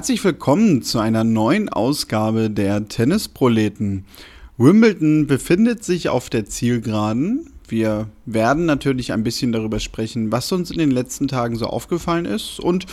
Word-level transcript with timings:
Herzlich 0.00 0.24
willkommen 0.24 0.80
zu 0.80 0.98
einer 0.98 1.24
neuen 1.24 1.68
Ausgabe 1.68 2.48
der 2.48 2.88
Tennisproleten. 2.88 4.06
Wimbledon 4.56 5.26
befindet 5.26 5.84
sich 5.84 6.08
auf 6.08 6.30
der 6.30 6.46
Zielgeraden. 6.46 7.50
Wir 7.68 8.08
werden 8.24 8.64
natürlich 8.64 9.12
ein 9.12 9.24
bisschen 9.24 9.52
darüber 9.52 9.78
sprechen, 9.78 10.32
was 10.32 10.50
uns 10.52 10.70
in 10.70 10.78
den 10.78 10.90
letzten 10.90 11.28
Tagen 11.28 11.56
so 11.56 11.66
aufgefallen 11.66 12.24
ist 12.24 12.60
und 12.60 12.86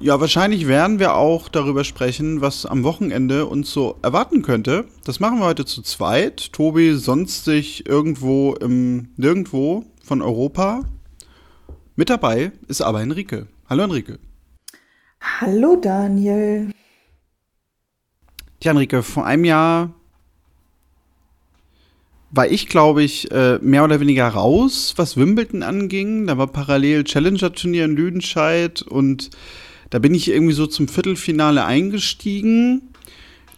ja, 0.00 0.20
wahrscheinlich 0.20 0.68
werden 0.68 1.00
wir 1.00 1.16
auch 1.16 1.48
darüber 1.48 1.82
sprechen, 1.82 2.40
was 2.40 2.64
am 2.64 2.84
Wochenende 2.84 3.46
uns 3.46 3.72
so 3.72 3.96
erwarten 4.02 4.42
könnte. 4.42 4.84
Das 5.02 5.18
machen 5.18 5.40
wir 5.40 5.46
heute 5.46 5.64
zu 5.64 5.82
zweit. 5.82 6.52
Tobi 6.52 6.94
sonst 6.94 7.44
sich 7.44 7.88
irgendwo 7.88 8.54
im 8.54 9.08
nirgendwo 9.16 9.84
von 10.04 10.22
Europa. 10.22 10.84
Mit 11.96 12.08
dabei 12.08 12.52
ist 12.68 12.82
aber 12.82 13.02
Enrique. 13.02 13.48
Hallo 13.68 13.82
Enrique. 13.82 14.20
Hallo 15.20 15.76
Daniel. 15.76 16.70
Tja, 18.60 18.72
Enrique, 18.72 19.02
vor 19.02 19.26
einem 19.26 19.44
Jahr 19.44 19.94
war 22.30 22.48
ich, 22.48 22.68
glaube 22.68 23.02
ich, 23.02 23.30
äh, 23.30 23.58
mehr 23.60 23.84
oder 23.84 24.00
weniger 24.00 24.28
raus, 24.28 24.94
was 24.96 25.16
Wimbledon 25.16 25.62
anging. 25.62 26.26
Da 26.26 26.38
war 26.38 26.46
parallel 26.46 27.04
Challenger-Turnier 27.04 27.84
in 27.84 27.96
Lüdenscheid 27.96 28.82
und 28.82 29.30
da 29.90 29.98
bin 29.98 30.14
ich 30.14 30.28
irgendwie 30.28 30.52
so 30.52 30.66
zum 30.66 30.88
Viertelfinale 30.88 31.64
eingestiegen. 31.64 32.82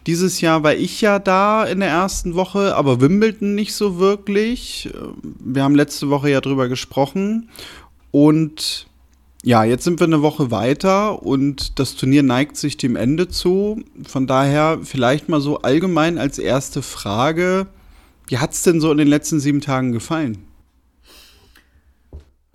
Dieses 0.05 0.41
Jahr 0.41 0.63
war 0.63 0.75
ich 0.75 1.01
ja 1.01 1.19
da 1.19 1.65
in 1.65 1.79
der 1.79 1.89
ersten 1.89 2.35
Woche, 2.35 2.75
aber 2.75 3.01
Wimbledon 3.01 3.55
nicht 3.55 3.73
so 3.73 3.99
wirklich. 3.99 4.89
Wir 5.23 5.63
haben 5.63 5.75
letzte 5.75 6.09
Woche 6.09 6.29
ja 6.29 6.41
drüber 6.41 6.69
gesprochen. 6.69 7.49
Und 8.11 8.88
ja, 9.43 9.63
jetzt 9.63 9.85
sind 9.85 9.99
wir 9.99 10.07
eine 10.07 10.21
Woche 10.21 10.51
weiter 10.51 11.23
und 11.23 11.79
das 11.79 11.95
Turnier 11.95 12.23
neigt 12.23 12.57
sich 12.57 12.75
dem 12.75 12.95
Ende 12.95 13.29
zu. 13.29 13.81
Von 14.05 14.27
daher 14.27 14.79
vielleicht 14.83 15.29
mal 15.29 15.39
so 15.39 15.59
allgemein 15.59 16.17
als 16.17 16.39
erste 16.39 16.81
Frage, 16.81 17.67
wie 18.27 18.37
hat 18.37 18.51
es 18.51 18.63
denn 18.63 18.81
so 18.81 18.91
in 18.91 18.97
den 18.97 19.07
letzten 19.07 19.39
sieben 19.39 19.61
Tagen 19.61 19.93
gefallen? 19.93 20.45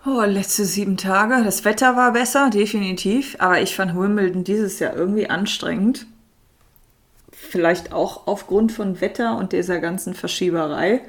Oh, 0.07 0.21
letzte 0.21 0.67
sieben 0.67 0.99
Tage. 0.99 1.43
Das 1.43 1.65
Wetter 1.65 1.97
war 1.97 2.13
besser, 2.13 2.51
definitiv. 2.51 3.37
Aber 3.39 3.63
ich 3.63 3.75
fand 3.75 3.97
Wimbledon 3.97 4.45
dieses 4.45 4.79
Jahr 4.79 4.95
irgendwie 4.95 5.31
anstrengend. 5.31 6.07
Vielleicht 7.33 7.93
auch 7.93 8.27
aufgrund 8.27 8.73
von 8.73 9.01
Wetter 9.01 9.39
und 9.39 9.53
dieser 9.53 9.81
ganzen 9.81 10.13
Verschieberei. 10.13 11.01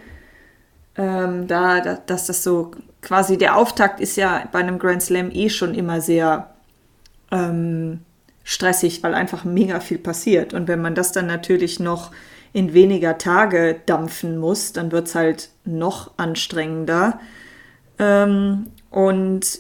Ähm, 0.98 1.48
da, 1.48 1.82
da, 1.82 1.96
dass 1.96 2.26
das 2.28 2.42
so 2.44 2.72
quasi 3.06 3.38
der 3.38 3.56
Auftakt 3.56 4.02
ist 4.02 4.18
ja 4.18 4.50
bei 4.52 4.60
einem 4.60 4.80
Grand 4.80 5.02
Slam 5.02 5.30
eh 5.32 5.50
schon 5.50 5.76
immer 5.76 6.02
sehr 6.02 6.54
ähm, 7.32 8.02
stressig, 8.44 9.04
weil 9.04 9.14
einfach 9.14 9.46
mega 9.46 9.80
viel 9.80 10.00
passiert. 10.00 10.54
Und 10.54 10.68
wenn 10.68 10.82
man 10.82 10.96
das 10.96 11.12
dann 11.12 11.28
natürlich 11.28 11.80
noch 11.80 12.12
in 12.52 12.74
weniger 12.74 13.18
Tage 13.18 13.80
dampfen 13.86 14.38
muss, 14.38 14.74
dann 14.74 14.92
wird 14.92 15.08
es 15.08 15.16
halt 15.16 15.50
noch 15.66 16.18
anstrengender. 16.18 17.20
Ähm, 18.00 18.72
und 18.90 19.60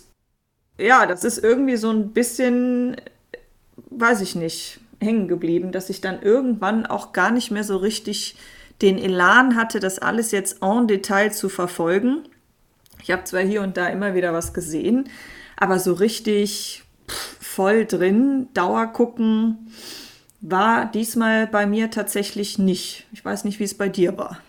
ja, 0.78 1.06
das 1.06 1.24
ist 1.24 1.44
irgendwie 1.44 1.78
so 1.78 1.92
ein 1.92 2.14
bisschen, 2.14 2.96
weiß 3.92 4.22
ich 4.22 4.36
nicht, 4.36 4.80
hängen 5.00 5.28
geblieben, 5.28 5.72
dass 5.72 5.90
ich 5.90 6.02
dann 6.02 6.22
irgendwann 6.22 6.86
auch 6.86 7.14
gar 7.14 7.32
nicht 7.32 7.52
mehr 7.52 7.64
so 7.64 7.78
richtig 7.78 8.38
den 8.82 8.98
Elan 8.98 9.56
hatte, 9.56 9.80
das 9.80 10.00
alles 10.00 10.32
jetzt 10.32 10.62
en 10.64 10.88
Detail 10.88 11.32
zu 11.32 11.48
verfolgen. 11.48 12.24
Ich 13.06 13.12
habe 13.12 13.24
zwar 13.24 13.42
hier 13.42 13.62
und 13.62 13.78
da 13.78 13.86
immer 13.86 14.16
wieder 14.16 14.34
was 14.34 14.52
gesehen, 14.52 15.10
aber 15.58 15.78
so 15.78 15.94
richtig 15.94 16.82
voll 17.40 17.86
drin, 17.86 18.48
Dauer 18.56 18.88
gucken, 18.88 19.72
war 20.42 20.88
diesmal 20.92 21.46
bei 21.46 21.68
mir 21.68 21.92
tatsächlich 21.92 22.58
nicht. 22.58 23.06
Ich 23.14 23.24
weiß 23.24 23.44
nicht, 23.44 23.60
wie 23.60 23.64
es 23.64 23.76
bei 23.76 23.90
dir 23.90 24.18
war. 24.18 24.40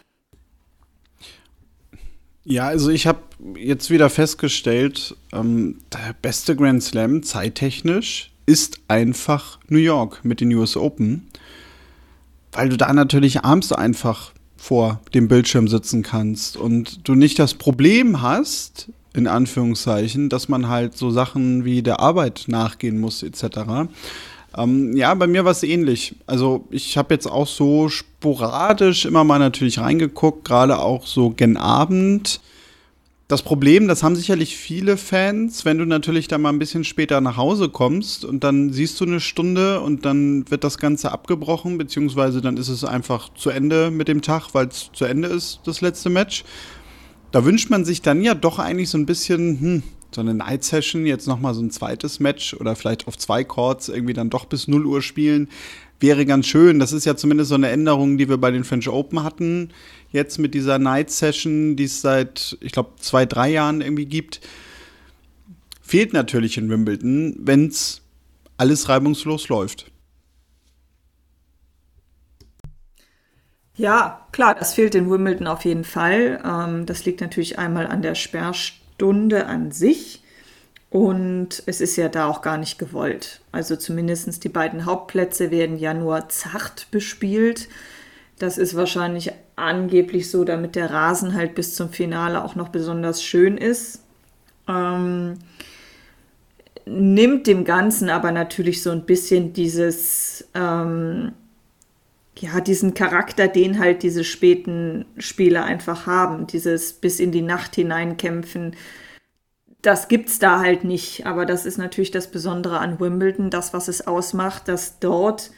Ja, 2.45 2.69
also 2.69 2.89
ich 2.89 3.07
habe 3.07 3.21
jetzt 3.57 3.91
wieder 3.91 4.09
festgestellt, 4.09 5.15
ähm, 5.35 5.77
der 5.93 6.15
beste 6.23 6.57
Grand 6.57 6.83
Slam 6.83 7.23
zeittechnisch 7.23 8.33
ist 8.47 8.81
einfach 8.89 9.59
New 9.69 9.77
York 9.77 10.25
mit 10.25 10.41
den 10.41 10.55
US 10.55 10.79
Open, 10.79 11.29
weil 12.53 12.71
du 12.71 12.79
da 12.79 12.91
natürlich 12.95 13.45
abends 13.45 13.71
einfach 13.71 14.33
vor 14.57 15.01
dem 15.15 15.29
Bildschirm 15.29 15.69
sitzen 15.69 16.03
kannst 16.03 16.57
und 16.57 17.09
du 17.09 17.15
nicht 17.15 17.39
das 17.39 17.55
Problem 17.55 18.23
hast, 18.23 18.89
in 19.15 19.27
Anführungszeichen, 19.27 20.29
dass 20.29 20.49
man 20.49 20.69
halt 20.69 20.97
so 20.97 21.11
Sachen 21.11 21.65
wie 21.65 21.83
der 21.83 22.01
Arbeit 22.01 22.45
nachgehen 22.49 22.99
muss 22.99 23.23
etc. 23.23 23.89
Ähm, 24.57 24.97
ja, 24.97 25.15
bei 25.15 25.27
mir 25.27 25.45
war 25.45 25.53
es 25.53 25.63
ähnlich. 25.63 26.17
Also 26.27 26.67
ich 26.71 26.97
habe 26.97 27.15
jetzt 27.15 27.27
auch 27.27 27.47
so 27.47 27.89
sporadisch 27.89 29.05
immer 29.05 29.25
mal 29.25 29.39
natürlich 29.39 29.79
reingeguckt, 29.79 30.45
gerade 30.45 30.79
auch 30.79 31.07
so 31.07 31.31
gen 31.31 31.57
Abend. 31.57 32.41
Das 33.29 33.43
Problem, 33.43 33.89
das 33.89 34.05
haben 34.05 34.15
sicherlich 34.15 34.57
viele 34.57 34.97
Fans, 34.97 35.65
wenn 35.65 35.79
du 35.79 35.85
natürlich 35.85 36.29
da 36.29 36.39
mal 36.39 36.51
ein 36.51 36.61
bisschen 36.61 36.85
später 36.85 37.21
nach 37.21 37.37
Hause 37.37 37.69
kommst 37.69 38.25
und 38.25 38.45
dann 38.45 38.73
siehst 38.73 39.01
du 39.01 39.05
eine 39.05 39.19
Stunde 39.19 39.81
und 39.81 40.05
dann 40.05 40.49
wird 40.49 40.63
das 40.63 40.79
Ganze 40.79 41.11
abgebrochen, 41.11 41.77
beziehungsweise 41.77 42.41
dann 42.41 42.57
ist 42.57 42.69
es 42.69 42.85
einfach 42.85 43.35
zu 43.35 43.51
Ende 43.51 43.91
mit 43.91 44.07
dem 44.07 44.23
Tag, 44.23 44.51
weil 44.53 44.69
es 44.69 44.91
zu 44.93 45.07
Ende 45.07 45.27
ist, 45.27 45.59
das 45.65 45.81
letzte 45.81 46.09
Match. 46.09 46.45
Da 47.33 47.45
wünscht 47.45 47.69
man 47.69 47.85
sich 47.85 48.01
dann 48.01 48.23
ja 48.23 48.35
doch 48.35 48.61
eigentlich 48.61 48.91
so 48.91 48.99
ein 48.99 49.07
bisschen, 49.07 49.61
hm, 49.61 49.83
so 50.15 50.21
eine 50.21 50.33
Night 50.33 50.63
Session, 50.63 51.05
jetzt 51.05 51.27
nochmal 51.27 51.53
so 51.55 51.63
ein 51.63 51.73
zweites 51.73 52.21
Match 52.21 52.55
oder 52.55 52.77
vielleicht 52.77 53.09
auf 53.09 53.19
zwei 53.19 53.43
Chords 53.43 53.89
irgendwie 53.89 54.15
dann 54.15 54.31
doch 54.31 54.45
bis 54.45 54.69
0 54.69 54.87
Uhr 54.87 55.03
spielen, 55.03 55.49
wäre 56.01 56.27
ganz 56.27 56.47
schön. 56.47 56.79
Das 56.79 56.93
ist 56.93 57.05
ja 57.05 57.17
zumindest 57.17 57.49
so 57.49 57.55
eine 57.55 57.71
Änderung, 57.71 58.19
die 58.19 58.29
wir 58.29 58.39
bei 58.39 58.51
den 58.51 58.65
French 58.65 58.89
Open 58.89 59.23
hatten. 59.23 59.71
Jetzt 60.13 60.39
mit 60.39 60.55
dieser 60.55 60.79
Night 60.79 61.11
Session, 61.11 61.77
die 61.77 61.85
es 61.85 62.01
seit, 62.01 62.57
ich 62.61 62.73
glaube, 62.73 62.91
zwei, 62.99 63.27
drei 63.27 63.51
Jahren 63.51 63.81
irgendwie 63.81 64.07
gibt. 64.07 64.41
Fehlt 65.83 66.13
natürlich 66.13 66.59
in 66.59 66.69
Wimbledon, 66.69 67.37
wenn 67.39 67.69
es 67.69 68.03
alles 68.57 68.89
reibungslos 68.89 69.49
läuft. 69.49 69.91
Ja, 73.75 74.27
klar, 74.33 74.55
das 74.55 74.75
fehlt 74.75 74.95
in 74.95 75.11
Wimbledon 75.11 75.47
auf 75.47 75.65
jeden 75.65 75.85
Fall. 75.85 76.43
Ähm, 76.45 76.87
das 76.87 77.05
liegt 77.05 77.21
natürlich 77.21 77.59
einmal 77.59 77.87
an 77.87 78.01
der 78.01 78.15
Sperrstunde 78.15 78.87
Stunde 78.97 79.47
an 79.47 79.73
sich. 79.73 80.23
Und 80.97 81.63
es 81.67 81.83
ist 81.83 81.97
ja 81.97 82.09
da 82.09 82.27
auch 82.27 82.41
gar 82.41 82.57
nicht 82.57 82.79
gewollt. 82.79 83.43
Also 83.53 83.77
zumindest 83.77 84.43
die 84.45 84.49
beiden 84.49 84.87
Hauptplätze 84.87 85.51
werden 85.51 85.77
ja 85.77 85.93
nur 85.93 86.31
zart 86.31 86.91
bespielt. 86.91 87.69
Das 88.39 88.57
ist 88.57 88.75
wahrscheinlich 88.75 89.31
angeblich 89.57 90.31
so, 90.31 90.43
damit 90.43 90.75
der 90.75 90.91
Rasen 90.91 91.35
halt 91.35 91.55
bis 91.55 91.75
zum 91.75 91.91
Finale 91.91 92.43
auch 92.43 92.55
noch 92.55 92.71
besonders 92.71 93.23
schön 93.23 93.59
ist. 93.59 94.05
Ähm, 94.67 95.35
nimmt 96.87 97.47
dem 97.47 97.65
Ganzen 97.65 98.09
aber 98.09 98.33
natürlich 98.33 98.83
so 98.83 98.91
ein 98.91 99.05
bisschen 99.05 99.53
dieses, 99.53 100.49
ähm, 100.55 101.33
ja, 102.39 102.63
diesen 102.63 102.95
Charakter, 102.95 103.49
den 103.49 103.79
halt 103.79 104.03
diese 104.03 104.25
späten 104.25 105.05
Spiele 105.19 105.63
einfach 105.63 106.07
haben. 106.07 106.47
Dieses 106.47 106.95
bis 106.95 107.21
in 107.21 107.33
die 107.33 107.43
Nacht 107.43 107.75
hineinkämpfen. 107.75 108.75
Das 109.87 110.09
gibt's 110.09 110.41
da 110.41 110.59
halt 110.59 110.83
nicht. 110.83 111.27
Aber 111.27 111.47
das 111.47 111.65
ist 111.65 111.79
natürlich 111.79 112.11
das 112.11 112.29
Besondere 112.29 112.81
an 112.81 112.99
Wimbledon, 112.99 113.51
das, 113.51 113.73
was 113.73 113.87
es 113.87 114.05
ausmacht, 114.05 114.67
dass 114.67 114.99
dort 114.99 115.53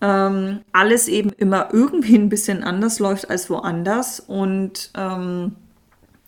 ähm, 0.00 0.60
alles 0.72 1.06
eben 1.06 1.28
immer 1.36 1.68
irgendwie 1.70 2.16
ein 2.16 2.30
bisschen 2.30 2.64
anders 2.64 2.98
läuft 2.98 3.28
als 3.28 3.50
woanders. 3.50 4.20
Und 4.20 4.90
ähm, 4.96 5.56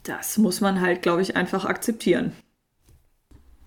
das 0.02 0.36
muss 0.36 0.60
man 0.60 0.82
halt, 0.82 1.00
glaube 1.00 1.22
ich, 1.22 1.34
einfach 1.34 1.64
akzeptieren. 1.64 2.32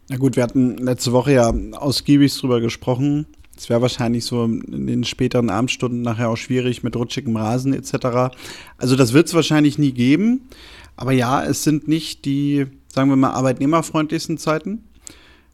Na 0.07 0.17
gut, 0.17 0.35
wir 0.35 0.43
hatten 0.43 0.77
letzte 0.77 1.11
Woche 1.11 1.33
ja 1.33 1.51
ausgiebig 1.71 2.39
drüber 2.39 2.61
gesprochen, 2.61 3.25
es 3.57 3.69
wäre 3.69 3.81
wahrscheinlich 3.81 4.23
so 4.23 4.45
in 4.45 4.85
den 4.85 5.03
späteren 5.03 5.49
Abendstunden 5.49 6.03
nachher 6.03 6.29
auch 6.29 6.37
schwierig 6.37 6.83
mit 6.83 6.95
rutschigem 6.95 7.35
Rasen 7.35 7.73
etc. 7.73 8.37
Also 8.77 8.95
das 8.95 9.13
wird 9.13 9.25
es 9.25 9.33
wahrscheinlich 9.33 9.79
nie 9.79 9.93
geben. 9.93 10.47
Aber 10.95 11.11
ja, 11.11 11.43
es 11.43 11.63
sind 11.63 11.87
nicht 11.87 12.25
die, 12.25 12.67
sagen 12.97 13.11
wir 13.11 13.15
mal, 13.15 13.29
arbeitnehmerfreundlichsten 13.29 14.39
Zeiten. 14.39 14.83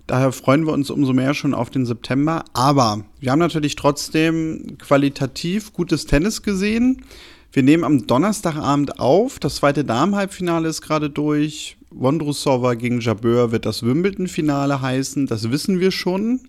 Daher 0.07 0.31
freuen 0.31 0.65
wir 0.65 0.71
uns 0.71 0.89
umso 0.89 1.11
mehr 1.11 1.33
schon 1.33 1.53
auf 1.53 1.69
den 1.69 1.85
September. 1.85 2.45
Aber 2.53 3.03
wir 3.19 3.31
haben 3.31 3.39
natürlich 3.39 3.75
trotzdem 3.75 4.77
qualitativ 4.79 5.73
gutes 5.73 6.05
Tennis 6.05 6.41
gesehen. 6.41 7.03
Wir 7.51 7.63
nehmen 7.63 7.83
am 7.83 8.07
Donnerstagabend 8.07 8.97
auf. 9.01 9.39
Das 9.39 9.55
zweite 9.55 9.83
Damenhalbfinale 9.83 10.69
ist 10.69 10.81
gerade 10.81 11.09
durch. 11.09 11.75
Wondrusova 11.91 12.75
gegen 12.75 13.01
Jabeur 13.01 13.51
wird 13.51 13.65
das 13.65 13.83
Wimbledon-Finale 13.83 14.81
heißen. 14.81 15.27
Das 15.27 15.51
wissen 15.51 15.81
wir 15.81 15.91
schon. 15.91 16.39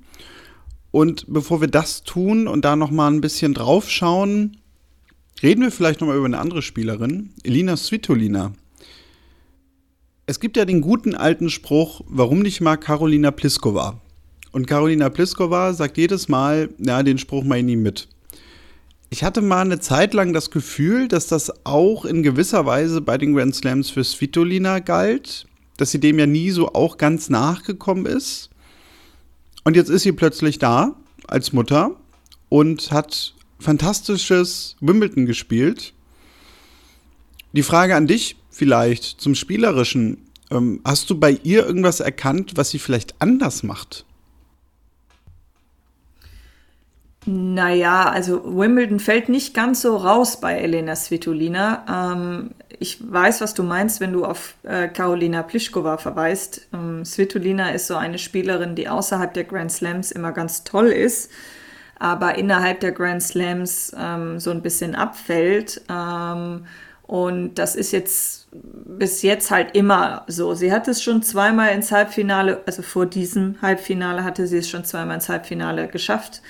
Und 0.93 1.27
bevor 1.27 1.61
wir 1.61 1.69
das 1.69 2.05
tun 2.05 2.47
und 2.47 2.65
da 2.65 2.77
noch 2.77 2.93
mal 2.93 3.11
ein 3.11 3.21
bisschen 3.21 3.53
drauf 3.53 3.91
schauen, 3.91 4.59
reden 5.43 5.63
wir 5.63 5.73
vielleicht 5.73 6.01
noch 6.01 6.07
mal 6.07 6.17
über 6.17 6.27
eine 6.27 6.39
andere 6.39 6.63
Spielerin, 6.63 7.31
Elina 7.43 7.77
Svitolina. 7.77 8.53
Es 10.27 10.41
gibt 10.41 10.57
ja 10.57 10.65
den 10.65 10.81
guten 10.81 11.15
alten 11.15 11.51
Spruch, 11.51 12.01
warum 12.07 12.39
nicht 12.39 12.63
mal 12.63 12.79
Karolina 12.79 13.31
Pliskova? 13.31 14.01
Und 14.53 14.67
Karolina 14.67 15.11
Pliskova 15.11 15.75
sagt 15.75 15.99
jedes 15.99 16.29
Mal, 16.29 16.71
ja, 16.79 17.03
den 17.03 17.19
Spruch 17.19 17.45
ich 17.45 17.63
nie 17.63 17.77
mit. 17.77 18.09
Ich 19.11 19.23
hatte 19.23 19.43
mal 19.43 19.61
eine 19.61 19.81
Zeit 19.81 20.15
lang 20.15 20.33
das 20.33 20.51
Gefühl, 20.51 21.09
dass 21.09 21.27
das 21.27 21.67
auch 21.67 22.07
in 22.07 22.23
gewisser 22.23 22.65
Weise 22.65 23.03
bei 23.03 23.19
den 23.19 23.35
Grand 23.35 23.55
Slams 23.55 23.91
für 23.91 24.03
Svitolina 24.03 24.79
galt, 24.79 25.47
dass 25.77 25.91
sie 25.91 26.01
dem 26.01 26.19
ja 26.19 26.27
nie 26.27 26.51
so 26.51 26.73
auch 26.73 26.97
ganz 26.97 27.29
nachgekommen 27.29 28.07
ist. 28.07 28.49
Und 29.63 29.77
jetzt 29.77 29.91
ist 29.91 30.05
sie 30.05 30.13
plötzlich 30.13 30.59
da 30.59 30.97
als 31.27 31.53
Mutter 31.53 31.97
und 32.49 32.93
hat 32.93 33.35
fantastisches 33.59 34.77
Wimbledon 34.81 35.27
gespielt. 35.27 35.93
Die 37.53 37.63
Frage 37.63 37.95
an 37.95 38.07
dich 38.07 38.37
vielleicht 38.55 39.21
zum 39.21 39.35
Spielerischen. 39.35 40.19
Ähm, 40.51 40.81
hast 40.85 41.11
du 41.11 41.19
bei 41.19 41.39
ihr 41.43 41.67
irgendwas 41.67 42.01
erkannt, 42.01 42.53
was 42.57 42.71
sie 42.71 42.79
vielleicht 42.79 43.15
anders 43.21 43.63
macht? 43.63 44.05
Naja, 47.27 48.11
also 48.11 48.45
Wimbledon 48.45 49.01
fällt 49.01 49.31
nicht 49.31 49.55
ganz 49.55 49.81
so 49.81 49.97
raus 49.97 50.41
bei 50.41 50.59
Elena 50.59 50.95
Svitolina. 50.95 52.13
Ähm, 52.13 52.51
ich 52.79 52.99
weiß, 53.01 53.41
was 53.41 53.55
du 53.55 53.63
meinst, 53.63 54.01
wenn 54.01 54.13
du 54.13 54.27
auf 54.27 54.55
äh, 54.63 54.89
Karolina 54.89 55.43
Pliskova 55.43 55.97
verweist. 55.97 56.69
Ähm, 56.75 57.05
Svitolina 57.05 57.71
ist 57.71 57.87
so 57.87 57.97
eine 57.97 58.19
Spielerin, 58.19 58.75
die 58.75 58.89
außerhalb 58.89 59.33
der 59.33 59.45
Grand 59.45 59.73
Slams 59.73 60.13
immer 60.13 60.33
ganz 60.33 60.65
toll 60.65 60.89
ist, 60.89 61.31
aber 61.99 62.37
innerhalb 62.37 62.81
der 62.81 62.93
Grand 62.93 63.23
Slams 63.23 63.97
ähm, 63.99 64.39
so 64.39 64.51
ein 64.51 64.61
bisschen 64.61 64.95
abfällt. 64.95 65.81
Ähm, 65.89 66.67
und 67.07 67.55
das 67.55 67.77
ist 67.77 67.93
jetzt 67.93 68.49
bis 68.53 69.23
jetzt 69.23 69.51
halt 69.51 69.75
immer 69.77 70.25
so. 70.27 70.55
Sie 70.55 70.73
hat 70.73 70.89
es 70.89 71.03
schon 71.03 71.23
zweimal 71.23 71.75
ins 71.75 71.93
Halbfinale, 71.93 72.63
also 72.67 72.83
vor 72.83 73.07
diesem 73.07 73.61
Halbfinale 73.61 74.25
hatte 74.25 74.47
sie 74.47 74.59
es 74.59 74.69
schon 74.69 74.85
zweimal 74.85 75.17
ins 75.17 75.29
Halbfinale 75.29 75.89
geschafft. 75.89 76.41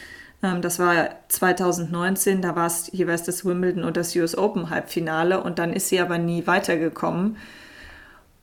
Ähm, 0.43 0.63
das 0.63 0.79
war 0.79 1.11
2019, 1.29 2.43
da 2.43 2.55
war 2.55 2.67
es 2.67 2.91
jeweils 2.93 3.25
das 3.25 3.45
Wimbledon 3.45 3.85
und 3.85 3.97
das 3.97 4.15
US 4.15 4.37
Open 4.37 4.71
Halbfinale 4.71 5.43
und 5.43 5.59
dann 5.59 5.73
ist 5.73 5.89
sie 5.89 6.01
aber 6.01 6.19
nie 6.19 6.47
weitergekommen. 6.47 7.37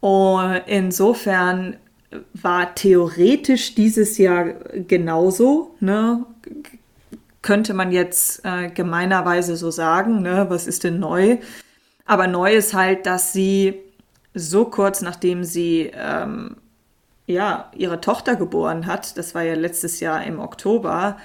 Und 0.02 0.62
insofern 0.66 1.78
war 2.34 2.76
theoretisch 2.76 3.76
dieses 3.76 4.18
Jahr 4.18 4.54
genauso, 4.88 5.76
ne? 5.80 6.26
könnte 7.42 7.74
man 7.74 7.92
jetzt 7.92 8.44
äh, 8.46 8.70
gemeinerweise 8.70 9.56
so 9.56 9.72
sagen, 9.72 10.22
ne? 10.22 10.46
was 10.50 10.68
ist 10.68 10.84
denn 10.84 11.00
neu? 11.00 11.38
Aber 12.06 12.28
neu 12.28 12.54
ist 12.54 12.74
halt, 12.74 13.06
dass 13.06 13.34
sie 13.34 13.82
so 14.34 14.66
kurz 14.66 15.02
nachdem 15.02 15.44
sie 15.44 15.92
ähm, 15.94 16.56
ja, 17.28 17.72
ihre 17.76 18.02
Tochter 18.02 18.36
geboren 18.36 18.86
hat, 18.86 19.18
das 19.18 19.36
war 19.36 19.44
ja 19.44 19.56
letztes 19.56 20.00
Jahr 20.00 20.24
im 20.24 20.40
Oktober, 20.40 21.18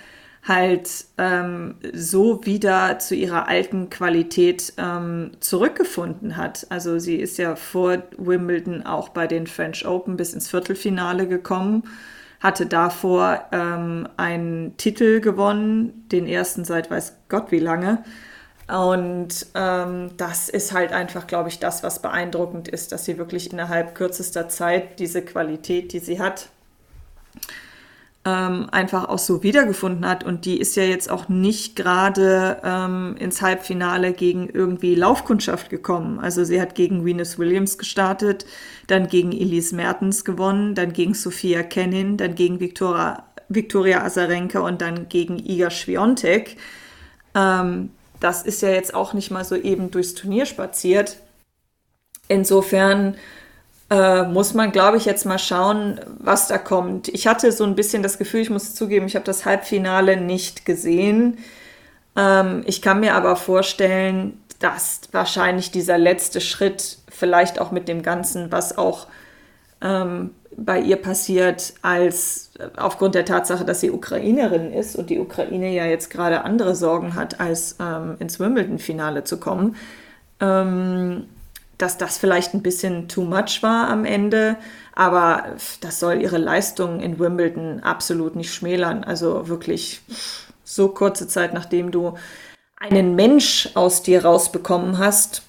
halt 0.46 1.06
ähm, 1.19 1.75
so 1.93 2.46
wieder 2.46 3.00
zu 3.00 3.17
ihrer 3.17 3.49
alten 3.49 3.90
Qualität 3.90 4.75
ähm, 4.78 5.32
zurückgefunden 5.40 6.37
hat. 6.37 6.67
Also 6.70 7.00
sie 7.00 7.17
ist 7.17 7.37
ja 7.38 7.56
vor 7.56 8.05
Wimbledon 8.17 8.87
auch 8.87 9.08
bei 9.08 9.26
den 9.26 9.49
French 9.49 9.87
Open 9.87 10.17
bis 10.17 10.34
ins 10.34 10.49
Viertelfinale 10.49 11.26
gekommen, 11.26 11.82
hatte 12.38 12.67
davor 12.67 13.46
ähm, 13.50 14.08
einen 14.17 14.76
Titel 14.76 15.20
gewonnen, 15.20 16.06
den 16.12 16.28
ersten 16.28 16.64
seit 16.64 16.90
weiß 16.93 17.17
Gott 17.28 17.50
wie 17.50 17.58
lange. 17.58 18.05
Und 18.68 19.46
ähm, 19.54 20.10
das 20.16 20.48
ist 20.48 20.72
halt 20.72 20.92
einfach, 20.92 21.28
glaube 21.28 21.48
ich, 21.48 21.60
das, 21.60 21.84
was 21.84 22.02
beeindruckend 22.02 22.66
ist, 22.66 22.90
dass 22.90 23.04
sie 23.04 23.16
wirklich 23.16 23.52
innerhalb 23.52 23.94
kürzester 23.94 24.48
Zeit 24.48 24.98
diese 24.98 25.22
Qualität, 25.22 25.92
die 25.92 26.00
sie 26.00 26.20
hat, 26.20 26.48
ähm, 28.24 28.68
einfach 28.72 29.08
auch 29.08 29.20
so 29.20 29.44
wiedergefunden 29.44 30.04
hat. 30.04 30.24
Und 30.24 30.46
die 30.46 30.58
ist 30.58 30.74
ja 30.74 30.82
jetzt 30.82 31.08
auch 31.08 31.28
nicht 31.28 31.76
gerade 31.76 32.60
ähm, 32.64 33.14
ins 33.20 33.40
Halbfinale 33.40 34.12
gegen 34.12 34.48
irgendwie 34.48 34.96
Laufkundschaft 34.96 35.70
gekommen. 35.70 36.18
Also 36.18 36.42
sie 36.42 36.60
hat 36.60 36.74
gegen 36.74 37.04
Venus 37.04 37.38
Williams 37.38 37.78
gestartet, 37.78 38.46
dann 38.88 39.06
gegen 39.06 39.30
Elise 39.30 39.76
Mertens 39.76 40.24
gewonnen, 40.24 40.74
dann 40.74 40.92
gegen 40.92 41.14
Sophia 41.14 41.62
Kenin, 41.62 42.16
dann 42.16 42.34
gegen 42.34 42.58
Victoria, 42.58 43.22
Victoria 43.48 44.02
Azarenka 44.02 44.58
und 44.58 44.80
dann 44.80 45.08
gegen 45.08 45.38
Iga 45.38 45.70
Schwiontek. 45.70 46.56
Ähm, 47.36 47.90
das 48.20 48.42
ist 48.42 48.62
ja 48.62 48.70
jetzt 48.70 48.94
auch 48.94 49.12
nicht 49.12 49.30
mal 49.30 49.44
so 49.44 49.56
eben 49.56 49.90
durchs 49.90 50.14
Turnier 50.14 50.46
spaziert. 50.46 51.16
Insofern 52.28 53.16
äh, 53.90 54.24
muss 54.24 54.54
man, 54.54 54.72
glaube 54.72 54.96
ich, 54.96 55.04
jetzt 55.04 55.26
mal 55.26 55.38
schauen, 55.38 56.00
was 56.18 56.48
da 56.48 56.58
kommt. 56.58 57.08
Ich 57.08 57.26
hatte 57.26 57.52
so 57.52 57.64
ein 57.64 57.76
bisschen 57.76 58.02
das 58.02 58.18
Gefühl, 58.18 58.40
ich 58.40 58.50
muss 58.50 58.74
zugeben, 58.74 59.06
ich 59.06 59.14
habe 59.14 59.24
das 59.24 59.44
Halbfinale 59.44 60.16
nicht 60.16 60.64
gesehen. 60.64 61.38
Ähm, 62.16 62.62
ich 62.66 62.82
kann 62.82 63.00
mir 63.00 63.14
aber 63.14 63.36
vorstellen, 63.36 64.40
dass 64.58 65.02
wahrscheinlich 65.12 65.70
dieser 65.70 65.98
letzte 65.98 66.40
Schritt, 66.40 66.98
vielleicht 67.08 67.60
auch 67.60 67.70
mit 67.70 67.88
dem 67.88 68.02
Ganzen, 68.02 68.50
was 68.50 68.76
auch 68.76 69.06
ähm, 69.81 70.31
bei 70.56 70.81
ihr 70.81 70.96
passiert, 70.96 71.75
als 71.82 72.50
aufgrund 72.76 73.14
der 73.14 73.25
Tatsache, 73.25 73.64
dass 73.64 73.81
sie 73.81 73.90
Ukrainerin 73.90 74.73
ist 74.73 74.96
und 74.96 75.11
die 75.11 75.19
Ukraine 75.19 75.75
ja 75.75 75.84
jetzt 75.84 76.11
gerade 76.11 76.44
andere 76.44 76.75
Sorgen 76.75 77.14
hat, 77.14 77.40
als 77.40 77.76
ähm, 77.81 78.17
ins 78.19 78.40
Wimbledon-Finale 78.40 79.25
zu 79.25 79.38
kommen. 79.38 79.76
Ähm, 80.40 81.26
dass 81.78 81.99
das 81.99 82.17
vielleicht 82.17 82.55
ein 82.55 82.62
bisschen 82.62 83.08
too 83.08 83.23
much 83.23 83.62
war 83.62 83.88
am 83.88 84.05
Ende, 84.05 84.56
aber 84.94 85.44
das 85.82 86.00
soll 86.00 86.23
ihre 86.23 86.38
Leistung 86.38 87.00
in 87.00 87.19
Wimbledon 87.19 87.81
absolut 87.81 88.34
nicht 88.34 88.55
schmälern. 88.55 89.05
Also 89.05 89.49
wirklich 89.49 90.00
so 90.64 90.88
kurze 90.88 91.28
Zeit, 91.28 91.52
nachdem 91.52 91.90
du 91.90 92.14
einen 92.78 93.14
Mensch 93.14 93.70
aus 93.75 94.02
dir 94.02 94.25
rausbekommen 94.25 94.99
hast, 94.99 95.43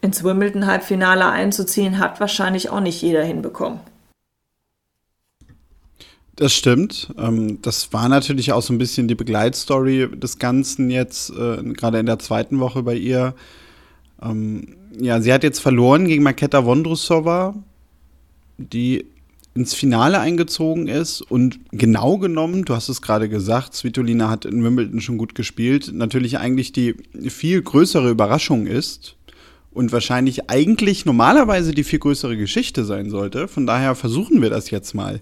ins 0.00 0.24
Wimbledon-Halbfinale 0.24 1.28
einzuziehen, 1.28 1.98
hat 1.98 2.20
wahrscheinlich 2.20 2.70
auch 2.70 2.80
nicht 2.80 3.02
jeder 3.02 3.22
hinbekommen. 3.22 3.80
Das 6.40 6.54
stimmt. 6.54 7.12
Ähm, 7.18 7.60
das 7.60 7.92
war 7.92 8.08
natürlich 8.08 8.52
auch 8.52 8.62
so 8.62 8.72
ein 8.72 8.78
bisschen 8.78 9.08
die 9.08 9.14
Begleitstory 9.14 10.08
des 10.10 10.38
Ganzen 10.38 10.88
jetzt, 10.88 11.30
äh, 11.30 11.62
gerade 11.74 11.98
in 11.98 12.06
der 12.06 12.18
zweiten 12.18 12.60
Woche 12.60 12.82
bei 12.82 12.94
ihr. 12.94 13.34
Ähm, 14.22 14.76
ja, 14.98 15.20
sie 15.20 15.34
hat 15.34 15.42
jetzt 15.42 15.60
verloren 15.60 16.06
gegen 16.06 16.22
Maketa 16.22 16.64
Vondrusova, 16.64 17.54
die 18.56 19.04
ins 19.54 19.74
Finale 19.74 20.18
eingezogen 20.18 20.88
ist 20.88 21.20
und 21.20 21.58
genau 21.72 22.16
genommen, 22.16 22.64
du 22.64 22.74
hast 22.74 22.88
es 22.88 23.02
gerade 23.02 23.28
gesagt, 23.28 23.74
Svitolina 23.74 24.30
hat 24.30 24.44
in 24.46 24.64
Wimbledon 24.64 25.00
schon 25.00 25.18
gut 25.18 25.34
gespielt, 25.34 25.90
natürlich 25.92 26.38
eigentlich 26.38 26.72
die 26.72 26.94
viel 27.28 27.60
größere 27.60 28.08
Überraschung 28.08 28.66
ist 28.66 29.16
und 29.72 29.92
wahrscheinlich 29.92 30.50
eigentlich 30.50 31.06
normalerweise 31.06 31.72
die 31.72 31.84
viel 31.84 31.98
größere 31.98 32.36
Geschichte 32.36 32.84
sein 32.84 33.10
sollte. 33.10 33.48
Von 33.48 33.66
daher 33.66 33.94
versuchen 33.94 34.42
wir 34.42 34.50
das 34.50 34.70
jetzt 34.70 34.94
mal. 34.94 35.20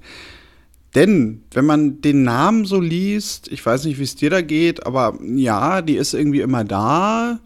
Denn 0.94 1.42
wenn 1.52 1.66
man 1.66 2.00
den 2.00 2.22
Namen 2.22 2.64
so 2.64 2.80
liest, 2.80 3.48
ich 3.52 3.64
weiß 3.64 3.84
nicht, 3.84 3.98
wie 3.98 4.04
es 4.04 4.16
dir 4.16 4.30
da 4.30 4.40
geht, 4.40 4.86
aber 4.86 5.18
ja, 5.22 5.82
die 5.82 5.96
ist 5.96 6.14
irgendwie 6.14 6.40
immer 6.40 6.64
da 6.64 7.40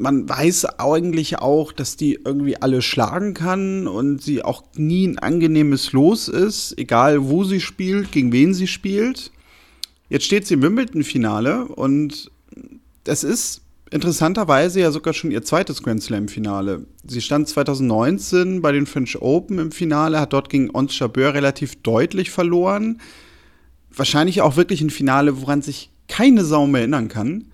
man 0.00 0.26
weiß 0.26 0.64
eigentlich 0.80 1.38
auch, 1.38 1.72
dass 1.72 1.96
die 1.96 2.18
irgendwie 2.24 2.56
alle 2.56 2.80
schlagen 2.80 3.34
kann 3.34 3.86
und 3.86 4.22
sie 4.22 4.42
auch 4.42 4.64
nie 4.74 5.06
ein 5.06 5.18
angenehmes 5.18 5.92
Los 5.92 6.26
ist, 6.28 6.76
egal 6.78 7.28
wo 7.28 7.44
sie 7.44 7.60
spielt, 7.60 8.10
gegen 8.10 8.32
wen 8.32 8.54
sie 8.54 8.66
spielt. 8.66 9.30
Jetzt 10.08 10.24
steht 10.24 10.46
sie 10.46 10.54
im 10.54 10.62
Wimbledon-Finale 10.62 11.66
und 11.66 12.30
das 13.04 13.24
ist 13.24 13.60
interessanterweise 13.90 14.80
ja 14.80 14.90
sogar 14.90 15.14
schon 15.14 15.30
ihr 15.30 15.42
zweites 15.42 15.82
Grand 15.82 16.02
Slam-Finale. 16.02 16.86
Sie 17.06 17.20
stand 17.20 17.48
2019 17.48 18.62
bei 18.62 18.72
den 18.72 18.86
French 18.86 19.20
Open 19.20 19.58
im 19.58 19.72
Finale, 19.72 20.20
hat 20.20 20.32
dort 20.32 20.48
gegen 20.48 20.70
Ons 20.70 20.98
Jabeur 20.98 21.34
relativ 21.34 21.76
deutlich 21.82 22.30
verloren. 22.30 23.00
Wahrscheinlich 23.94 24.42
auch 24.42 24.56
wirklich 24.56 24.80
ein 24.80 24.90
Finale, 24.90 25.40
woran 25.40 25.62
sich 25.62 25.90
keine 26.08 26.44
Sau 26.44 26.66
mehr 26.66 26.82
erinnern 26.82 27.08
kann. 27.08 27.46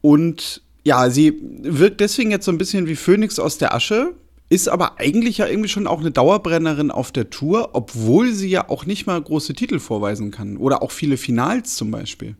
Und 0.00 0.62
ja, 0.82 1.10
sie 1.10 1.38
wirkt 1.62 2.00
deswegen 2.00 2.30
jetzt 2.30 2.46
so 2.46 2.52
ein 2.52 2.58
bisschen 2.58 2.86
wie 2.86 2.96
Phönix 2.96 3.38
aus 3.38 3.58
der 3.58 3.74
Asche, 3.74 4.14
ist 4.48 4.68
aber 4.68 4.98
eigentlich 4.98 5.38
ja 5.38 5.46
irgendwie 5.46 5.68
schon 5.68 5.86
auch 5.86 6.00
eine 6.00 6.10
Dauerbrennerin 6.10 6.90
auf 6.90 7.12
der 7.12 7.30
Tour, 7.30 7.70
obwohl 7.74 8.32
sie 8.32 8.48
ja 8.48 8.68
auch 8.68 8.84
nicht 8.84 9.06
mal 9.06 9.20
große 9.22 9.54
Titel 9.54 9.78
vorweisen 9.78 10.32
kann. 10.32 10.56
Oder 10.56 10.82
auch 10.82 10.90
viele 10.90 11.16
Finals 11.16 11.76
zum 11.76 11.92
Beispiel. 11.92 12.34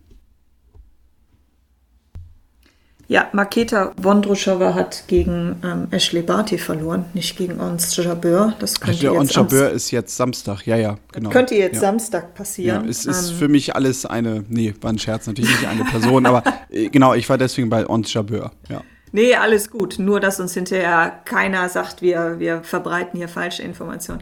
Ja, 3.10 3.28
Maketa 3.32 3.92
Vondrushova 4.00 4.72
hat 4.72 5.02
gegen 5.08 5.60
ähm, 5.64 5.88
Ashley 5.90 6.22
Barty 6.22 6.58
verloren, 6.58 7.06
nicht 7.12 7.36
gegen 7.36 7.58
Ons 7.58 7.96
Jabeur. 7.96 8.54
Das 8.60 8.78
könnte 8.80 9.00
Der 9.00 9.14
Ons 9.14 9.34
Jabeur 9.34 9.68
ist 9.70 9.90
jetzt 9.90 10.16
Samstag, 10.16 10.64
ja, 10.64 10.76
ja, 10.76 10.96
genau. 11.10 11.28
Das 11.28 11.32
könnte 11.32 11.56
jetzt 11.56 11.74
ja. 11.74 11.80
Samstag 11.80 12.34
passieren. 12.34 12.84
Ja, 12.84 12.88
es 12.88 13.06
ist 13.06 13.30
ähm, 13.30 13.36
für 13.36 13.48
mich 13.48 13.74
alles 13.74 14.06
eine, 14.06 14.44
nee, 14.48 14.76
war 14.80 14.92
ein 14.92 14.98
Scherz, 15.00 15.26
natürlich 15.26 15.50
nicht 15.50 15.66
eine 15.66 15.82
Person, 15.82 16.24
aber 16.24 16.44
äh, 16.70 16.88
genau, 16.88 17.14
ich 17.14 17.28
war 17.28 17.36
deswegen 17.36 17.68
bei 17.68 17.84
Ons 17.84 18.14
Jabeur, 18.14 18.52
ja. 18.68 18.80
Nee, 19.10 19.34
alles 19.34 19.72
gut. 19.72 19.98
Nur, 19.98 20.20
dass 20.20 20.38
uns 20.38 20.54
hinterher 20.54 21.18
keiner 21.24 21.68
sagt, 21.68 22.02
wir, 22.02 22.38
wir 22.38 22.62
verbreiten 22.62 23.18
hier 23.18 23.26
falsche 23.26 23.64
Informationen. 23.64 24.20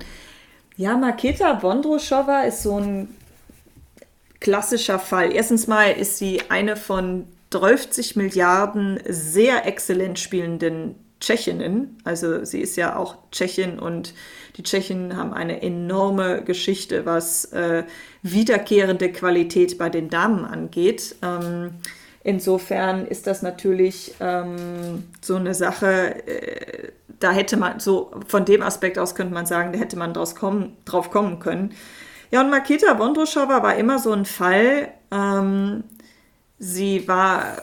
Ja, 0.78 0.97
Maketa 0.97 1.61
Vondrushova 1.61 2.45
ist 2.45 2.62
so 2.62 2.78
ein 2.78 3.11
klassischer 4.40 4.99
Fall. 4.99 5.30
Erstens 5.30 5.66
mal 5.66 5.90
ist 5.90 6.16
sie 6.16 6.40
eine 6.49 6.75
von 6.75 7.26
30 7.50 8.17
Milliarden 8.17 9.00
sehr 9.07 9.67
exzellent 9.67 10.19
spielenden 10.19 10.97
Tschechinnen. 11.21 11.99
Also 12.05 12.45
sie 12.45 12.61
ist 12.61 12.76
ja 12.76 12.97
auch 12.97 13.17
Tschechin 13.33 13.78
und 13.78 14.14
die 14.57 14.62
Tschechen 14.62 15.17
haben 15.17 15.33
eine 15.33 15.62
enorme 15.62 16.43
Geschichte, 16.43 17.07
was 17.07 17.47
äh, 17.47 17.85
wiederkehrende 18.23 19.11
Qualität 19.12 19.78
bei 19.78 19.88
den 19.88 20.11
Damen 20.11 20.45
angeht. 20.45 21.17
Ähm, 21.23 21.71
insofern 22.23 23.07
ist 23.07 23.26
das 23.26 23.43
natürlich 23.43 24.14
ähm, 24.21 25.05
so 25.21 25.37
eine 25.37 25.55
Sache, 25.55 26.26
äh, 26.26 26.93
da 27.19 27.33
hätte 27.33 27.57
man 27.57 27.81
so 27.81 28.12
von 28.28 28.45
dem 28.45 28.62
Aspekt 28.62 28.99
aus 28.99 29.17
könnte 29.17 29.35
man 29.35 29.47
sagen, 29.47 29.73
da 29.73 29.78
hätte 29.78 29.97
man 29.97 30.14
draus 30.14 30.37
kommen, 30.37 30.76
drauf 30.85 31.11
kommen 31.11 31.40
können. 31.40 31.73
Ja, 32.31 32.43
und 32.43 32.50
Makita 32.50 32.99
Wondruschowa 32.99 33.62
war 33.62 33.76
immer 33.76 33.99
so 33.99 34.12
ein 34.12 34.25
Fall. 34.25 34.88
Ähm, 35.11 35.85
sie 36.58 37.06
war 37.08 37.62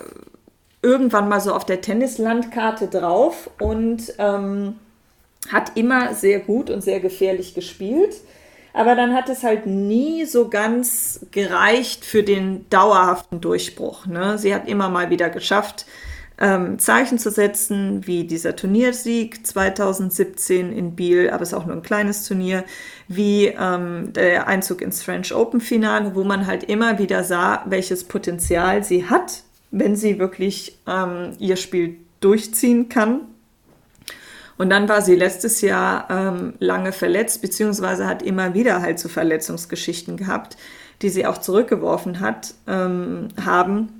irgendwann 0.81 1.27
mal 1.27 1.41
so 1.41 1.53
auf 1.53 1.65
der 1.65 1.81
Tennislandkarte 1.81 2.87
drauf 2.87 3.49
und 3.59 4.13
ähm, 4.19 4.75
hat 5.51 5.71
immer 5.75 6.13
sehr 6.13 6.39
gut 6.39 6.69
und 6.69 6.81
sehr 6.81 6.99
gefährlich 6.99 7.53
gespielt. 7.53 8.15
Aber 8.73 8.95
dann 8.95 9.13
hat 9.13 9.29
es 9.29 9.43
halt 9.43 9.65
nie 9.65 10.25
so 10.25 10.49
ganz 10.49 11.25
gereicht 11.31 12.03
für 12.03 12.23
den 12.23 12.69
dauerhaften 12.69 13.39
Durchbruch. 13.39 14.05
Ne? 14.05 14.37
Sie 14.37 14.53
hat 14.53 14.67
immer 14.67 14.89
mal 14.89 15.09
wieder 15.09 15.29
geschafft, 15.29 15.85
ähm, 16.37 16.79
Zeichen 16.79 17.17
zu 17.17 17.31
setzen, 17.31 18.05
wie 18.05 18.25
dieser 18.25 18.55
Turniersieg 18.55 19.45
2017 19.45 20.71
in 20.71 20.95
Biel, 20.95 21.29
aber 21.29 21.43
es 21.43 21.49
ist 21.49 21.53
auch 21.53 21.65
nur 21.65 21.75
ein 21.75 21.81
kleines 21.81 22.27
Turnier, 22.27 22.65
wie 23.07 23.47
ähm, 23.47 24.11
der 24.13 24.47
Einzug 24.47 24.81
ins 24.81 25.01
French 25.01 25.33
Open 25.33 25.61
Finale, 25.61 26.15
wo 26.15 26.23
man 26.23 26.45
halt 26.45 26.63
immer 26.63 26.99
wieder 26.99 27.23
sah, 27.23 27.63
welches 27.67 28.03
Potenzial 28.03 28.83
sie 28.83 29.09
hat, 29.09 29.43
wenn 29.71 29.95
sie 29.95 30.19
wirklich 30.19 30.77
ähm, 30.87 31.33
ihr 31.39 31.55
Spiel 31.55 31.97
durchziehen 32.19 32.89
kann. 32.89 33.21
Und 34.57 34.69
dann 34.69 34.87
war 34.87 35.01
sie 35.01 35.15
letztes 35.15 35.61
Jahr 35.61 36.07
ähm, 36.09 36.53
lange 36.59 36.91
verletzt, 36.91 37.41
beziehungsweise 37.41 38.07
hat 38.07 38.23
immer 38.23 38.53
wieder 38.53 38.81
halt 38.81 38.99
so 38.99 39.09
Verletzungsgeschichten 39.09 40.15
gehabt, 40.15 40.55
die 41.01 41.09
sie 41.09 41.25
auch 41.25 41.39
zurückgeworfen 41.39 42.21
hat, 42.21 42.53
ähm, 42.67 43.27
haben. 43.43 43.94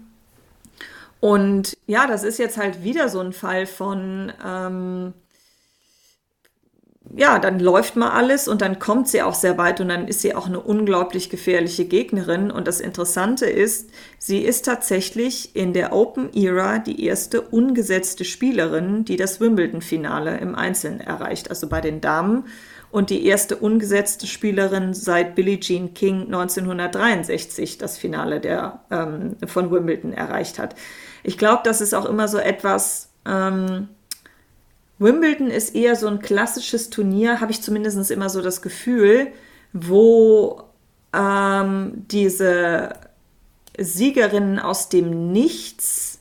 Und 1.26 1.76
ja, 1.88 2.06
das 2.06 2.24
ist 2.24 2.38
jetzt 2.38 2.56
halt 2.56 2.84
wieder 2.84 3.10
so 3.10 3.20
ein 3.20 3.34
Fall 3.34 3.66
von, 3.66 4.32
ähm, 4.46 5.14
ja, 7.16 7.40
dann 7.40 7.60
läuft 7.60 7.96
mal 7.96 8.12
alles 8.12 8.48
und 8.48 8.62
dann 8.62 8.78
kommt 8.78 9.08
sie 9.08 9.24
auch 9.24 9.34
sehr 9.34 9.58
weit 9.58 9.82
und 9.82 9.90
dann 9.90 10.08
ist 10.08 10.22
sie 10.22 10.36
auch 10.36 10.46
eine 10.46 10.60
unglaublich 10.60 11.32
gefährliche 11.32 11.86
Gegnerin. 11.86 12.52
Und 12.52 12.68
das 12.68 12.80
Interessante 12.80 13.48
ist, 13.48 13.90
sie 14.20 14.44
ist 14.44 14.66
tatsächlich 14.66 15.56
in 15.56 15.74
der 15.74 15.94
Open 15.94 16.30
Era 16.32 16.78
die 16.78 17.04
erste 17.04 17.42
ungesetzte 17.42 18.24
Spielerin, 18.24 19.04
die 19.04 19.18
das 19.18 19.42
Wimbledon-Finale 19.42 20.38
im 20.38 20.54
Einzelnen 20.54 21.00
erreicht, 21.00 21.50
also 21.50 21.68
bei 21.68 21.82
den 21.82 22.02
Damen. 22.02 22.44
Und 22.92 23.10
die 23.10 23.26
erste 23.26 23.56
ungesetzte 23.56 24.28
Spielerin 24.28 24.94
seit 24.94 25.34
Billie 25.34 25.60
Jean 25.60 25.96
King 25.96 26.26
1963 26.26 27.80
das 27.80 27.98
Finale 27.98 28.40
der, 28.40 28.86
ähm, 28.92 29.38
von 29.48 29.72
Wimbledon 29.72 30.14
erreicht 30.14 30.60
hat. 30.60 30.76
Ich 31.26 31.40
glaube, 31.40 31.62
das 31.64 31.82
ist 31.82 31.96
auch 31.96 32.06
immer 32.06 32.28
so 32.28 32.38
etwas, 32.38 33.10
ähm, 33.26 33.90
Wimbledon 35.00 35.48
ist 35.48 35.74
eher 35.74 35.96
so 35.96 36.08
ein 36.08 36.20
klassisches 36.20 36.92
Turnier, 36.92 37.42
habe 37.42 37.52
ich 37.52 37.64
zumindest 37.64 38.12
immer 38.12 38.30
so 38.30 38.44
das 38.44 38.62
Gefühl, 38.62 39.30
wo 39.74 40.62
ähm, 41.14 42.06
diese 42.12 42.94
Siegerinnen 43.78 44.60
aus 44.60 44.88
dem 44.90 45.32
Nichts 45.32 46.20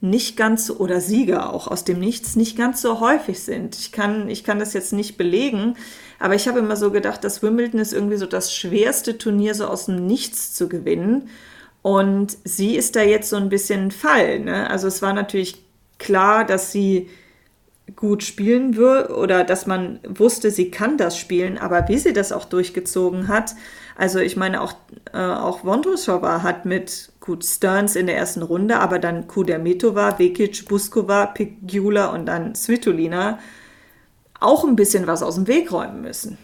nicht 0.00 0.36
ganz 0.36 0.66
so, 0.66 0.76
oder 0.76 1.00
Sieger 1.00 1.52
auch 1.52 1.66
aus 1.66 1.82
dem 1.82 1.98
Nichts 1.98 2.36
nicht 2.36 2.56
ganz 2.56 2.80
so 2.80 3.00
häufig 3.00 3.40
sind. 3.42 3.74
Ich 3.74 3.90
kann, 3.90 4.28
ich 4.28 4.44
kann 4.44 4.60
das 4.60 4.74
jetzt 4.74 4.92
nicht 4.92 5.16
belegen, 5.16 5.76
aber 6.20 6.36
ich 6.36 6.46
habe 6.46 6.60
immer 6.60 6.76
so 6.76 6.92
gedacht, 6.92 7.24
dass 7.24 7.42
Wimbledon 7.42 7.80
ist 7.80 7.92
irgendwie 7.92 8.16
so 8.16 8.26
das 8.26 8.54
schwerste 8.54 9.18
Turnier 9.18 9.56
so 9.56 9.66
aus 9.66 9.86
dem 9.86 10.06
Nichts 10.06 10.54
zu 10.54 10.68
gewinnen. 10.68 11.28
Und 11.86 12.36
sie 12.42 12.74
ist 12.74 12.96
da 12.96 13.02
jetzt 13.02 13.30
so 13.30 13.36
ein 13.36 13.48
bisschen 13.48 13.82
ein 13.82 13.90
Fall. 13.92 14.40
Ne? 14.40 14.68
Also 14.68 14.88
es 14.88 15.02
war 15.02 15.12
natürlich 15.12 15.62
klar, 16.00 16.44
dass 16.44 16.72
sie 16.72 17.08
gut 17.94 18.24
spielen 18.24 18.74
würde 18.74 19.14
oder 19.14 19.44
dass 19.44 19.68
man 19.68 20.00
wusste, 20.04 20.50
sie 20.50 20.72
kann 20.72 20.98
das 20.98 21.16
spielen, 21.16 21.58
aber 21.58 21.88
wie 21.88 21.98
sie 21.98 22.12
das 22.12 22.32
auch 22.32 22.46
durchgezogen 22.46 23.28
hat, 23.28 23.54
also 23.94 24.18
ich 24.18 24.36
meine 24.36 24.62
auch, 24.62 24.74
äh, 25.12 25.18
auch 25.18 25.62
Vondrousova 25.62 26.42
hat 26.42 26.64
mit 26.64 27.12
gut 27.20 27.44
Stearns 27.44 27.94
in 27.94 28.06
der 28.06 28.16
ersten 28.16 28.42
Runde, 28.42 28.80
aber 28.80 28.98
dann 28.98 29.28
Kudermetova, 29.28 30.18
Vekic, 30.18 30.66
Buskova, 30.68 31.26
Pigula 31.26 32.06
und 32.06 32.26
dann 32.26 32.56
Svitolina 32.56 33.38
auch 34.40 34.64
ein 34.64 34.74
bisschen 34.74 35.06
was 35.06 35.22
aus 35.22 35.36
dem 35.36 35.46
Weg 35.46 35.70
räumen 35.70 36.02
müssen. 36.02 36.36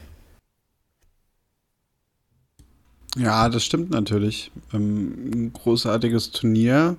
Ja, 3.17 3.49
das 3.49 3.65
stimmt 3.65 3.91
natürlich. 3.91 4.51
Ähm, 4.73 5.31
ein 5.33 5.53
großartiges 5.53 6.31
Turnier. 6.31 6.97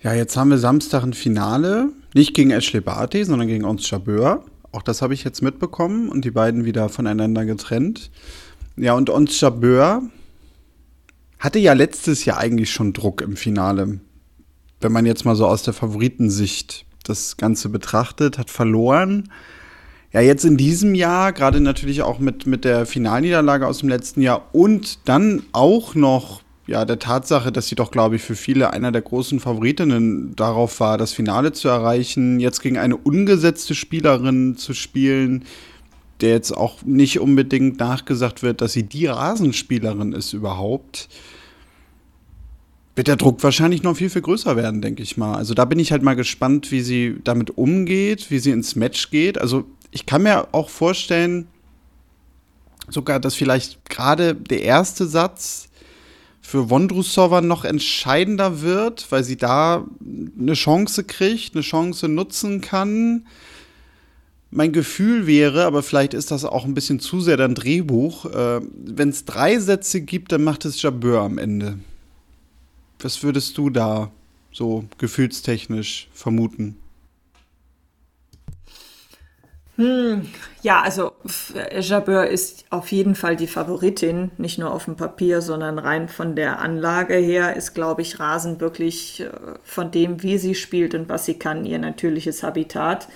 Ja, 0.00 0.14
jetzt 0.14 0.36
haben 0.36 0.50
wir 0.50 0.58
Samstag 0.58 1.02
ein 1.02 1.12
Finale. 1.12 1.88
Nicht 2.14 2.34
gegen 2.34 2.50
Ashley 2.50 2.80
Barty, 2.80 3.24
sondern 3.24 3.48
gegen 3.48 3.64
Ons 3.64 3.90
Jabeur. 3.90 4.44
Auch 4.70 4.82
das 4.82 5.02
habe 5.02 5.14
ich 5.14 5.24
jetzt 5.24 5.42
mitbekommen 5.42 6.08
und 6.08 6.24
die 6.24 6.30
beiden 6.30 6.64
wieder 6.64 6.88
voneinander 6.88 7.44
getrennt. 7.44 8.10
Ja, 8.76 8.94
und 8.94 9.10
Ons 9.10 9.40
Jabeur 9.40 10.02
hatte 11.38 11.58
ja 11.58 11.72
letztes 11.72 12.24
Jahr 12.24 12.38
eigentlich 12.38 12.70
schon 12.70 12.92
Druck 12.92 13.22
im 13.22 13.36
Finale. 13.36 14.00
Wenn 14.80 14.92
man 14.92 15.06
jetzt 15.06 15.24
mal 15.24 15.34
so 15.34 15.46
aus 15.46 15.64
der 15.64 15.74
Favoritensicht 15.74 16.84
das 17.02 17.36
Ganze 17.36 17.68
betrachtet, 17.68 18.38
hat 18.38 18.50
verloren. 18.50 19.30
Ja, 20.12 20.22
jetzt 20.22 20.44
in 20.44 20.56
diesem 20.56 20.94
Jahr, 20.94 21.32
gerade 21.32 21.60
natürlich 21.60 22.02
auch 22.02 22.18
mit, 22.18 22.46
mit 22.46 22.64
der 22.64 22.86
Finalniederlage 22.86 23.66
aus 23.66 23.78
dem 23.78 23.90
letzten 23.90 24.22
Jahr 24.22 24.46
und 24.52 25.06
dann 25.06 25.42
auch 25.52 25.94
noch 25.94 26.42
ja, 26.66 26.84
der 26.84 26.98
Tatsache, 26.98 27.50
dass 27.50 27.68
sie 27.68 27.74
doch, 27.74 27.90
glaube 27.90 28.16
ich, 28.16 28.22
für 28.22 28.34
viele 28.34 28.72
einer 28.72 28.92
der 28.92 29.00
großen 29.00 29.40
Favoritinnen 29.40 30.36
darauf 30.36 30.80
war, 30.80 30.98
das 30.98 31.12
Finale 31.12 31.52
zu 31.52 31.68
erreichen, 31.68 32.40
jetzt 32.40 32.60
gegen 32.60 32.76
eine 32.76 32.96
ungesetzte 32.96 33.74
Spielerin 33.74 34.56
zu 34.56 34.74
spielen, 34.74 35.44
der 36.20 36.30
jetzt 36.30 36.52
auch 36.52 36.82
nicht 36.84 37.20
unbedingt 37.20 37.78
nachgesagt 37.78 38.42
wird, 38.42 38.60
dass 38.60 38.74
sie 38.74 38.82
die 38.82 39.06
Rasenspielerin 39.06 40.12
ist 40.12 40.34
überhaupt, 40.34 41.08
wird 42.96 43.08
der 43.08 43.16
Druck 43.16 43.42
wahrscheinlich 43.42 43.82
noch 43.82 43.96
viel, 43.96 44.10
viel 44.10 44.22
größer 44.22 44.56
werden, 44.56 44.82
denke 44.82 45.02
ich 45.02 45.16
mal. 45.16 45.36
Also 45.36 45.54
da 45.54 45.64
bin 45.64 45.78
ich 45.78 45.92
halt 45.92 46.02
mal 46.02 46.16
gespannt, 46.16 46.70
wie 46.70 46.80
sie 46.80 47.16
damit 47.24 47.56
umgeht, 47.56 48.30
wie 48.30 48.40
sie 48.40 48.50
ins 48.50 48.74
Match 48.74 49.10
geht. 49.10 49.38
Also 49.38 49.64
ich 49.90 50.06
kann 50.06 50.22
mir 50.22 50.48
auch 50.52 50.70
vorstellen, 50.70 51.48
sogar, 52.88 53.20
dass 53.20 53.34
vielleicht 53.34 53.88
gerade 53.88 54.34
der 54.34 54.62
erste 54.62 55.06
Satz 55.06 55.68
für 56.40 56.70
Wondrusova 56.70 57.40
noch 57.40 57.64
entscheidender 57.64 58.62
wird, 58.62 59.10
weil 59.10 59.22
sie 59.22 59.36
da 59.36 59.86
eine 60.38 60.54
Chance 60.54 61.04
kriegt, 61.04 61.54
eine 61.54 61.62
Chance 61.62 62.08
nutzen 62.08 62.60
kann. 62.62 63.26
Mein 64.50 64.72
Gefühl 64.72 65.26
wäre, 65.26 65.66
aber 65.66 65.82
vielleicht 65.82 66.14
ist 66.14 66.30
das 66.30 66.46
auch 66.46 66.64
ein 66.64 66.72
bisschen 66.72 67.00
zu 67.00 67.20
sehr 67.20 67.36
dein 67.36 67.54
Drehbuch, 67.54 68.24
äh, 68.26 68.60
wenn 68.72 69.10
es 69.10 69.26
drei 69.26 69.58
Sätze 69.58 70.00
gibt, 70.00 70.32
dann 70.32 70.42
macht 70.42 70.64
es 70.64 70.80
Jabeur 70.80 71.20
am 71.20 71.36
Ende. 71.36 71.78
Was 73.00 73.22
würdest 73.22 73.58
du 73.58 73.68
da 73.68 74.10
so 74.50 74.84
gefühlstechnisch 74.96 76.08
vermuten? 76.14 76.76
Hm, 79.78 80.26
ja, 80.62 80.82
also 80.82 81.12
Jabeur 81.78 82.26
ist 82.26 82.64
auf 82.70 82.90
jeden 82.90 83.14
Fall 83.14 83.36
die 83.36 83.46
Favoritin, 83.46 84.32
nicht 84.36 84.58
nur 84.58 84.72
auf 84.72 84.86
dem 84.86 84.96
Papier, 84.96 85.40
sondern 85.40 85.78
rein 85.78 86.08
von 86.08 86.34
der 86.34 86.58
Anlage 86.58 87.14
her 87.14 87.54
ist, 87.54 87.74
glaube 87.74 88.02
ich, 88.02 88.18
Rasen 88.18 88.60
wirklich 88.60 89.20
äh, 89.20 89.30
von 89.62 89.92
dem, 89.92 90.20
wie 90.24 90.36
sie 90.38 90.56
spielt 90.56 90.96
und 90.96 91.08
was 91.08 91.26
sie 91.26 91.38
kann, 91.38 91.64
ihr 91.64 91.78
natürliches 91.78 92.42
Habitat. 92.42 93.06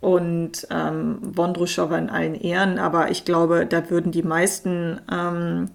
Und 0.00 0.66
ähm, 0.70 1.18
Wondruschowa 1.20 1.98
in 1.98 2.08
allen 2.08 2.34
Ehren, 2.36 2.78
aber 2.78 3.10
ich 3.10 3.26
glaube, 3.26 3.66
da 3.66 3.90
würden 3.90 4.12
die 4.12 4.22
meisten 4.22 4.98
ähm, 5.12 5.70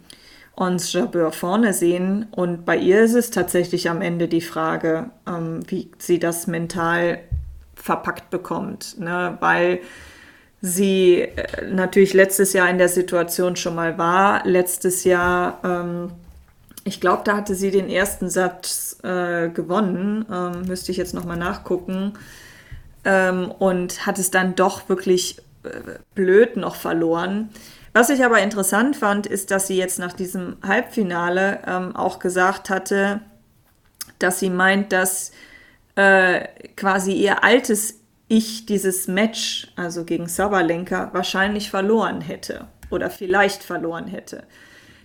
uns 0.56 0.92
Jabeur 0.94 1.32
vorne 1.32 1.74
sehen. 1.74 2.26
Und 2.32 2.66
bei 2.66 2.76
ihr 2.76 3.02
ist 3.04 3.14
es 3.14 3.30
tatsächlich 3.30 3.90
am 3.90 4.02
Ende 4.02 4.28
die 4.28 4.42
Frage, 4.42 5.12
ähm, 5.28 5.60
wie 5.68 5.92
sie 6.00 6.18
das 6.18 6.48
mental 6.48 7.20
verpackt 7.88 8.29
bekommt. 8.29 9.00
Ne? 9.00 9.38
Weil 9.39 9.79
sie 10.62 11.22
äh, 11.22 11.65
natürlich 11.72 12.13
letztes 12.13 12.53
Jahr 12.53 12.70
in 12.70 12.77
der 12.77 12.89
Situation 12.89 13.56
schon 13.56 13.75
mal 13.75 13.98
war. 13.98 14.46
Letztes 14.46 15.03
Jahr, 15.06 15.60
ähm, 15.63 16.12
ich 16.84 17.01
glaube, 17.01 17.24
da 17.25 17.38
hatte 17.38 17.56
sie 17.56 17.72
den 17.72 17.89
ersten 17.89 18.29
Satz 18.29 18.98
äh, 19.03 19.50
gewonnen, 19.50 20.25
ähm, 20.32 20.67
müsste 20.67 20.91
ich 20.91 20.98
jetzt 20.98 21.13
nochmal 21.13 21.38
nachgucken. 21.38 22.13
Ähm, 23.06 23.51
und 23.51 24.06
hat 24.06 24.20
es 24.20 24.32
dann 24.32 24.56
doch 24.56 24.89
wirklich 24.89 25.39
äh, 25.63 25.70
blöd 26.13 26.58
noch 26.58 26.75
verloren. 26.75 27.50
Was 27.94 28.10
ich 28.10 28.24
aber 28.24 28.41
interessant 28.41 28.98
fand, 28.98 29.25
ist, 29.27 29.50
dass 29.50 29.67
sie 29.67 29.77
jetzt 29.77 29.98
nach 29.98 30.13
diesem 30.13 30.58
Halbfinale 30.62 31.60
ähm, 31.65 31.96
auch 31.96 32.20
gesagt 32.20 32.70
hatte, 32.70 33.22
dass 34.20 34.39
sie 34.39 34.50
meint, 34.50 34.91
dass 34.91 35.32
äh, 35.98 36.48
quasi 36.75 37.13
ihr 37.13 37.44
altes 37.44 38.01
Ich 38.30 38.66
dieses 38.66 39.08
Match, 39.08 39.68
also 39.75 40.06
gegen 40.06 40.27
Sabalenka, 40.27 41.10
wahrscheinlich 41.13 41.72
verloren 41.72 42.22
hätte 42.22 42.68
oder 42.89 43.10
vielleicht 43.10 43.63
verloren 43.63 44.06
hätte. 44.08 44.44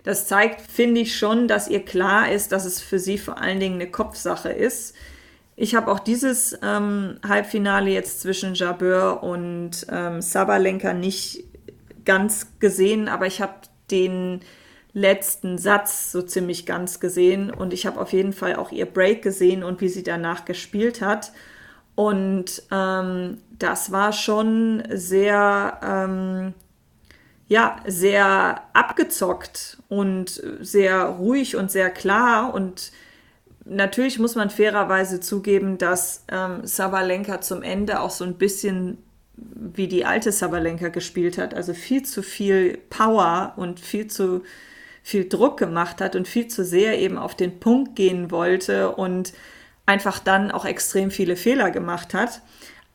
Das 0.03 0.27
zeigt, 0.27 0.61
finde 0.61 1.01
ich 1.01 1.17
schon, 1.17 1.47
dass 1.47 1.67
ihr 1.67 1.83
klar 1.83 2.31
ist, 2.31 2.51
dass 2.51 2.65
es 2.65 2.81
für 2.81 2.99
sie 2.99 3.17
vor 3.17 3.41
allen 3.41 3.59
Dingen 3.59 3.75
eine 3.75 3.89
Kopfsache 3.89 4.49
ist. 4.49 4.93
Ich 5.55 5.73
habe 5.73 5.91
auch 5.91 5.99
dieses 5.99 6.57
ähm, 6.61 7.19
Halbfinale 7.27 7.89
jetzt 7.89 8.21
zwischen 8.21 8.53
Jabeur 8.53 9.23
und 9.23 9.87
ähm, 9.89 10.21
Sabalenka 10.21 10.93
nicht 10.93 11.45
ganz 12.05 12.59
gesehen, 12.59 13.07
aber 13.07 13.25
ich 13.25 13.41
habe 13.41 13.53
den 13.89 14.41
letzten 14.93 15.57
Satz 15.57 16.11
so 16.11 16.21
ziemlich 16.21 16.65
ganz 16.65 16.99
gesehen 16.99 17.51
und 17.51 17.73
ich 17.73 17.85
habe 17.85 17.99
auf 17.99 18.13
jeden 18.13 18.33
Fall 18.33 18.55
auch 18.55 18.71
ihr 18.71 18.85
Break 18.85 19.23
gesehen 19.23 19.63
und 19.63 19.81
wie 19.81 19.89
sie 19.89 20.03
danach 20.03 20.45
gespielt 20.45 21.01
hat. 21.01 21.31
Und 21.95 22.63
ähm, 22.71 23.37
das 23.57 23.91
war 23.91 24.13
schon 24.13 24.83
sehr, 24.89 25.79
ähm, 25.83 26.53
ja, 27.47 27.77
sehr 27.87 28.61
abgezockt 28.73 29.77
und 29.89 30.41
sehr 30.61 31.03
ruhig 31.05 31.55
und 31.55 31.71
sehr 31.71 31.89
klar. 31.89 32.53
Und 32.53 32.91
natürlich 33.65 34.19
muss 34.19 34.35
man 34.35 34.49
fairerweise 34.49 35.19
zugeben, 35.19 35.77
dass 35.77 36.23
ähm, 36.31 36.65
Sabalenka 36.65 37.41
zum 37.41 37.63
Ende 37.63 37.99
auch 37.99 38.11
so 38.11 38.23
ein 38.25 38.37
bisschen 38.37 38.97
wie 39.35 39.87
die 39.87 40.05
alte 40.05 40.31
Sabalenka 40.31 40.89
gespielt 40.89 41.39
hat, 41.39 41.55
also 41.55 41.73
viel 41.73 42.03
zu 42.03 42.21
viel 42.21 42.77
Power 42.89 43.53
und 43.55 43.79
viel 43.79 44.07
zu 44.07 44.43
viel 45.03 45.27
Druck 45.27 45.57
gemacht 45.57 46.01
hat 46.01 46.15
und 46.15 46.27
viel 46.27 46.47
zu 46.47 46.63
sehr 46.63 46.97
eben 46.97 47.17
auf 47.17 47.35
den 47.35 47.59
Punkt 47.59 47.95
gehen 47.95 48.31
wollte 48.31 48.95
und 48.95 49.33
einfach 49.85 50.19
dann 50.19 50.49
auch 50.49 50.65
extrem 50.65 51.11
viele 51.11 51.35
Fehler 51.35 51.71
gemacht 51.71 52.13
hat. 52.13 52.41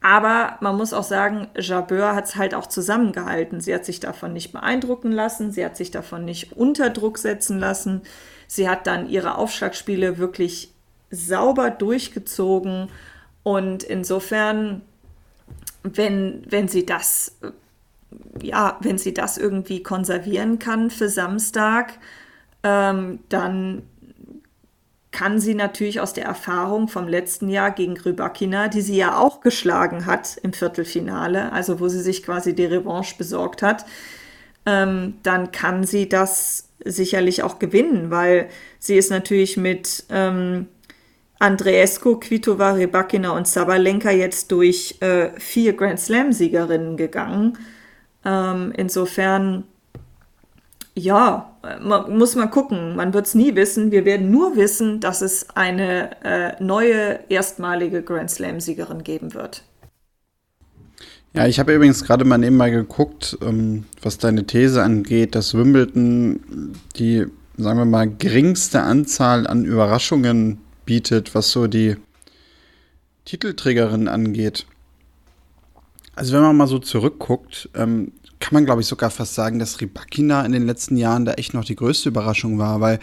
Aber 0.01 0.57
man 0.61 0.77
muss 0.77 0.93
auch 0.93 1.03
sagen, 1.03 1.49
Jabeur 1.57 2.15
hat 2.15 2.27
es 2.27 2.37
halt 2.37 2.55
auch 2.55 2.67
zusammengehalten. 2.67 3.61
Sie 3.61 3.75
hat 3.75 3.85
sich 3.85 4.01
davon 4.01 4.33
nicht 4.33 4.53
beeindrucken 4.53 5.13
lassen, 5.13 5.53
sie 5.53 5.65
hat 5.65 5.77
sich 5.77 5.91
davon 5.91 6.25
nicht 6.25 6.53
unter 6.53 6.91
Druck 6.91 7.19
setzen 7.19 7.59
lassen. 7.59 8.03
Sie 8.47 8.69
hat 8.69 8.87
dann 8.87 9.09
ihre 9.09 9.37
Aufschlagspiele 9.37 10.19
wirklich 10.19 10.73
sauber 11.11 11.71
durchgezogen 11.71 12.89
und 13.43 13.83
insofern 13.83 14.83
wenn, 15.83 16.43
wenn 16.49 16.69
sie 16.69 16.85
das, 16.85 17.37
ja, 18.43 18.79
wenn 18.81 18.99
sie 18.99 19.15
das 19.15 19.39
irgendwie 19.39 19.83
konservieren 19.83 20.59
kann 20.59 20.91
für 20.91 21.09
Samstag, 21.09 21.99
ähm, 22.63 23.21
dann 23.29 23.83
kann 25.11 25.41
sie 25.41 25.55
natürlich 25.55 26.01
aus 26.01 26.13
der 26.13 26.25
Erfahrung 26.25 26.87
vom 26.89 27.09
letzten 27.09 27.49
Jahr 27.49 27.71
gegen 27.71 27.97
Rybakina, 27.97 28.69
die 28.69 28.83
sie 28.83 28.97
ja 28.97 29.19
auch 29.19 29.41
geschlagen 29.41 30.07
hat 30.07 30.37
im 30.43 30.53
Viertelfinale, 30.53 31.51
also 31.53 31.81
wo 31.81 31.89
sie 31.89 32.03
sich 32.03 32.23
quasi 32.23 32.55
die 32.55 32.67
Revanche 32.67 33.17
besorgt 33.17 33.63
hat, 33.63 33.85
ähm, 34.67 35.15
dann 35.23 35.51
kann 35.51 35.85
sie 35.85 36.09
das 36.09 36.69
sicherlich 36.85 37.43
auch 37.43 37.59
gewinnen, 37.59 38.11
weil 38.11 38.49
sie 38.79 38.97
ist 38.97 39.11
natürlich 39.11 39.57
mit 39.57 40.05
ähm, 40.11 40.67
Andreescu, 41.39 42.17
Kvitova, 42.21 42.73
Rybakina 42.73 43.31
und 43.31 43.49
Sabalenka 43.49 44.11
jetzt 44.11 44.53
durch 44.53 44.97
äh, 45.01 45.31
vier 45.39 45.73
Grand 45.73 46.01
Slam-Siegerinnen 46.01 46.97
gegangen. 46.97 47.59
Ähm, 48.25 48.73
insofern, 48.77 49.65
ja, 50.95 51.57
man, 51.83 52.17
muss 52.17 52.35
man 52.35 52.51
gucken. 52.51 52.97
Man 52.97 53.15
wird 53.15 53.27
es 53.27 53.35
nie 53.35 53.55
wissen. 53.55 53.91
Wir 53.91 54.05
werden 54.05 54.31
nur 54.31 54.57
wissen, 54.57 55.01
dass 55.01 55.23
es 55.23 55.49
eine 55.55 56.11
äh, 56.25 56.63
neue, 56.63 57.21
erstmalige 57.29 58.03
Grand 58.03 58.31
Slam-Siegerin 58.31 59.03
geben 59.05 59.35
wird. 59.35 59.63
Ja, 61.35 61.47
ich 61.47 61.59
habe 61.59 61.75
übrigens 61.75 62.05
gerade 62.05 62.25
mal 62.25 62.39
nebenbei 62.39 62.71
geguckt, 62.71 63.39
ähm, 63.43 63.85
was 64.03 64.19
deine 64.19 64.47
These 64.47 64.83
angeht, 64.83 65.35
dass 65.35 65.55
Wimbledon 65.55 66.75
die, 66.97 67.27
sagen 67.57 67.79
wir 67.79 67.85
mal, 67.85 68.09
geringste 68.09 68.83
Anzahl 68.83 69.47
an 69.47 69.65
Überraschungen 69.65 70.59
bietet, 70.85 71.35
was 71.35 71.51
so 71.51 71.67
die 71.67 71.97
Titelträgerin 73.27 74.09
angeht. 74.09 74.67
Also 76.19 76.33
wenn 76.33 76.43
man 76.43 76.57
mal 76.57 76.67
so 76.67 76.81
zurückguckt, 76.81 77.71
ähm, 77.77 78.11
kann 78.41 78.53
man 78.53 78.65
glaube 78.65 78.81
ich 78.81 78.89
sogar 78.89 79.09
fast 79.09 79.37
sagen, 79.37 79.61
dass 79.61 79.81
Ribakina 79.81 80.45
in 80.45 80.51
den 80.51 80.67
letzten 80.67 80.97
Jahren 80.97 81.25
da 81.25 81.35
echt 81.35 81.55
noch 81.55 81.65
die 81.65 81.77
größte 81.77 82.09
Überraschung 82.09 82.59
war, 82.59 82.81
weil 82.81 82.99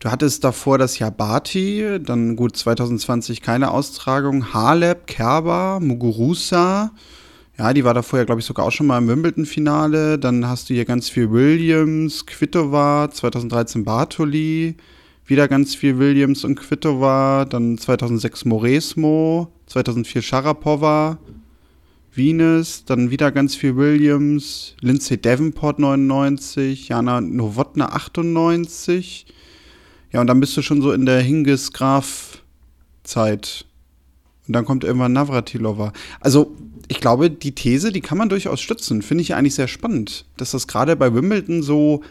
du 0.00 0.10
hattest 0.10 0.42
davor 0.42 0.76
das 0.76 0.98
Jahr 0.98 1.12
Bati, 1.12 2.00
dann 2.04 2.34
gut 2.34 2.56
2020 2.56 3.40
keine 3.40 3.70
Austragung, 3.70 4.52
Haleb, 4.52 5.06
Kerber, 5.06 5.78
Muguruza, 5.80 6.90
ja, 7.56 7.72
die 7.72 7.84
war 7.84 7.94
davor 7.94 8.18
ja 8.18 8.24
glaube 8.24 8.40
ich 8.40 8.46
sogar 8.46 8.66
auch 8.66 8.72
schon 8.72 8.88
mal 8.88 8.98
im 8.98 9.06
Wimbledon-Finale, 9.06 10.18
dann 10.18 10.48
hast 10.48 10.68
du 10.68 10.74
hier 10.74 10.86
ganz 10.86 11.08
viel 11.08 11.30
Williams, 11.30 12.26
Kvitova, 12.26 13.08
2013 13.12 13.84
Bartoli, 13.84 14.76
wieder 15.24 15.46
ganz 15.46 15.76
viel 15.76 15.98
Williams 16.00 16.42
und 16.42 16.56
Kvitova, 16.56 17.44
dann 17.44 17.78
2006 17.78 18.44
Moresmo, 18.44 19.52
2004 19.66 20.20
Sharapova, 20.22 21.18
Venus, 22.16 22.84
dann 22.84 23.10
wieder 23.10 23.30
ganz 23.30 23.54
viel 23.54 23.76
Williams, 23.76 24.74
Lindsay 24.80 25.20
Davenport 25.20 25.78
99, 25.78 26.88
Jana 26.88 27.20
Nowotna 27.20 27.90
98. 27.90 29.26
Ja, 30.12 30.20
und 30.20 30.26
dann 30.26 30.40
bist 30.40 30.56
du 30.56 30.62
schon 30.62 30.82
so 30.82 30.92
in 30.92 31.04
der 31.04 31.20
Hingis 31.20 31.72
Graf 31.72 32.42
Zeit. 33.04 33.66
Und 34.46 34.54
dann 34.54 34.64
kommt 34.64 34.84
irgendwann 34.84 35.12
Navratilova. 35.12 35.92
Also, 36.20 36.56
ich 36.88 37.00
glaube, 37.00 37.30
die 37.30 37.54
These, 37.54 37.92
die 37.92 38.00
kann 38.00 38.16
man 38.16 38.28
durchaus 38.28 38.60
stützen. 38.60 39.02
Finde 39.02 39.22
ich 39.22 39.34
eigentlich 39.34 39.54
sehr 39.54 39.68
spannend, 39.68 40.24
dass 40.36 40.52
das 40.52 40.66
gerade 40.66 40.96
bei 40.96 41.12
Wimbledon 41.12 41.62
so 41.62 42.02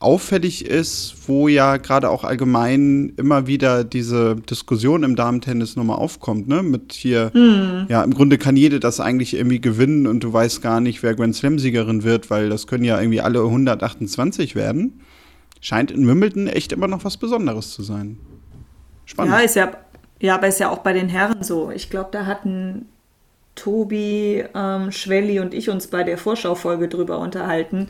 auffällig 0.00 0.64
ist, 0.64 1.14
wo 1.26 1.48
ja 1.48 1.76
gerade 1.76 2.10
auch 2.10 2.22
allgemein 2.22 3.12
immer 3.16 3.46
wieder 3.46 3.82
diese 3.82 4.36
Diskussion 4.36 5.02
im 5.02 5.16
Damentennis 5.16 5.74
nochmal 5.76 5.98
aufkommt, 5.98 6.46
ne? 6.46 6.62
Mit 6.62 6.92
hier, 6.92 7.30
hm. 7.32 7.86
ja, 7.88 8.02
im 8.04 8.14
Grunde 8.14 8.38
kann 8.38 8.56
jede 8.56 8.78
das 8.78 9.00
eigentlich 9.00 9.34
irgendwie 9.34 9.60
gewinnen 9.60 10.06
und 10.06 10.22
du 10.22 10.32
weißt 10.32 10.62
gar 10.62 10.80
nicht, 10.80 11.02
wer 11.02 11.14
Grand 11.14 11.34
Slam-Siegerin 11.34 12.04
wird, 12.04 12.30
weil 12.30 12.48
das 12.48 12.66
können 12.66 12.84
ja 12.84 13.00
irgendwie 13.00 13.20
alle 13.20 13.42
128 13.42 14.54
werden. 14.54 15.00
Scheint 15.60 15.90
in 15.90 16.06
Wimbledon 16.06 16.46
echt 16.46 16.72
immer 16.72 16.86
noch 16.86 17.04
was 17.04 17.16
Besonderes 17.16 17.72
zu 17.72 17.82
sein. 17.82 18.18
Spannend. 19.04 19.34
Ja, 19.34 19.40
ist 19.40 19.56
ja, 19.56 19.72
ja 20.20 20.34
aber 20.36 20.46
ist 20.46 20.60
ja 20.60 20.70
auch 20.70 20.78
bei 20.78 20.92
den 20.92 21.08
Herren 21.08 21.42
so. 21.42 21.72
Ich 21.72 21.90
glaube, 21.90 22.10
da 22.12 22.26
hatten 22.26 22.86
Tobi, 23.56 24.44
ähm, 24.54 24.92
Schwelli 24.92 25.40
und 25.40 25.54
ich 25.54 25.70
uns 25.70 25.88
bei 25.88 26.04
der 26.04 26.18
Vorschaufolge 26.18 26.86
drüber 26.86 27.18
unterhalten 27.18 27.88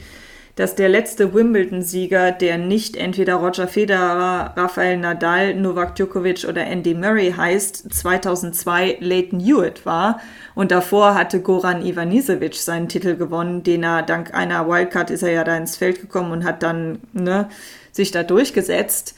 dass 0.58 0.74
der 0.74 0.88
letzte 0.88 1.34
Wimbledon-Sieger, 1.34 2.32
der 2.32 2.58
nicht 2.58 2.96
entweder 2.96 3.36
Roger 3.36 3.68
Federer, 3.68 4.54
Rafael 4.56 4.96
Nadal, 4.96 5.54
Novak 5.54 5.94
Djokovic 5.94 6.46
oder 6.48 6.66
Andy 6.66 6.94
Murray 6.94 7.30
heißt, 7.30 7.94
2002 7.94 8.96
Leighton 8.98 9.38
Hewitt 9.38 9.86
war. 9.86 10.20
Und 10.56 10.72
davor 10.72 11.14
hatte 11.14 11.42
Goran 11.42 11.86
Ivanisevic 11.86 12.56
seinen 12.56 12.88
Titel 12.88 13.14
gewonnen, 13.14 13.62
den 13.62 13.84
er 13.84 14.02
dank 14.02 14.34
einer 14.34 14.68
Wildcard 14.68 15.12
ist 15.12 15.22
er 15.22 15.30
ja 15.30 15.44
da 15.44 15.56
ins 15.56 15.76
Feld 15.76 16.00
gekommen 16.00 16.32
und 16.32 16.42
hat 16.42 16.64
dann 16.64 16.98
ne, 17.12 17.48
sich 17.92 18.10
da 18.10 18.24
durchgesetzt. 18.24 19.14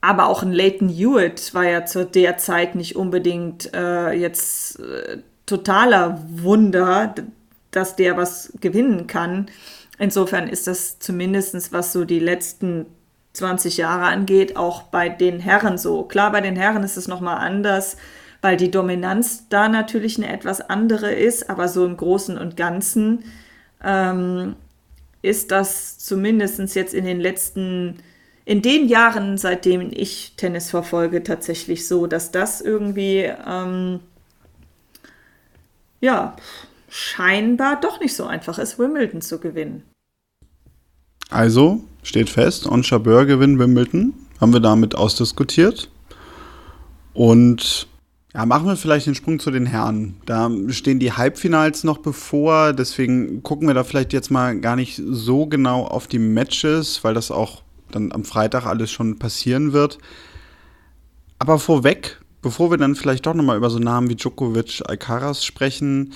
Aber 0.00 0.26
auch 0.26 0.42
ein 0.42 0.52
Leighton 0.52 0.88
Hewitt 0.88 1.54
war 1.54 1.68
ja 1.68 1.84
zu 1.84 2.04
der 2.04 2.36
Zeit 2.36 2.74
nicht 2.74 2.96
unbedingt 2.96 3.72
äh, 3.74 4.10
jetzt 4.10 4.80
äh, 4.80 5.18
totaler 5.46 6.20
Wunder, 6.28 7.14
dass 7.70 7.94
der 7.94 8.16
was 8.16 8.52
gewinnen 8.60 9.06
kann. 9.06 9.46
Insofern 9.98 10.48
ist 10.48 10.66
das 10.66 10.98
zumindest, 10.98 11.72
was 11.72 11.92
so 11.92 12.04
die 12.04 12.18
letzten 12.18 12.86
20 13.34 13.76
Jahre 13.76 14.04
angeht, 14.04 14.56
auch 14.56 14.84
bei 14.84 15.08
den 15.08 15.40
Herren 15.40 15.78
so. 15.78 16.04
Klar, 16.04 16.32
bei 16.32 16.40
den 16.40 16.56
Herren 16.56 16.82
ist 16.82 16.96
es 16.96 17.08
nochmal 17.08 17.38
anders, 17.38 17.96
weil 18.40 18.56
die 18.56 18.70
Dominanz 18.70 19.48
da 19.48 19.68
natürlich 19.68 20.18
eine 20.18 20.32
etwas 20.32 20.60
andere 20.60 21.12
ist, 21.12 21.50
aber 21.50 21.68
so 21.68 21.84
im 21.84 21.96
Großen 21.96 22.38
und 22.38 22.56
Ganzen 22.56 23.24
ähm, 23.82 24.56
ist 25.22 25.50
das 25.50 25.98
zumindest 25.98 26.74
jetzt 26.74 26.94
in 26.94 27.04
den 27.04 27.20
letzten, 27.20 27.98
in 28.44 28.62
den 28.62 28.88
Jahren, 28.88 29.38
seitdem 29.38 29.90
ich 29.92 30.34
Tennis 30.36 30.70
verfolge, 30.70 31.22
tatsächlich 31.22 31.88
so, 31.88 32.06
dass 32.06 32.30
das 32.30 32.60
irgendwie, 32.60 33.32
ähm, 33.46 34.00
ja, 36.00 36.36
scheinbar 36.94 37.80
doch 37.80 37.98
nicht 37.98 38.14
so 38.14 38.24
einfach 38.24 38.56
ist, 38.58 38.78
Wimbledon 38.78 39.20
zu 39.20 39.40
gewinnen. 39.40 39.82
Also 41.28 41.82
steht 42.04 42.30
fest, 42.30 42.66
On 42.66 42.82
Jabeur 42.82 43.26
gewinnt 43.26 43.58
Wimbledon. 43.58 44.14
Haben 44.40 44.52
wir 44.52 44.60
damit 44.60 44.94
ausdiskutiert. 44.94 45.90
Und 47.12 47.88
Ja, 48.32 48.46
machen 48.46 48.66
wir 48.66 48.76
vielleicht 48.76 49.06
den 49.06 49.14
Sprung 49.14 49.38
zu 49.38 49.52
den 49.52 49.66
Herren. 49.66 50.16
Da 50.26 50.50
stehen 50.68 50.98
die 50.98 51.12
Halbfinals 51.12 51.84
noch 51.84 51.98
bevor, 51.98 52.72
deswegen 52.72 53.44
gucken 53.44 53.68
wir 53.68 53.74
da 53.74 53.84
vielleicht 53.84 54.12
jetzt 54.12 54.30
mal 54.30 54.58
gar 54.60 54.74
nicht 54.74 55.00
so 55.04 55.46
genau 55.46 55.84
auf 55.84 56.08
die 56.08 56.18
Matches, 56.18 57.04
weil 57.04 57.14
das 57.14 57.30
auch 57.30 57.62
dann 57.92 58.10
am 58.10 58.24
Freitag 58.24 58.66
alles 58.66 58.90
schon 58.90 59.20
passieren 59.20 59.72
wird. 59.72 59.98
Aber 61.38 61.60
vorweg, 61.60 62.20
bevor 62.42 62.72
wir 62.72 62.76
dann 62.76 62.96
vielleicht 62.96 63.24
doch 63.26 63.34
nochmal 63.34 63.56
über 63.56 63.70
so 63.70 63.78
Namen 63.78 64.08
wie 64.10 64.16
Djokovic, 64.16 64.82
Alcaraz 64.84 65.44
sprechen, 65.44 66.12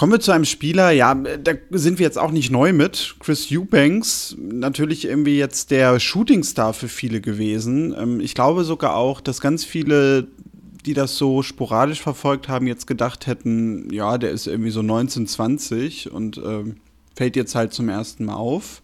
Kommen 0.00 0.12
wir 0.12 0.20
zu 0.20 0.32
einem 0.32 0.46
Spieler, 0.46 0.92
ja, 0.92 1.14
da 1.14 1.52
sind 1.68 1.98
wir 1.98 2.06
jetzt 2.06 2.16
auch 2.16 2.30
nicht 2.30 2.50
neu 2.50 2.72
mit. 2.72 3.16
Chris 3.20 3.52
Eubanks, 3.52 4.34
natürlich 4.38 5.04
irgendwie 5.04 5.36
jetzt 5.36 5.70
der 5.70 6.00
Shootingstar 6.00 6.72
für 6.72 6.88
viele 6.88 7.20
gewesen. 7.20 7.94
Ähm, 7.94 8.18
ich 8.18 8.34
glaube 8.34 8.64
sogar 8.64 8.96
auch, 8.96 9.20
dass 9.20 9.42
ganz 9.42 9.62
viele 9.62 10.28
die 10.86 10.94
das 10.94 11.18
so 11.18 11.42
sporadisch 11.42 12.00
verfolgt 12.00 12.48
haben, 12.48 12.66
jetzt 12.66 12.86
gedacht 12.86 13.26
hätten, 13.26 13.92
ja, 13.92 14.16
der 14.16 14.30
ist 14.30 14.46
irgendwie 14.46 14.70
so 14.70 14.80
1920 14.80 16.10
und 16.10 16.38
äh, 16.38 16.64
fällt 17.14 17.36
jetzt 17.36 17.54
halt 17.54 17.74
zum 17.74 17.90
ersten 17.90 18.24
Mal 18.24 18.36
auf. 18.36 18.80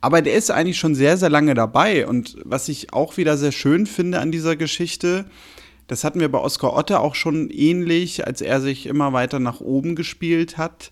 Aber 0.00 0.22
der 0.22 0.34
ist 0.34 0.52
eigentlich 0.52 0.78
schon 0.78 0.94
sehr, 0.94 1.16
sehr 1.16 1.30
lange 1.30 1.54
dabei. 1.54 2.06
Und 2.06 2.36
was 2.44 2.68
ich 2.68 2.92
auch 2.92 3.16
wieder 3.16 3.36
sehr 3.36 3.50
schön 3.50 3.86
finde 3.86 4.20
an 4.20 4.30
dieser 4.30 4.54
Geschichte, 4.54 5.24
das 5.86 6.04
hatten 6.04 6.20
wir 6.20 6.30
bei 6.30 6.38
Oskar 6.38 6.74
Otte 6.74 7.00
auch 7.00 7.14
schon 7.14 7.50
ähnlich, 7.50 8.26
als 8.26 8.40
er 8.40 8.60
sich 8.60 8.86
immer 8.86 9.12
weiter 9.12 9.38
nach 9.38 9.60
oben 9.60 9.96
gespielt 9.96 10.56
hat. 10.58 10.90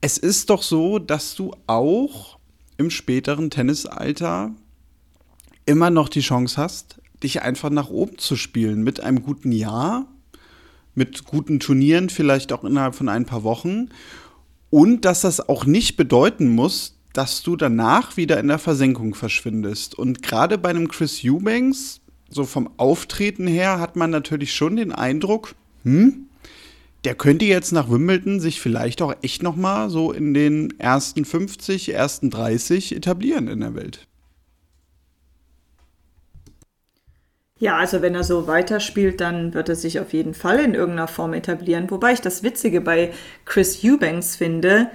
Es 0.00 0.18
ist 0.18 0.50
doch 0.50 0.62
so, 0.62 0.98
dass 0.98 1.34
du 1.34 1.54
auch 1.66 2.38
im 2.76 2.90
späteren 2.90 3.50
Tennisalter 3.50 4.52
immer 5.66 5.90
noch 5.90 6.08
die 6.08 6.20
Chance 6.20 6.56
hast, 6.56 7.00
dich 7.22 7.42
einfach 7.42 7.70
nach 7.70 7.88
oben 7.88 8.18
zu 8.18 8.36
spielen 8.36 8.82
mit 8.82 9.00
einem 9.00 9.22
guten 9.22 9.52
Jahr, 9.52 10.06
mit 10.94 11.24
guten 11.24 11.60
Turnieren, 11.60 12.10
vielleicht 12.10 12.52
auch 12.52 12.64
innerhalb 12.64 12.94
von 12.94 13.08
ein 13.08 13.26
paar 13.26 13.44
Wochen. 13.44 13.88
Und 14.70 15.04
dass 15.04 15.20
das 15.20 15.48
auch 15.48 15.64
nicht 15.64 15.96
bedeuten 15.96 16.48
muss, 16.48 16.98
dass 17.12 17.42
du 17.42 17.56
danach 17.56 18.16
wieder 18.16 18.40
in 18.40 18.48
der 18.48 18.58
Versenkung 18.58 19.14
verschwindest. 19.14 19.94
Und 19.94 20.22
gerade 20.22 20.58
bei 20.58 20.70
einem 20.70 20.88
Chris 20.88 21.22
Eubanks, 21.24 22.00
so 22.34 22.44
vom 22.44 22.70
Auftreten 22.76 23.46
her, 23.46 23.80
hat 23.80 23.96
man 23.96 24.10
natürlich 24.10 24.54
schon 24.54 24.76
den 24.76 24.92
Eindruck, 24.92 25.54
hm, 25.84 26.26
der 27.04 27.14
könnte 27.14 27.44
jetzt 27.44 27.72
nach 27.72 27.90
Wimbledon 27.90 28.40
sich 28.40 28.60
vielleicht 28.60 29.02
auch 29.02 29.14
echt 29.22 29.42
noch 29.42 29.56
mal 29.56 29.90
so 29.90 30.12
in 30.12 30.34
den 30.34 30.78
ersten 30.78 31.24
50, 31.24 31.92
ersten 31.92 32.30
30 32.30 32.94
etablieren 32.94 33.48
in 33.48 33.60
der 33.60 33.74
Welt. 33.74 34.06
Ja, 37.58 37.76
also 37.76 38.02
wenn 38.02 38.14
er 38.14 38.24
so 38.24 38.48
weiterspielt, 38.48 39.20
dann 39.20 39.54
wird 39.54 39.68
er 39.68 39.76
sich 39.76 40.00
auf 40.00 40.12
jeden 40.12 40.34
Fall 40.34 40.58
in 40.58 40.74
irgendeiner 40.74 41.06
Form 41.06 41.32
etablieren. 41.32 41.90
Wobei 41.90 42.12
ich 42.12 42.20
das 42.20 42.42
Witzige 42.42 42.80
bei 42.80 43.12
Chris 43.44 43.84
Eubanks 43.84 44.34
finde, 44.34 44.90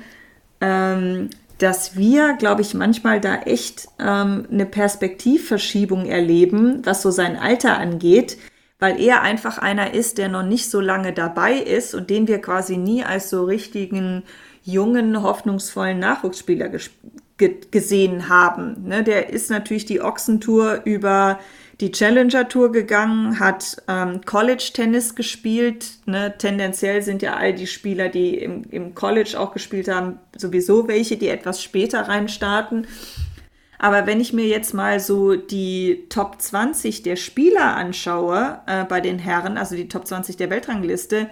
ähm, 0.60 1.30
dass 1.58 1.96
wir, 1.96 2.34
glaube 2.34 2.62
ich, 2.62 2.74
manchmal 2.74 3.20
da 3.20 3.42
echt 3.42 3.88
ähm, 4.00 4.48
eine 4.52 4.66
Perspektivverschiebung 4.66 6.06
erleben, 6.06 6.82
was 6.86 7.02
so 7.02 7.12
sein 7.12 7.36
Alter 7.36 7.78
angeht, 7.78 8.38
weil 8.80 9.02
er 9.02 9.22
einfach 9.24 9.58
einer 9.58 9.94
ist, 9.94 10.18
der 10.18 10.30
noch 10.30 10.44
nicht 10.44 10.70
so 10.70 10.80
lange 10.80 11.14
dabei 11.14 11.54
ist 11.54 11.96
und 11.96 12.10
den 12.10 12.28
wir 12.28 12.40
quasi 12.40 12.78
nie 12.78 13.04
als 13.04 13.30
so 13.30 13.44
richtigen 13.44 14.24
jungen, 14.64 15.24
hoffnungsvollen 15.24 15.98
Nachwuchsspieler 15.98 16.70
gesehen 17.72 18.30
haben. 18.30 18.84
Ne, 18.86 19.04
der 19.04 19.30
ist 19.30 19.50
natürlich 19.50 19.86
die 19.86 20.02
Ochsentour 20.02 20.82
über 20.86 21.40
die 21.80 21.92
Challenger 21.92 22.50
Tour 22.50 22.72
gegangen, 22.72 23.40
hat 23.40 23.78
ähm, 23.88 24.22
College 24.26 24.72
Tennis 24.74 25.14
gespielt. 25.14 25.86
Ne? 26.06 26.34
Tendenziell 26.38 27.04
sind 27.04 27.22
ja 27.22 27.36
all 27.36 27.54
die 27.54 27.68
Spieler, 27.68 28.10
die 28.10 28.36
im, 28.36 28.64
im 28.72 28.96
College 28.96 29.40
auch 29.40 29.54
gespielt 29.54 29.88
haben, 29.88 30.20
sowieso 30.36 30.88
welche, 30.88 31.18
die 31.18 31.30
etwas 31.30 31.62
später 31.62 32.08
reinstarten. 32.08 32.88
Aber 33.80 34.08
wenn 34.08 34.20
ich 34.20 34.34
mir 34.34 34.48
jetzt 34.48 34.74
mal 34.74 35.00
so 35.00 35.36
die 35.36 36.08
Top 36.10 36.42
20 36.42 37.04
der 37.04 37.16
Spieler 37.16 37.76
anschaue 37.76 38.60
äh, 38.66 38.84
bei 38.86 39.02
den 39.02 39.20
Herren, 39.20 39.58
also 39.58 39.76
die 39.76 39.88
Top 39.88 40.08
20 40.08 40.36
der 40.36 40.50
Weltrangliste, 40.50 41.30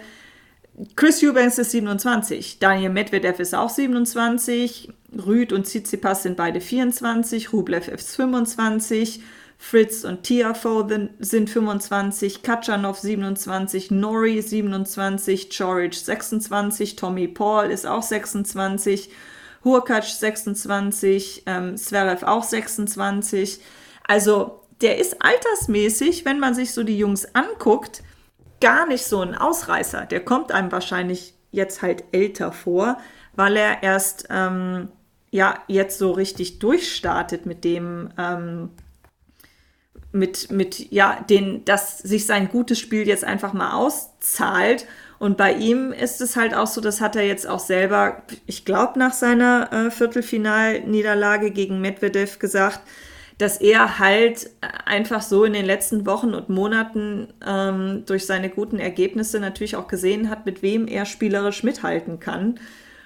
Chris 0.94 1.22
Eubanks 1.24 1.58
ist 1.58 1.70
27, 1.70 2.58
Daniel 2.58 2.90
Medvedev 2.90 3.40
ist 3.40 3.54
auch 3.54 3.70
27, 3.70 4.92
Rüd 5.26 5.52
und 5.52 5.64
Tsitsipas 5.64 6.22
sind 6.22 6.36
beide 6.36 6.60
24, 6.60 7.52
Rublev 7.52 7.88
ist 7.88 8.14
25, 8.14 9.22
Fritz 9.58 10.04
und 10.04 10.22
Tiafo 10.22 10.88
sind 11.18 11.50
25, 11.50 12.42
Katschanov 12.42 12.98
27, 12.98 13.90
Nori 13.90 14.40
27, 14.42 15.56
Choric 15.56 15.94
26, 15.94 16.96
Tommy 16.96 17.26
Paul 17.26 17.70
ist 17.70 17.86
auch 17.86 18.02
26, 18.02 19.10
Hurkacz 19.64 20.20
26, 20.20 21.42
ähm, 21.46 21.76
Zverev 21.76 22.24
auch 22.24 22.44
26. 22.44 23.60
Also 24.06 24.60
der 24.80 24.98
ist 24.98 25.16
altersmäßig, 25.20 26.24
wenn 26.24 26.38
man 26.38 26.54
sich 26.54 26.72
so 26.72 26.84
die 26.84 26.98
Jungs 26.98 27.34
anguckt, 27.34 28.02
gar 28.60 28.86
nicht 28.86 29.04
so 29.04 29.20
ein 29.20 29.34
Ausreißer. 29.34 30.06
Der 30.06 30.24
kommt 30.24 30.52
einem 30.52 30.70
wahrscheinlich 30.70 31.34
jetzt 31.50 31.82
halt 31.82 32.04
älter 32.12 32.52
vor, 32.52 32.98
weil 33.34 33.56
er 33.56 33.82
erst 33.82 34.26
ähm, 34.30 34.88
ja 35.30 35.58
jetzt 35.66 35.98
so 35.98 36.12
richtig 36.12 36.58
durchstartet 36.58 37.46
mit 37.46 37.64
dem, 37.64 38.10
ähm, 38.18 38.70
mit, 40.16 40.50
mit, 40.50 40.90
ja, 40.90 41.24
den, 41.28 41.64
dass 41.64 41.98
sich 41.98 42.26
sein 42.26 42.48
gutes 42.48 42.78
Spiel 42.78 43.06
jetzt 43.06 43.24
einfach 43.24 43.52
mal 43.52 43.72
auszahlt. 43.72 44.86
Und 45.18 45.36
bei 45.36 45.54
ihm 45.54 45.92
ist 45.92 46.20
es 46.20 46.36
halt 46.36 46.54
auch 46.54 46.66
so, 46.66 46.80
das 46.80 47.00
hat 47.00 47.16
er 47.16 47.26
jetzt 47.26 47.46
auch 47.46 47.58
selber, 47.58 48.22
ich 48.46 48.64
glaube, 48.64 48.98
nach 48.98 49.12
seiner 49.12 49.72
äh, 49.72 49.90
Viertelfinalniederlage 49.90 51.50
gegen 51.50 51.80
Medvedev 51.80 52.38
gesagt, 52.38 52.80
dass 53.38 53.58
er 53.58 53.98
halt 53.98 54.50
einfach 54.86 55.20
so 55.20 55.44
in 55.44 55.52
den 55.52 55.66
letzten 55.66 56.06
Wochen 56.06 56.34
und 56.34 56.48
Monaten 56.48 57.28
ähm, 57.46 58.04
durch 58.06 58.24
seine 58.24 58.48
guten 58.48 58.78
Ergebnisse 58.78 59.40
natürlich 59.40 59.76
auch 59.76 59.88
gesehen 59.88 60.30
hat, 60.30 60.46
mit 60.46 60.62
wem 60.62 60.88
er 60.88 61.04
spielerisch 61.04 61.62
mithalten 61.62 62.18
kann. 62.18 62.58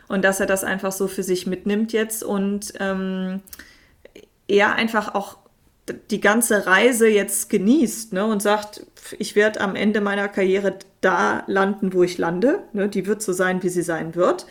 Und 0.07 0.25
dass 0.25 0.41
er 0.41 0.47
das 0.47 0.65
einfach 0.65 0.93
so 0.93 1.09
für 1.09 1.23
sich 1.23 1.47
mitnimmt 1.47 1.93
jetzt 1.93 2.25
und 2.25 2.73
ähm, 2.81 3.41
er 4.49 4.75
einfach 4.75 5.15
auch 5.15 5.39
die 5.93 6.21
ganze 6.21 6.67
Reise 6.67 7.09
jetzt 7.09 7.51
genießt 7.51 8.13
ne, 8.13 8.25
und 8.25 8.43
sagt, 8.43 8.87
ich 9.19 9.37
werde 9.37 9.61
am 9.61 9.77
Ende 9.77 10.01
meiner 10.01 10.29
Karriere 10.29 10.79
da 11.01 11.45
landen, 11.47 11.93
wo 11.93 12.03
ich 12.03 12.19
lande. 12.19 12.61
Ne, 12.73 12.89
die 12.89 13.07
wird 13.07 13.23
so 13.23 13.33
sein, 13.33 13.63
wie 13.63 13.69
sie 13.69 13.83
sein 13.83 14.15
wird. 14.15 14.47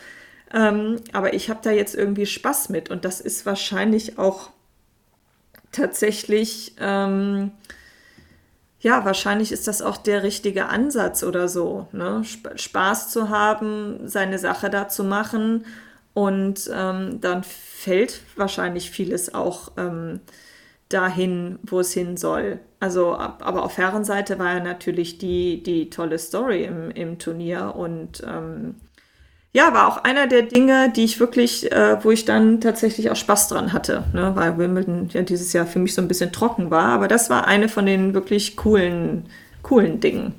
Ähm, 0.52 0.96
aber 1.12 1.34
ich 1.34 1.48
habe 1.48 1.60
da 1.62 1.70
jetzt 1.70 1.94
irgendwie 1.94 2.26
Spaß 2.26 2.70
mit 2.70 2.90
und 2.90 3.04
das 3.04 3.20
ist 3.20 3.46
wahrscheinlich 3.46 4.18
auch 4.18 4.50
tatsächlich, 5.72 6.74
ähm, 6.80 7.52
ja, 8.80 9.04
wahrscheinlich 9.04 9.52
ist 9.52 9.68
das 9.68 9.82
auch 9.82 9.96
der 9.96 10.22
richtige 10.22 10.66
Ansatz 10.66 11.22
oder 11.22 11.48
so. 11.48 11.86
Ne? 11.92 12.22
Spaß 12.54 13.10
zu 13.10 13.28
haben, 13.28 14.08
seine 14.08 14.38
Sache 14.38 14.70
da 14.70 14.88
zu 14.88 15.04
machen 15.04 15.66
und 16.14 16.68
ähm, 16.74 17.20
dann 17.20 17.44
fällt 17.44 18.20
wahrscheinlich 18.36 18.90
vieles 18.90 19.32
auch 19.32 19.72
ähm, 19.76 20.20
dahin, 20.90 21.58
wo 21.62 21.80
es 21.80 21.92
hin 21.94 22.18
soll. 22.18 22.60
Also, 22.80 23.16
aber 23.16 23.62
auf 23.62 23.78
Herrenseite 23.78 24.38
war 24.38 24.54
ja 24.54 24.62
natürlich 24.62 25.18
die, 25.18 25.62
die 25.62 25.88
tolle 25.88 26.18
Story 26.18 26.64
im, 26.64 26.90
im 26.90 27.18
Turnier 27.18 27.74
und 27.76 28.22
ähm, 28.26 28.74
ja, 29.52 29.74
war 29.74 29.88
auch 29.88 30.04
einer 30.04 30.26
der 30.26 30.42
Dinge, 30.42 30.92
die 30.94 31.04
ich 31.04 31.18
wirklich, 31.18 31.70
äh, 31.72 32.02
wo 32.04 32.10
ich 32.10 32.24
dann 32.24 32.60
tatsächlich 32.60 33.10
auch 33.10 33.16
Spaß 33.16 33.48
dran 33.48 33.72
hatte, 33.72 34.04
ne? 34.12 34.32
weil 34.34 34.58
Wimbledon 34.58 35.08
ja 35.12 35.22
dieses 35.22 35.52
Jahr 35.52 35.66
für 35.66 35.80
mich 35.80 35.94
so 35.94 36.02
ein 36.02 36.08
bisschen 36.08 36.32
trocken 36.32 36.70
war, 36.70 36.86
aber 36.86 37.08
das 37.08 37.30
war 37.30 37.46
eine 37.46 37.68
von 37.68 37.86
den 37.86 38.14
wirklich 38.14 38.56
coolen, 38.56 39.24
coolen 39.62 40.00
Dingen. 40.00 40.34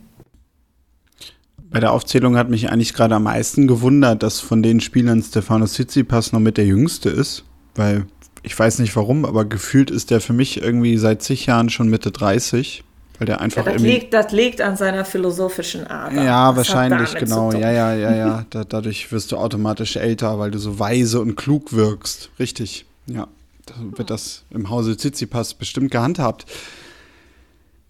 Bei 1.70 1.80
der 1.80 1.92
Aufzählung 1.92 2.38
hat 2.38 2.50
mich 2.50 2.70
eigentlich 2.70 2.94
gerade 2.94 3.16
am 3.16 3.24
meisten 3.24 3.68
gewundert, 3.68 4.24
dass 4.24 4.40
von 4.40 4.62
den 4.64 4.82
Spielern 4.82 5.22
Stefano 5.22 5.66
Tsitsipas 5.66 6.34
noch 6.34 6.42
mit 6.42 6.58
der 6.58 6.66
Jüngste 6.66 7.10
ist, 7.10 7.46
weil 7.76 8.06
ich 8.44 8.58
weiß 8.58 8.80
nicht 8.80 8.96
warum, 8.96 9.26
aber 9.26 9.46
gefühlt 9.46 9.92
ist 9.92 10.10
der 10.10 10.22
für 10.22 10.34
mich 10.34 10.62
irgendwie 10.62 10.98
seit 10.98 11.22
zig 11.22 11.46
Jahren 11.46 11.70
schon 11.70 11.90
Mitte 11.90 12.12
30. 12.12 12.84
Weil 13.20 13.28
der 13.28 13.40
einfach 13.40 13.68
ja, 13.68 13.74
das, 13.74 13.82
liegt, 13.84 14.14
das 14.16 14.32
liegt 14.32 14.62
an 14.62 14.78
seiner 14.78 15.06
philosophischen 15.06 15.86
Art. 15.86 16.12
Ja, 16.14 16.48
das 16.48 16.58
wahrscheinlich, 16.58 17.14
genau. 17.14 17.52
Ja, 17.52 17.72
ja, 17.72 17.94
ja, 17.94 18.16
ja. 18.16 18.46
Da, 18.50 18.64
dadurch 18.64 19.12
wirst 19.12 19.32
du 19.32 19.38
automatisch 19.38 19.96
älter, 19.96 20.40
weil 20.40 20.50
du 20.50 20.58
so 20.58 20.80
weise 20.80 21.22
und 21.22 21.36
klug 21.36 21.72
wirkst. 21.74 22.32
Richtig. 22.40 22.86
Ja. 23.06 23.28
Da 23.68 23.76
wird 23.96 24.10
das 24.10 24.42
im 24.50 24.72
Hause 24.72 24.98
Tsitsipas 24.98 25.54
bestimmt 25.54 25.92
gehandhabt. 25.92 26.48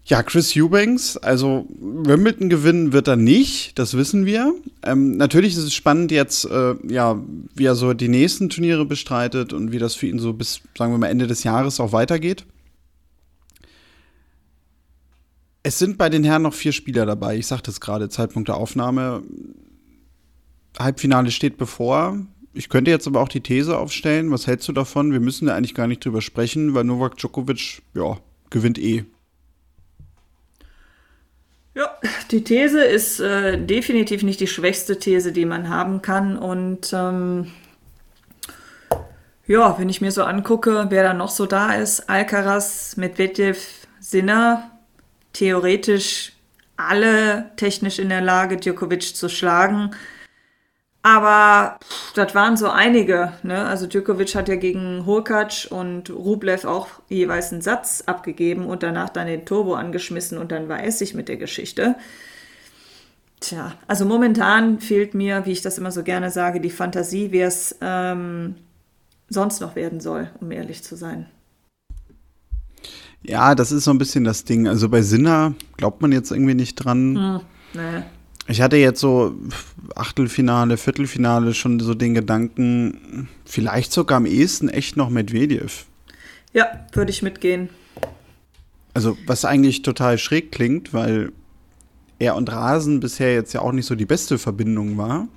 Ja, 0.04 0.22
Chris 0.24 0.56
Eubanks, 0.56 1.16
also 1.16 1.66
Wimbledon 1.78 2.48
gewinnen 2.48 2.92
wird 2.92 3.06
er 3.06 3.14
nicht, 3.14 3.78
das 3.78 3.96
wissen 3.96 4.26
wir. 4.26 4.52
Ähm, 4.82 5.16
natürlich 5.16 5.52
ist 5.56 5.62
es 5.62 5.74
spannend 5.74 6.10
jetzt, 6.10 6.44
äh, 6.44 6.74
ja, 6.88 7.22
wie 7.54 7.66
er 7.66 7.76
so 7.76 7.94
die 7.94 8.08
nächsten 8.08 8.48
Turniere 8.48 8.84
bestreitet 8.84 9.52
und 9.52 9.70
wie 9.70 9.78
das 9.78 9.94
für 9.94 10.08
ihn 10.08 10.18
so 10.18 10.32
bis, 10.32 10.60
sagen 10.76 10.92
wir 10.92 10.98
mal, 10.98 11.06
Ende 11.06 11.28
des 11.28 11.44
Jahres 11.44 11.78
auch 11.78 11.92
weitergeht. 11.92 12.44
Es 15.62 15.78
sind 15.78 15.98
bei 15.98 16.08
den 16.08 16.24
Herren 16.24 16.42
noch 16.42 16.54
vier 16.54 16.72
Spieler 16.72 17.06
dabei. 17.06 17.38
Ich 17.38 17.46
sagte 17.46 17.70
es 17.70 17.80
gerade, 17.80 18.08
Zeitpunkt 18.08 18.48
der 18.48 18.56
Aufnahme. 18.56 19.22
Halbfinale 20.76 21.30
steht 21.30 21.56
bevor. 21.56 22.18
Ich 22.54 22.68
könnte 22.68 22.90
jetzt 22.90 23.06
aber 23.06 23.20
auch 23.20 23.28
die 23.28 23.40
These 23.40 23.78
aufstellen. 23.78 24.32
Was 24.32 24.48
hältst 24.48 24.66
du 24.66 24.72
davon? 24.72 25.12
Wir 25.12 25.20
müssen 25.20 25.46
da 25.46 25.54
eigentlich 25.54 25.74
gar 25.74 25.86
nicht 25.86 26.04
drüber 26.04 26.20
sprechen, 26.20 26.74
weil 26.74 26.82
Novak 26.82 27.16
Djokovic, 27.16 27.82
ja, 27.94 28.18
gewinnt 28.50 28.78
eh. 28.78 29.04
Ja, 31.74 31.90
die 32.30 32.44
These 32.44 32.84
ist 32.84 33.18
äh, 33.20 33.56
definitiv 33.58 34.22
nicht 34.22 34.40
die 34.40 34.46
schwächste 34.46 34.98
These, 34.98 35.32
die 35.32 35.46
man 35.46 35.70
haben 35.70 36.02
kann. 36.02 36.36
Und 36.36 36.92
ähm, 36.92 37.50
ja, 39.46 39.78
wenn 39.78 39.88
ich 39.88 40.02
mir 40.02 40.12
so 40.12 40.24
angucke, 40.24 40.86
wer 40.90 41.02
da 41.02 41.14
noch 41.14 41.30
so 41.30 41.46
da 41.46 41.72
ist, 41.72 42.10
Alcaraz, 42.10 42.96
Medvedev, 42.96 43.86
Sinner, 44.00 44.70
theoretisch 45.32 46.32
alle 46.76 47.50
technisch 47.56 47.98
in 47.98 48.08
der 48.10 48.20
Lage, 48.20 48.56
Djokovic 48.56 49.16
zu 49.16 49.28
schlagen. 49.28 49.94
Aber 51.02 51.78
pff, 51.82 52.12
das 52.14 52.34
waren 52.34 52.56
so 52.56 52.68
einige. 52.68 53.32
Ne? 53.42 53.64
Also 53.64 53.86
Djokovic 53.86 54.34
hat 54.34 54.48
ja 54.48 54.54
gegen 54.54 55.04
Hurkacz 55.04 55.64
und 55.64 56.10
Rublev 56.10 56.64
auch 56.64 56.88
jeweils 57.08 57.52
einen 57.52 57.60
Satz 57.60 58.04
abgegeben 58.06 58.66
und 58.66 58.82
danach 58.82 59.08
dann 59.08 59.26
den 59.26 59.44
Turbo 59.44 59.74
angeschmissen 59.74 60.38
und 60.38 60.52
dann 60.52 60.68
war 60.68 60.84
es 60.84 60.98
sich 60.98 61.14
mit 61.14 61.28
der 61.28 61.38
Geschichte. 61.38 61.96
Tja, 63.40 63.72
also 63.88 64.04
momentan 64.04 64.78
fehlt 64.78 65.14
mir, 65.14 65.44
wie 65.46 65.50
ich 65.50 65.62
das 65.62 65.76
immer 65.76 65.90
so 65.90 66.04
gerne 66.04 66.30
sage, 66.30 66.60
die 66.60 66.70
Fantasie, 66.70 67.32
wie 67.32 67.40
es 67.40 67.76
ähm, 67.80 68.54
sonst 69.28 69.60
noch 69.60 69.74
werden 69.74 69.98
soll, 69.98 70.30
um 70.40 70.52
ehrlich 70.52 70.84
zu 70.84 70.94
sein. 70.94 71.26
Ja, 73.24 73.56
das 73.56 73.72
ist 73.72 73.84
so 73.84 73.90
ein 73.90 73.98
bisschen 73.98 74.22
das 74.22 74.44
Ding. 74.44 74.68
Also 74.68 74.88
bei 74.88 75.02
Sinner 75.02 75.54
glaubt 75.76 76.02
man 76.02 76.12
jetzt 76.12 76.30
irgendwie 76.30 76.54
nicht 76.54 76.76
dran. 76.76 77.16
Hm, 77.16 77.40
nee. 77.74 78.02
Ich 78.48 78.60
hatte 78.60 78.76
jetzt 78.76 79.00
so 79.00 79.34
Achtelfinale, 79.94 80.76
Viertelfinale 80.76 81.54
schon 81.54 81.78
so 81.80 81.94
den 81.94 82.14
Gedanken, 82.14 83.28
vielleicht 83.44 83.92
sogar 83.92 84.16
am 84.16 84.26
ehesten 84.26 84.68
echt 84.68 84.96
noch 84.96 85.10
Medvedev. 85.10 85.86
Ja, 86.52 86.66
würde 86.92 87.10
ich 87.10 87.22
mitgehen. 87.22 87.70
Also, 88.94 89.16
was 89.26 89.44
eigentlich 89.44 89.82
total 89.82 90.18
schräg 90.18 90.52
klingt, 90.52 90.92
weil 90.92 91.32
er 92.18 92.36
und 92.36 92.52
Rasen 92.52 93.00
bisher 93.00 93.32
jetzt 93.32 93.52
ja 93.52 93.62
auch 93.62 93.72
nicht 93.72 93.86
so 93.86 93.94
die 93.94 94.06
beste 94.06 94.38
Verbindung 94.38 94.98
war. 94.98 95.28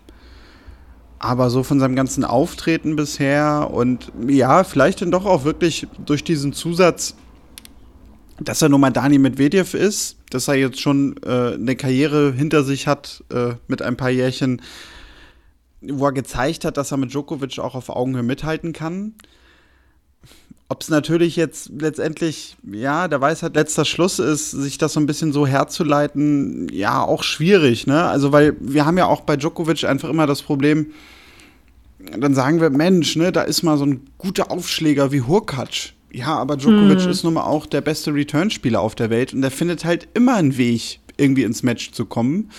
Aber 1.20 1.50
so 1.50 1.64
von 1.64 1.80
seinem 1.80 1.96
ganzen 1.96 2.26
Auftreten 2.26 2.96
bisher 2.96 3.70
und 3.72 4.12
ja, 4.28 4.64
vielleicht 4.64 5.02
dann 5.02 5.12
doch 5.12 5.26
auch 5.26 5.46
wirklich 5.46 5.88
durch 6.06 6.24
diesen 6.24 6.54
Zusatz 6.54 7.16
dass 8.40 8.62
er 8.62 8.70
nun 8.70 8.82
mal 8.82 8.92
Dani 8.92 9.18
Medvedev 9.18 9.74
ist, 9.74 10.18
dass 10.30 10.48
er 10.48 10.56
jetzt 10.56 10.80
schon 10.80 11.16
äh, 11.26 11.54
eine 11.54 11.76
Karriere 11.76 12.34
hinter 12.34 12.64
sich 12.64 12.88
hat 12.88 13.24
äh, 13.32 13.54
mit 13.68 13.82
ein 13.82 13.96
paar 13.96 14.10
Jährchen, 14.10 14.62
wo 15.82 16.06
er 16.06 16.12
gezeigt 16.12 16.66
hat, 16.66 16.78
dass 16.78 16.92
er 16.92 16.98
mit 16.98 17.12
Djokovic 17.12 17.60
auch 17.60 17.76
auf 17.76 17.90
Augenhöhe 17.90 18.24
mithalten 18.24 18.74
kann. 18.74 19.14
Ob 20.68 20.82
es 20.82 20.90
natürlich 20.90 21.36
jetzt 21.36 21.70
letztendlich, 21.80 22.58
ja, 22.70 23.08
der 23.08 23.22
Weisheit 23.22 23.56
letzter 23.56 23.86
Schluss 23.86 24.18
ist, 24.18 24.50
sich 24.50 24.80
das 24.80 24.94
so 24.94 25.00
ein 25.00 25.06
bisschen 25.06 25.32
so 25.32 25.46
herzuleiten, 25.46 26.68
ja, 26.70 27.04
auch 27.04 27.22
schwierig, 27.22 27.86
ne? 27.86 28.06
Also, 28.06 28.32
weil 28.32 28.56
wir 28.60 28.86
haben 28.86 28.98
ja 28.98 29.06
auch 29.06 29.22
bei 29.22 29.38
Djokovic 29.38 29.84
einfach 29.84 30.10
immer 30.10 30.26
das 30.26 30.42
Problem, 30.42 30.88
dann 32.00 32.34
sagen 32.34 32.60
wir, 32.60 32.72
Mensch, 32.72 33.16
ne, 33.16 33.32
da 33.32 33.44
ist 33.44 33.62
mal 33.62 33.78
so 33.78 33.86
ein 33.86 34.08
guter 34.18 34.52
Aufschläger 34.52 35.12
wie 35.12 35.22
Hurkacz 35.22 35.95
ja, 36.16 36.38
aber 36.38 36.56
Djokovic 36.56 37.02
hm. 37.02 37.10
ist 37.10 37.24
nun 37.24 37.34
mal 37.34 37.44
auch 37.44 37.66
der 37.66 37.82
beste 37.82 38.14
Returnspieler 38.14 38.80
auf 38.80 38.96
der 38.96 39.10
Welt 39.10 39.34
und 39.34 39.42
der 39.42 39.52
findet 39.52 39.84
halt 39.84 40.08
immer 40.14 40.36
einen 40.36 40.58
Weg, 40.58 41.00
irgendwie 41.18 41.44
ins 41.44 41.62
Match 41.62 41.92
zu 41.92 42.06
kommen. 42.06 42.52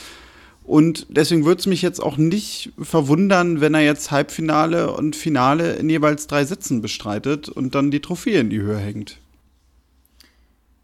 Und 0.64 1.06
deswegen 1.08 1.44
würde 1.44 1.60
es 1.60 1.66
mich 1.66 1.80
jetzt 1.80 2.02
auch 2.02 2.16
nicht 2.16 2.72
verwundern, 2.78 3.60
wenn 3.60 3.72
er 3.74 3.82
jetzt 3.82 4.10
Halbfinale 4.10 4.92
und 4.92 5.14
Finale 5.14 5.74
in 5.74 5.88
jeweils 5.88 6.26
drei 6.26 6.44
Sitzen 6.44 6.82
bestreitet 6.82 7.48
und 7.48 7.74
dann 7.74 7.90
die 7.90 8.00
Trophäe 8.00 8.40
in 8.40 8.50
die 8.50 8.60
Höhe 8.60 8.76
hängt. 8.76 9.18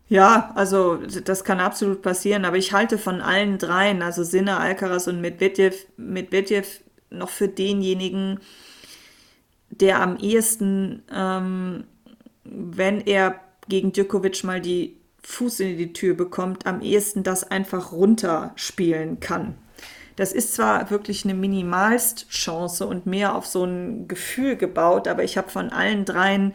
Ja, 0.08 0.52
also 0.54 0.98
das 1.24 1.42
kann 1.42 1.58
absolut 1.58 2.00
passieren, 2.00 2.44
aber 2.44 2.58
ich 2.58 2.72
halte 2.72 2.96
von 2.96 3.20
allen 3.20 3.58
dreien, 3.58 4.02
also 4.02 4.22
Sinner, 4.22 4.60
Alcaraz 4.60 5.08
und 5.08 5.20
Medvedev, 5.20 5.74
Medvedev 5.96 6.80
noch 7.10 7.30
für 7.30 7.48
denjenigen, 7.48 8.38
der 9.70 10.00
am 10.00 10.16
ehesten 10.18 11.02
ähm, 11.12 11.84
wenn 12.44 13.00
er 13.00 13.40
gegen 13.68 13.92
Djokovic 13.92 14.44
mal 14.44 14.60
die 14.60 14.96
Fuß 15.22 15.60
in 15.60 15.78
die 15.78 15.92
Tür 15.92 16.14
bekommt, 16.14 16.66
am 16.66 16.80
ehesten 16.80 17.22
das 17.22 17.44
einfach 17.44 17.92
runterspielen 17.92 19.20
kann. 19.20 19.54
Das 20.16 20.32
ist 20.32 20.54
zwar 20.54 20.90
wirklich 20.90 21.24
eine 21.24 21.34
minimalst 21.34 22.28
Chance 22.28 22.86
und 22.86 23.06
mehr 23.06 23.34
auf 23.34 23.46
so 23.46 23.64
ein 23.64 24.08
Gefühl 24.08 24.56
gebaut, 24.56 25.08
aber 25.08 25.24
ich 25.24 25.38
habe 25.38 25.48
von 25.48 25.70
allen 25.70 26.04
dreien 26.04 26.52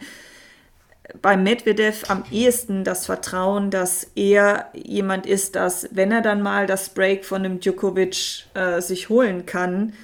bei 1.22 1.36
Medvedev 1.36 2.10
am 2.10 2.24
ehesten 2.30 2.84
das 2.84 3.06
Vertrauen, 3.06 3.70
dass 3.70 4.10
er 4.14 4.70
jemand 4.74 5.26
ist, 5.26 5.56
dass, 5.56 5.88
wenn 5.90 6.12
er 6.12 6.20
dann 6.20 6.42
mal 6.42 6.66
das 6.66 6.90
Break 6.90 7.24
von 7.24 7.44
einem 7.44 7.60
Djokovic 7.60 8.44
äh, 8.54 8.80
sich 8.80 9.08
holen 9.08 9.46
kann, 9.46 9.94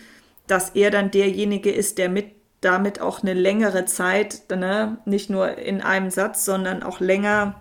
dass 0.47 0.70
er 0.70 0.90
dann 0.90 1.11
derjenige 1.11 1.70
ist, 1.70 1.99
der 1.99 2.09
mit 2.09 2.33
damit 2.64 3.00
auch 3.00 3.22
eine 3.22 3.35
längere 3.35 3.85
Zeit, 3.85 4.42
ne, 4.50 4.98
nicht 5.05 5.31
nur 5.31 5.59
in 5.59 5.83
einem 5.83 6.11
Satz, 6.11 6.44
sondern 6.44 6.83
auch 6.83 7.00
länger, 7.00 7.61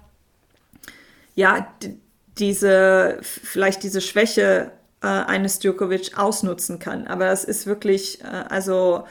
ja, 1.36 1.68
diese, 2.38 3.20
vielleicht 3.22 3.84
diese 3.84 4.02
Schwäche 4.02 4.72
äh, 5.02 5.08
eines 5.08 5.60
Djokovic 5.60 6.18
ausnutzen 6.18 6.80
kann. 6.80 7.08
Aber 7.08 7.26
das 7.26 7.44
ist 7.44 7.68
wirklich, 7.68 8.24
äh, 8.24 8.28
also 8.50 9.04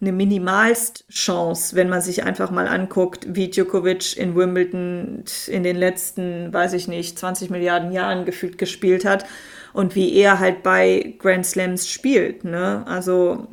eine 0.00 0.12
Minimalst-Chance, 0.12 1.74
wenn 1.74 1.88
man 1.88 2.00
sich 2.00 2.22
einfach 2.22 2.50
mal 2.50 2.68
anguckt, 2.68 3.26
wie 3.28 3.50
Djokovic 3.50 4.16
in 4.16 4.36
Wimbledon 4.36 5.24
in 5.48 5.62
den 5.64 5.76
letzten, 5.76 6.52
weiß 6.52 6.74
ich 6.74 6.86
nicht, 6.86 7.18
20 7.18 7.50
Milliarden 7.50 7.90
Jahren 7.90 8.24
gefühlt 8.24 8.58
gespielt 8.58 9.04
hat 9.04 9.26
und 9.72 9.96
wie 9.96 10.14
er 10.14 10.38
halt 10.38 10.62
bei 10.62 11.14
Grand 11.18 11.44
Slams 11.44 11.88
spielt. 11.88 12.44
Ne? 12.44 12.84
Also 12.86 13.48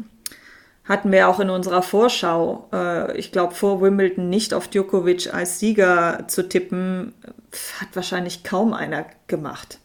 hatten 0.86 1.12
wir 1.12 1.28
auch 1.28 1.40
in 1.40 1.50
unserer 1.50 1.82
Vorschau, 1.82 2.70
äh, 2.72 3.18
ich 3.18 3.32
glaube 3.32 3.56
vor 3.56 3.82
Wimbledon 3.82 4.30
nicht 4.30 4.54
auf 4.54 4.68
Djokovic 4.68 5.34
als 5.34 5.60
Sieger 5.60 6.28
zu 6.28 6.48
tippen, 6.48 7.14
hat 7.80 7.90
wahrscheinlich 7.96 8.44
kaum 8.44 8.74
einer 8.74 9.06
gemacht. 9.28 9.80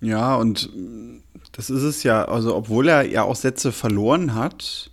Ja, 0.00 0.36
und 0.36 0.70
das 1.52 1.70
ist 1.70 1.82
es 1.82 2.02
ja, 2.02 2.26
also 2.26 2.54
obwohl 2.54 2.88
er 2.88 3.06
ja 3.06 3.22
auch 3.22 3.36
Sätze 3.36 3.72
verloren 3.72 4.34
hat, 4.34 4.90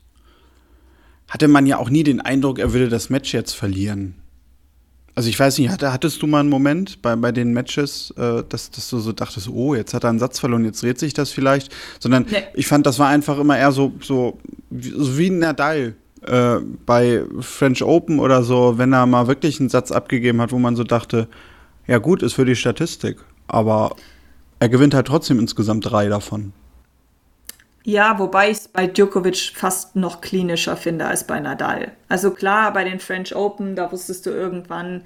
hatte 1.28 1.47
man 1.47 1.65
ja 1.65 1.78
auch 1.78 1.89
nie 1.89 2.04
den 2.04 2.21
Eindruck, 2.21 2.60
er 2.60 2.74
würde 2.74 2.89
das 2.89 3.10
Match 3.10 3.34
jetzt 3.34 3.54
verlieren. 3.54 4.20
Also 5.13 5.30
ich 5.30 5.38
weiß 5.38 5.58
nicht, 5.58 5.69
hattest 5.69 6.21
du 6.21 6.28
mal 6.28 6.39
einen 6.39 6.50
Moment 6.50 7.02
bei, 7.02 7.15
bei 7.15 7.32
den 7.32 7.52
Matches, 7.52 8.13
äh, 8.17 8.43
dass, 8.47 8.71
dass 8.71 8.89
du 8.89 9.00
so 9.00 9.12
dachtest, 9.12 9.50
oh, 9.50 9.76
jetzt 9.76 9.93
hat 9.93 10.06
er 10.06 10.10
einen 10.10 10.19
Satz 10.19 10.39
verloren, 10.39 10.63
jetzt 10.63 10.82
dreht 10.82 11.00
sich 11.00 11.13
das 11.13 11.32
vielleicht. 11.32 11.71
Sondern 12.00 12.26
nee. 12.30 12.43
ich 12.54 12.67
fand, 12.67 12.86
das 12.86 12.97
war 12.97 13.10
einfach 13.10 13.38
immer 13.38 13.58
eher 13.58 13.71
so, 13.71 13.91
so, 14.02 14.39
so 14.69 15.17
wie 15.17 15.28
ein 15.28 15.39
Nadal 15.39 15.95
äh, 16.26 16.58
bei 16.86 17.24
French 17.39 17.84
Open 17.84 18.19
oder 18.19 18.43
so, 18.43 18.78
wenn 18.78 18.93
er 18.93 19.06
mal 19.06 19.28
wirklich 19.28 19.60
einen 19.60 19.69
Satz 19.69 19.91
abgegeben 19.91 20.39
hat, 20.41 20.52
wo 20.52 20.60
man 20.60 20.76
so 20.76 20.84
dachte, 20.84 21.28
ja 21.88 21.97
gut, 21.97 22.24
ist 22.24 22.34
für 22.34 22.45
die 22.45 22.56
Statistik. 22.56 23.17
Aber 23.47 23.95
er 24.60 24.69
gewinnt 24.69 24.93
halt 24.93 25.08
trotzdem 25.08 25.39
insgesamt 25.39 25.89
drei 25.91 26.08
davon. 26.08 26.54
Ja, 27.83 28.19
wobei 28.19 28.51
ich 28.51 28.57
es 28.57 28.67
bei 28.67 28.85
Djokovic 28.85 29.53
fast 29.55 29.95
noch 29.95 30.21
klinischer 30.21 30.77
finde 30.77 31.05
als 31.05 31.25
bei 31.25 31.39
Nadal. 31.39 31.91
Also 32.09 32.31
klar, 32.31 32.73
bei 32.73 32.83
den 32.83 32.99
French 32.99 33.35
Open, 33.35 33.75
da 33.75 33.91
wusstest 33.91 34.25
du 34.27 34.29
irgendwann, 34.29 35.03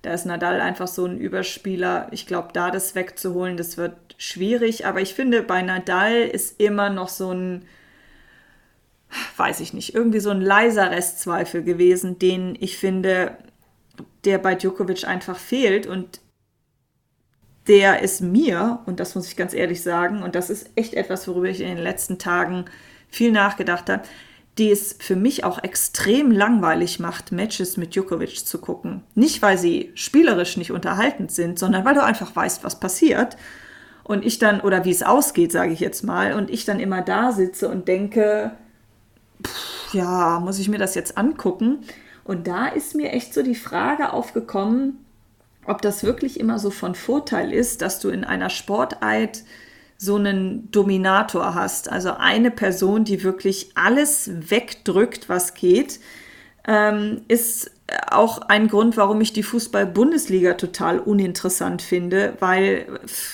da 0.00 0.14
ist 0.14 0.24
Nadal 0.24 0.60
einfach 0.60 0.88
so 0.88 1.04
ein 1.04 1.18
Überspieler. 1.18 2.08
Ich 2.12 2.26
glaube, 2.26 2.48
da 2.54 2.70
das 2.70 2.94
wegzuholen, 2.94 3.56
das 3.58 3.76
wird 3.76 3.94
schwierig. 4.16 4.86
Aber 4.86 5.02
ich 5.02 5.14
finde, 5.14 5.42
bei 5.42 5.60
Nadal 5.60 6.22
ist 6.22 6.60
immer 6.60 6.88
noch 6.88 7.08
so 7.08 7.30
ein, 7.30 7.66
weiß 9.36 9.60
ich 9.60 9.74
nicht, 9.74 9.94
irgendwie 9.94 10.20
so 10.20 10.30
ein 10.30 10.40
leiser 10.40 10.90
Restzweifel 10.90 11.62
gewesen, 11.62 12.18
den 12.18 12.56
ich 12.58 12.78
finde, 12.78 13.36
der 14.24 14.38
bei 14.38 14.54
Djokovic 14.54 15.06
einfach 15.06 15.36
fehlt. 15.36 15.86
Und 15.86 16.20
der 17.66 18.02
ist 18.02 18.20
mir, 18.20 18.80
und 18.86 19.00
das 19.00 19.14
muss 19.14 19.28
ich 19.28 19.36
ganz 19.36 19.54
ehrlich 19.54 19.82
sagen, 19.82 20.22
und 20.22 20.34
das 20.34 20.50
ist 20.50 20.70
echt 20.74 20.94
etwas, 20.94 21.26
worüber 21.28 21.48
ich 21.48 21.60
in 21.60 21.68
den 21.68 21.78
letzten 21.78 22.18
Tagen 22.18 22.66
viel 23.08 23.32
nachgedacht 23.32 23.88
habe, 23.88 24.02
die 24.58 24.70
es 24.70 24.96
für 25.00 25.16
mich 25.16 25.44
auch 25.44 25.62
extrem 25.62 26.30
langweilig 26.30 27.00
macht, 27.00 27.32
Matches 27.32 27.76
mit 27.76 27.94
Djokovic 27.94 28.46
zu 28.46 28.58
gucken. 28.58 29.02
Nicht, 29.14 29.42
weil 29.42 29.58
sie 29.58 29.90
spielerisch 29.94 30.56
nicht 30.56 30.70
unterhaltend 30.70 31.32
sind, 31.32 31.58
sondern 31.58 31.84
weil 31.84 31.94
du 31.94 32.04
einfach 32.04 32.34
weißt, 32.36 32.62
was 32.62 32.78
passiert. 32.78 33.36
Und 34.04 34.24
ich 34.24 34.38
dann, 34.38 34.60
oder 34.60 34.84
wie 34.84 34.90
es 34.90 35.02
ausgeht, 35.02 35.50
sage 35.50 35.72
ich 35.72 35.80
jetzt 35.80 36.04
mal, 36.04 36.34
und 36.34 36.50
ich 36.50 36.64
dann 36.64 36.78
immer 36.78 37.02
da 37.02 37.32
sitze 37.32 37.68
und 37.68 37.88
denke, 37.88 38.52
pff, 39.42 39.94
ja, 39.94 40.38
muss 40.40 40.58
ich 40.58 40.68
mir 40.68 40.78
das 40.78 40.94
jetzt 40.94 41.16
angucken? 41.18 41.78
Und 42.22 42.46
da 42.46 42.66
ist 42.66 42.94
mir 42.94 43.12
echt 43.12 43.34
so 43.34 43.42
die 43.42 43.54
Frage 43.54 44.12
aufgekommen, 44.12 45.03
ob 45.66 45.82
das 45.82 46.04
wirklich 46.04 46.38
immer 46.38 46.58
so 46.58 46.70
von 46.70 46.94
Vorteil 46.94 47.52
ist, 47.52 47.82
dass 47.82 48.00
du 48.00 48.08
in 48.08 48.24
einer 48.24 48.50
Sportart 48.50 49.42
so 49.96 50.16
einen 50.16 50.70
Dominator 50.70 51.54
hast, 51.54 51.90
also 51.90 52.12
eine 52.12 52.50
Person, 52.50 53.04
die 53.04 53.22
wirklich 53.22 53.70
alles 53.74 54.30
wegdrückt, 54.50 55.28
was 55.28 55.54
geht, 55.54 56.00
ähm, 56.66 57.22
ist 57.28 57.70
auch 58.10 58.38
ein 58.42 58.68
Grund, 58.68 58.96
warum 58.96 59.20
ich 59.20 59.32
die 59.32 59.42
Fußball-Bundesliga 59.42 60.54
total 60.54 60.98
uninteressant 60.98 61.82
finde, 61.82 62.34
weil 62.40 62.86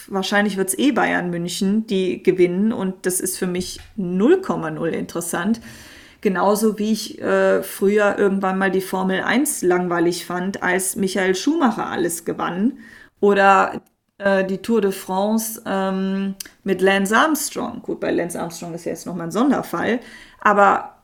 wahrscheinlich 0.08 0.56
wird 0.56 0.70
es 0.70 0.78
eh 0.78 0.90
Bayern 0.90 1.30
München, 1.30 1.86
die 1.86 2.22
gewinnen 2.22 2.72
und 2.72 3.06
das 3.06 3.20
ist 3.20 3.38
für 3.38 3.46
mich 3.46 3.80
0,0 3.96 4.88
interessant. 4.88 5.60
Genauso 6.20 6.78
wie 6.78 6.92
ich 6.92 7.20
äh, 7.20 7.62
früher 7.62 8.18
irgendwann 8.18 8.58
mal 8.58 8.70
die 8.70 8.82
Formel 8.82 9.22
1 9.22 9.62
langweilig 9.62 10.26
fand, 10.26 10.62
als 10.62 10.96
Michael 10.96 11.34
Schumacher 11.34 11.86
alles 11.86 12.24
gewann. 12.24 12.78
Oder 13.20 13.80
äh, 14.18 14.44
die 14.44 14.58
Tour 14.58 14.82
de 14.82 14.92
France 14.92 15.62
ähm, 15.64 16.34
mit 16.62 16.82
Lance 16.82 17.16
Armstrong. 17.16 17.80
Gut, 17.82 18.00
bei 18.00 18.10
Lance 18.10 18.38
Armstrong 18.38 18.74
ist 18.74 18.84
ja 18.84 18.92
jetzt 18.92 19.06
nochmal 19.06 19.28
ein 19.28 19.32
Sonderfall. 19.32 20.00
Aber 20.40 20.96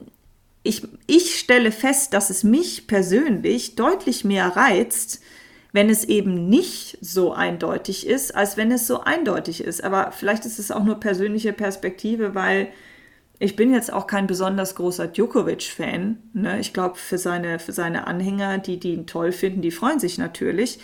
ich, 0.62 0.82
ich 1.06 1.38
stelle 1.38 1.72
fest, 1.72 2.12
dass 2.12 2.28
es 2.28 2.44
mich 2.44 2.86
persönlich 2.86 3.74
deutlich 3.74 4.24
mehr 4.24 4.48
reizt, 4.56 5.22
wenn 5.72 5.88
es 5.88 6.04
eben 6.04 6.48
nicht 6.48 6.98
so 7.00 7.32
eindeutig 7.32 8.06
ist, 8.06 8.34
als 8.34 8.56
wenn 8.56 8.70
es 8.70 8.86
so 8.86 9.00
eindeutig 9.00 9.62
ist. 9.62 9.82
Aber 9.82 10.12
vielleicht 10.12 10.44
ist 10.44 10.58
es 10.58 10.70
auch 10.70 10.84
nur 10.84 11.00
persönliche 11.00 11.52
Perspektive, 11.52 12.34
weil 12.34 12.68
ich 13.38 13.56
bin 13.56 13.72
jetzt 13.72 13.92
auch 13.92 14.06
kein 14.06 14.26
besonders 14.26 14.74
großer 14.74 15.08
Djokovic-Fan. 15.08 16.18
Ne? 16.32 16.60
Ich 16.60 16.72
glaube, 16.72 16.96
für 16.96 17.18
seine, 17.18 17.58
für 17.58 17.72
seine 17.72 18.06
Anhänger, 18.06 18.58
die, 18.58 18.78
die 18.78 18.94
ihn 18.94 19.06
toll 19.06 19.32
finden, 19.32 19.62
die 19.62 19.70
freuen 19.70 20.00
sich 20.00 20.16
natürlich. 20.18 20.78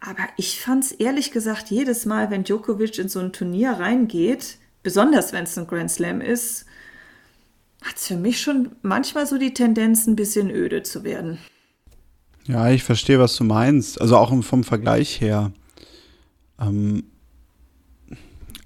Aber 0.00 0.28
ich 0.36 0.60
fand 0.60 0.84
es 0.84 0.92
ehrlich 0.92 1.32
gesagt 1.32 1.70
jedes 1.70 2.06
Mal, 2.06 2.30
wenn 2.30 2.44
Djokovic 2.44 2.98
in 2.98 3.08
so 3.08 3.20
ein 3.20 3.32
Turnier 3.32 3.72
reingeht, 3.72 4.58
besonders 4.82 5.32
wenn 5.32 5.44
es 5.44 5.58
ein 5.58 5.66
Grand 5.66 5.90
Slam 5.90 6.20
ist, 6.20 6.66
hat 7.82 7.96
es 7.96 8.06
für 8.06 8.16
mich 8.16 8.40
schon 8.40 8.72
manchmal 8.82 9.26
so 9.26 9.38
die 9.38 9.54
Tendenz, 9.54 10.06
ein 10.06 10.16
bisschen 10.16 10.50
öde 10.50 10.82
zu 10.82 11.04
werden. 11.04 11.38
Ja, 12.46 12.70
ich 12.70 12.82
verstehe, 12.82 13.18
was 13.18 13.36
du 13.36 13.44
meinst. 13.44 14.00
Also 14.00 14.16
auch 14.16 14.42
vom 14.42 14.64
Vergleich 14.64 15.20
her. 15.20 15.52
Ähm, 16.60 17.04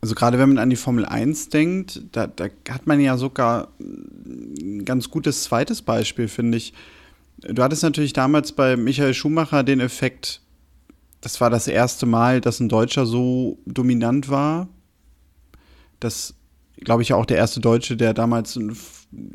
also 0.02 0.16
gerade 0.16 0.38
wenn 0.38 0.48
man 0.48 0.58
an 0.58 0.68
die 0.68 0.76
Formel 0.76 1.06
1 1.06 1.48
denkt, 1.50 2.02
da, 2.10 2.26
da 2.26 2.48
hat 2.68 2.86
man 2.88 3.00
ja 3.00 3.16
sogar 3.16 3.68
ein 3.80 4.84
ganz 4.84 5.08
gutes 5.10 5.44
zweites 5.44 5.80
Beispiel, 5.80 6.26
finde 6.26 6.58
ich. 6.58 6.74
Du 7.38 7.62
hattest 7.62 7.84
natürlich 7.84 8.12
damals 8.12 8.52
bei 8.52 8.76
Michael 8.76 9.14
Schumacher 9.14 9.62
den 9.62 9.80
Effekt, 9.80 10.40
das 11.20 11.40
war 11.40 11.50
das 11.50 11.68
erste 11.68 12.04
Mal, 12.04 12.40
dass 12.40 12.58
ein 12.58 12.68
Deutscher 12.68 13.06
so 13.06 13.58
dominant 13.64 14.28
war. 14.28 14.68
Das, 16.00 16.34
glaube 16.80 17.02
ich, 17.02 17.12
auch 17.12 17.24
der 17.24 17.36
erste 17.36 17.60
Deutsche, 17.60 17.96
der 17.96 18.12
damals 18.12 18.58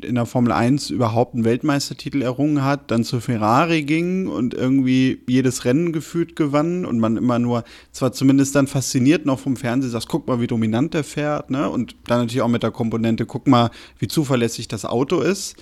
in 0.02 0.16
der 0.16 0.26
Formel 0.26 0.50
1 0.52 0.90
überhaupt 0.90 1.34
einen 1.34 1.44
Weltmeistertitel 1.44 2.20
errungen 2.20 2.64
hat, 2.64 2.90
dann 2.90 3.04
zu 3.04 3.20
Ferrari 3.20 3.84
ging 3.84 4.26
und 4.26 4.52
irgendwie 4.52 5.22
jedes 5.28 5.64
Rennen 5.64 5.92
gefühlt 5.92 6.34
gewann 6.34 6.84
und 6.84 6.98
man 6.98 7.16
immer 7.16 7.38
nur, 7.38 7.62
zwar 7.92 8.12
zumindest 8.12 8.56
dann 8.56 8.66
fasziniert 8.66 9.24
noch 9.24 9.38
vom 9.38 9.56
Fernsehen, 9.56 9.92
sagt, 9.92 10.08
guck 10.08 10.26
mal, 10.26 10.40
wie 10.40 10.48
dominant 10.48 10.94
der 10.94 11.04
fährt, 11.04 11.50
ne? 11.50 11.70
Und 11.70 11.94
dann 12.06 12.20
natürlich 12.20 12.42
auch 12.42 12.48
mit 12.48 12.64
der 12.64 12.72
Komponente, 12.72 13.24
guck 13.24 13.46
mal, 13.46 13.70
wie 13.98 14.08
zuverlässig 14.08 14.66
das 14.66 14.84
Auto 14.84 15.20
ist. 15.20 15.54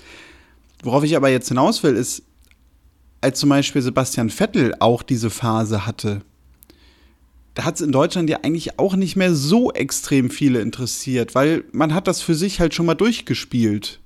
Worauf 0.83 1.03
ich 1.03 1.15
aber 1.15 1.29
jetzt 1.29 1.49
hinaus 1.49 1.83
will, 1.83 1.95
ist, 1.95 2.23
als 3.21 3.39
zum 3.39 3.49
Beispiel 3.49 3.81
Sebastian 3.81 4.29
Vettel 4.29 4.73
auch 4.79 5.03
diese 5.03 5.29
Phase 5.29 5.85
hatte, 5.85 6.21
da 7.53 7.65
hat 7.65 7.75
es 7.75 7.81
in 7.81 7.91
Deutschland 7.91 8.29
ja 8.29 8.39
eigentlich 8.43 8.77
auch 8.77 8.95
nicht 8.95 9.15
mehr 9.15 9.33
so 9.33 9.71
extrem 9.71 10.29
viele 10.29 10.61
interessiert, 10.61 11.33
weil 11.33 11.63
man 11.71 11.93
hat 11.93 12.07
das 12.07 12.21
für 12.21 12.35
sich 12.35 12.59
halt 12.59 12.75
schon 12.75 12.85
mal 12.85 12.93
durchgespielt. 12.93 13.99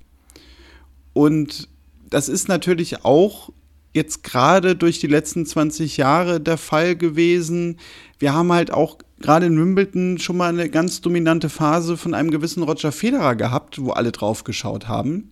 Und 1.12 1.68
das 2.08 2.28
ist 2.28 2.48
natürlich 2.48 3.04
auch 3.04 3.50
jetzt 3.94 4.22
gerade 4.22 4.74
durch 4.74 5.00
die 5.00 5.06
letzten 5.06 5.44
20 5.44 5.96
Jahre 5.96 6.40
der 6.40 6.56
Fall 6.56 6.96
gewesen. 6.96 7.78
Wir 8.18 8.34
haben 8.34 8.52
halt 8.52 8.72
auch 8.72 8.98
gerade 9.20 9.46
in 9.46 9.58
Wimbledon 9.58 10.18
schon 10.18 10.36
mal 10.36 10.48
eine 10.48 10.68
ganz 10.68 11.00
dominante 11.00 11.48
Phase 11.48 11.96
von 11.96 12.14
einem 12.14 12.30
gewissen 12.30 12.62
Roger 12.62 12.92
Federer 12.92 13.36
gehabt, 13.36 13.82
wo 13.82 13.90
alle 13.90 14.12
drauf 14.12 14.44
geschaut 14.44 14.88
haben. 14.88 15.30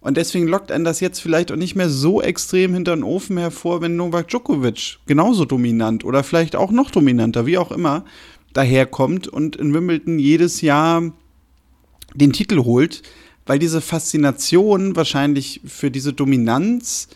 Und 0.00 0.16
deswegen 0.16 0.46
lockt 0.46 0.70
einen 0.70 0.84
das 0.84 1.00
jetzt 1.00 1.20
vielleicht 1.20 1.50
auch 1.50 1.56
nicht 1.56 1.74
mehr 1.74 1.90
so 1.90 2.22
extrem 2.22 2.72
hinter 2.72 2.94
den 2.94 3.02
Ofen 3.02 3.36
hervor, 3.36 3.80
wenn 3.80 3.96
Novak 3.96 4.28
Djokovic 4.28 4.98
genauso 5.06 5.44
dominant 5.44 6.04
oder 6.04 6.22
vielleicht 6.22 6.56
auch 6.56 6.70
noch 6.70 6.90
dominanter, 6.90 7.46
wie 7.46 7.58
auch 7.58 7.72
immer, 7.72 8.04
daherkommt 8.52 9.28
und 9.28 9.56
in 9.56 9.74
Wimbledon 9.74 10.18
jedes 10.18 10.60
Jahr 10.60 11.12
den 12.14 12.32
Titel 12.32 12.64
holt 12.64 13.02
weil 13.48 13.58
diese 13.58 13.80
Faszination 13.80 14.94
wahrscheinlich 14.94 15.62
für 15.64 15.90
diese 15.90 16.12
Dominanz 16.12 17.08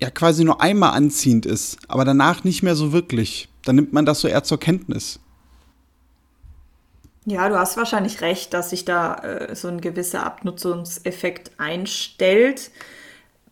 ja 0.00 0.08
quasi 0.08 0.44
nur 0.44 0.60
einmal 0.60 0.92
anziehend 0.92 1.44
ist, 1.44 1.76
aber 1.88 2.04
danach 2.04 2.44
nicht 2.44 2.62
mehr 2.62 2.76
so 2.76 2.92
wirklich. 2.92 3.48
Dann 3.64 3.76
nimmt 3.76 3.92
man 3.92 4.06
das 4.06 4.20
so 4.20 4.28
eher 4.28 4.44
zur 4.44 4.60
Kenntnis. 4.60 5.18
Ja, 7.26 7.48
du 7.48 7.58
hast 7.58 7.76
wahrscheinlich 7.76 8.20
recht, 8.20 8.54
dass 8.54 8.70
sich 8.70 8.84
da 8.84 9.16
äh, 9.16 9.56
so 9.56 9.66
ein 9.68 9.80
gewisser 9.80 10.24
Abnutzungseffekt 10.24 11.52
einstellt. 11.58 12.70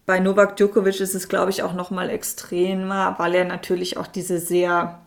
Bei 0.06 0.20
Novak 0.20 0.56
Djokovic 0.56 1.00
ist 1.00 1.14
es, 1.14 1.28
glaube 1.28 1.50
ich, 1.50 1.64
auch 1.64 1.72
noch 1.72 1.90
mal 1.90 2.10
extremer, 2.10 3.16
weil 3.18 3.34
er 3.34 3.44
natürlich 3.44 3.96
auch 3.96 4.06
diese 4.06 4.38
sehr, 4.38 5.00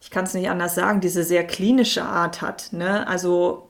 ich 0.00 0.10
kann 0.10 0.24
es 0.24 0.32
nicht 0.32 0.48
anders 0.48 0.76
sagen, 0.76 1.02
diese 1.02 1.24
sehr 1.24 1.44
klinische 1.46 2.04
Art 2.04 2.40
hat. 2.40 2.72
Ne? 2.72 3.06
Also 3.06 3.68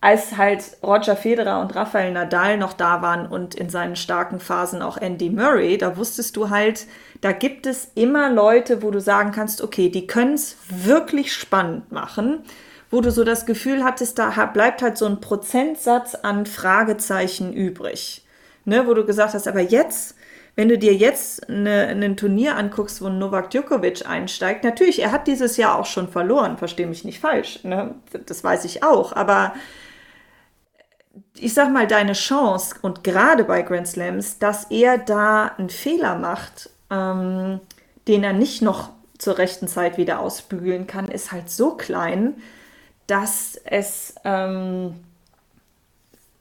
als 0.00 0.36
halt 0.36 0.76
Roger 0.82 1.16
Federer 1.16 1.60
und 1.60 1.74
Rafael 1.74 2.12
Nadal 2.12 2.56
noch 2.56 2.72
da 2.72 3.02
waren 3.02 3.26
und 3.26 3.56
in 3.56 3.68
seinen 3.68 3.96
starken 3.96 4.38
Phasen 4.38 4.80
auch 4.80 4.96
Andy 4.96 5.28
Murray, 5.28 5.76
da 5.76 5.96
wusstest 5.96 6.36
du 6.36 6.50
halt, 6.50 6.86
da 7.20 7.32
gibt 7.32 7.66
es 7.66 7.90
immer 7.96 8.30
Leute, 8.30 8.82
wo 8.82 8.92
du 8.92 9.00
sagen 9.00 9.32
kannst, 9.32 9.60
okay, 9.60 9.88
die 9.88 10.06
können 10.06 10.34
es 10.34 10.56
wirklich 10.70 11.32
spannend 11.32 11.90
machen, 11.90 12.44
wo 12.90 13.00
du 13.00 13.10
so 13.10 13.24
das 13.24 13.44
Gefühl 13.44 13.82
hattest, 13.82 14.18
da 14.18 14.30
bleibt 14.46 14.82
halt 14.82 14.96
so 14.96 15.06
ein 15.06 15.20
Prozentsatz 15.20 16.14
an 16.14 16.46
Fragezeichen 16.46 17.52
übrig. 17.52 18.24
Ne, 18.64 18.86
wo 18.86 18.92
du 18.92 19.06
gesagt 19.06 19.32
hast, 19.32 19.48
aber 19.48 19.62
jetzt, 19.62 20.14
wenn 20.54 20.68
du 20.68 20.76
dir 20.76 20.92
jetzt 20.92 21.48
ein 21.48 22.16
Turnier 22.18 22.54
anguckst, 22.56 23.00
wo 23.00 23.08
Novak 23.08 23.48
Djokovic 23.50 24.06
einsteigt, 24.06 24.62
natürlich, 24.62 25.00
er 25.00 25.10
hat 25.10 25.26
dieses 25.26 25.56
Jahr 25.56 25.78
auch 25.78 25.86
schon 25.86 26.08
verloren, 26.08 26.58
verstehe 26.58 26.86
mich 26.86 27.02
nicht 27.02 27.18
falsch, 27.18 27.64
ne? 27.64 27.94
das 28.26 28.44
weiß 28.44 28.66
ich 28.66 28.82
auch, 28.82 29.14
aber 29.14 29.54
ich 31.36 31.54
sag 31.54 31.72
mal, 31.72 31.86
deine 31.86 32.12
Chance 32.12 32.76
und 32.82 33.04
gerade 33.04 33.44
bei 33.44 33.62
Grand 33.62 33.86
Slams, 33.86 34.38
dass 34.38 34.64
er 34.70 34.98
da 34.98 35.52
einen 35.58 35.70
Fehler 35.70 36.16
macht, 36.16 36.70
ähm, 36.90 37.60
den 38.06 38.24
er 38.24 38.32
nicht 38.32 38.62
noch 38.62 38.90
zur 39.18 39.38
rechten 39.38 39.68
Zeit 39.68 39.98
wieder 39.98 40.20
ausbügeln 40.20 40.86
kann, 40.86 41.08
ist 41.08 41.32
halt 41.32 41.50
so 41.50 41.74
klein, 41.74 42.34
dass 43.06 43.60
es 43.64 44.14
ähm, 44.24 44.94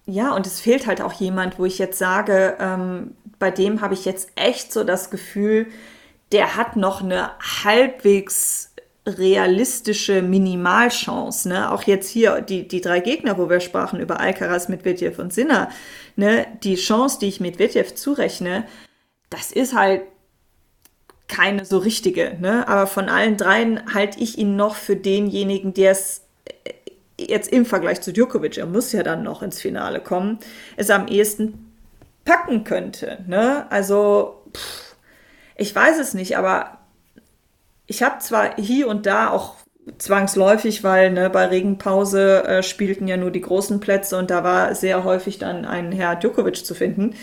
ja 0.06 0.36
und 0.36 0.46
es 0.46 0.60
fehlt 0.60 0.88
halt 0.88 1.02
auch 1.02 1.13
jemand, 1.13 1.60
wo 1.60 1.66
ich 1.66 1.80
jetzt 1.80 1.98
sage, 1.98 2.56
ähm, 2.60 3.16
bei 3.40 3.52
dem 3.52 3.82
habe 3.82 3.94
ich 3.94 4.06
jetzt 4.06 4.30
echt 4.36 4.72
so 4.72 4.84
das 4.84 5.10
Gefühl, 5.10 5.68
der 6.32 6.56
hat 6.56 6.76
noch 6.76 7.01
eine 7.01 7.32
halbwegs 7.64 8.66
realistische 9.08 10.22
Minimalchance. 10.22 11.47
Ne? 11.47 11.72
Auch 11.72 11.84
jetzt 11.84 12.10
hier 12.10 12.41
die, 12.41 12.68
die 12.68 12.82
drei 12.82 12.99
Gegner, 12.99 13.38
wo 13.38 13.49
wir 13.49 13.60
sprachen 13.60 13.99
über 13.99 14.20
Alcaraz, 14.20 14.68
Medvedev 14.68 15.20
und 15.20 15.34
Sinner, 15.34 15.70
ne? 16.16 16.45
die 16.64 16.76
Chance, 16.76 17.20
die 17.20 17.28
ich 17.28 17.39
Medvedev 17.39 17.95
zurechne, 17.95 18.66
das 19.30 19.51
ist 19.51 19.76
halt 19.76 20.01
keine 21.28 21.66
so 21.66 21.78
richtige. 21.78 22.38
Ne? 22.39 22.68
Aber 22.68 22.88
von 22.88 23.10
allen 23.10 23.38
dreien 23.38 23.93
halte 23.93 24.20
ich 24.20 24.38
ihn 24.38 24.55
noch 24.55 24.76
für 24.76 24.95
denjenigen, 24.95 25.74
der 25.74 25.91
es 25.91 26.24
äh, 26.66 26.74
jetzt 27.18 27.51
im 27.51 27.66
Vergleich 27.66 28.01
zu 28.01 28.14
Djokovic, 28.14 28.58
er 28.58 28.66
muss 28.66 28.91
ja 28.91 29.03
dann 29.03 29.24
noch 29.24 29.41
ins 29.41 29.62
Finale 29.62 29.99
kommen, 29.99 30.39
es 30.76 30.89
am 30.89 31.08
ehesten 31.08 31.74
packen 32.26 32.64
könnte. 32.64 33.24
Ne? 33.28 33.66
Also, 33.72 34.41
pff, 34.55 34.95
ich 35.55 35.74
weiß 35.74 35.97
es 35.97 36.14
nicht, 36.14 36.38
aber 36.38 36.76
ich 37.88 38.04
habe 38.04 38.20
zwar 38.20 38.56
hier 38.58 38.88
und 38.88 39.06
da 39.06 39.30
auch 39.30 39.56
zwangsläufig, 39.98 40.84
weil 40.84 41.12
ne, 41.12 41.30
bei 41.30 41.46
Regenpause 41.46 42.44
äh, 42.44 42.64
spielten 42.64 43.08
ja 43.08 43.18
nur 43.18 43.32
die 43.32 43.42
großen 43.42 43.80
Plätze 43.80 44.18
und 44.18 44.30
da 44.30 44.44
war 44.44 44.76
sehr 44.76 45.04
häufig 45.04 45.40
dann 45.40 45.66
ein 45.66 45.92
Herr 45.94 46.18
Djokovic 46.18 46.66
zu 46.66 46.76
finden. 46.76 47.16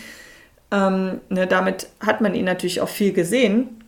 Ähm, 0.71 1.21
ne, 1.29 1.45
damit 1.45 1.87
hat 1.99 2.21
man 2.21 2.33
ihn 2.33 2.45
natürlich 2.45 2.81
auch 2.81 2.89
viel 2.89 3.13
gesehen. 3.13 3.83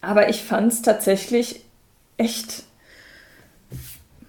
Aber 0.00 0.28
ich 0.28 0.42
fand 0.42 0.72
es 0.72 0.82
tatsächlich 0.82 1.64
echt. 2.16 2.64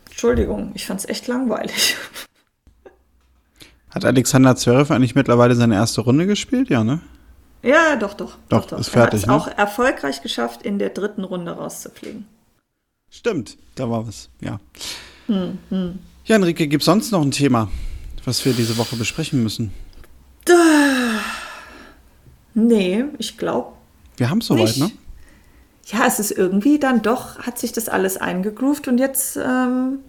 Entschuldigung, 0.09 0.71
ich 0.75 0.85
fand 0.85 0.99
es 0.99 1.09
echt 1.09 1.27
langweilig. 1.27 1.95
Hat 3.89 4.05
Alexander 4.05 4.55
Zverev 4.55 4.93
eigentlich 4.93 5.15
mittlerweile 5.15 5.55
seine 5.55 5.75
erste 5.75 6.01
Runde 6.01 6.27
gespielt? 6.27 6.69
Ja, 6.69 6.83
ne? 6.83 7.01
Ja, 7.61 7.95
doch, 7.95 8.13
doch. 8.13 8.37
Doch, 8.47 8.65
doch, 8.65 8.79
ist 8.79 8.89
fertig, 8.89 8.95
Er 8.95 9.03
hat 9.05 9.13
es 9.13 9.25
ne? 9.25 9.33
auch 9.33 9.57
erfolgreich 9.57 10.21
geschafft, 10.21 10.63
in 10.63 10.79
der 10.79 10.89
dritten 10.89 11.23
Runde 11.23 11.51
rauszufliegen. 11.51 12.25
Stimmt, 13.09 13.57
da 13.75 13.89
war 13.89 14.07
was, 14.07 14.29
ja. 14.39 14.59
Ja, 15.27 16.35
Enrique, 16.35 16.67
gibt 16.67 16.81
es 16.81 16.85
sonst 16.85 17.11
noch 17.11 17.21
ein 17.21 17.31
Thema, 17.31 17.69
was 18.25 18.43
wir 18.45 18.53
diese 18.53 18.77
Woche 18.77 18.95
besprechen 18.95 19.43
müssen? 19.43 19.71
Nee, 22.53 23.05
ich 23.17 23.37
glaube 23.37 23.73
Wir 24.17 24.29
haben 24.29 24.39
es 24.39 24.47
soweit, 24.47 24.77
ne? 24.77 24.91
Ja, 25.85 26.05
es 26.05 26.19
ist 26.19 26.31
irgendwie 26.31 26.77
dann 26.79 27.01
doch, 27.01 27.39
hat 27.39 27.57
sich 27.57 27.71
das 27.71 27.89
alles 27.89 28.17
eingegroovt 28.17 28.87
und 28.87 28.99
jetzt 28.99 29.37
ähm, 29.37 29.99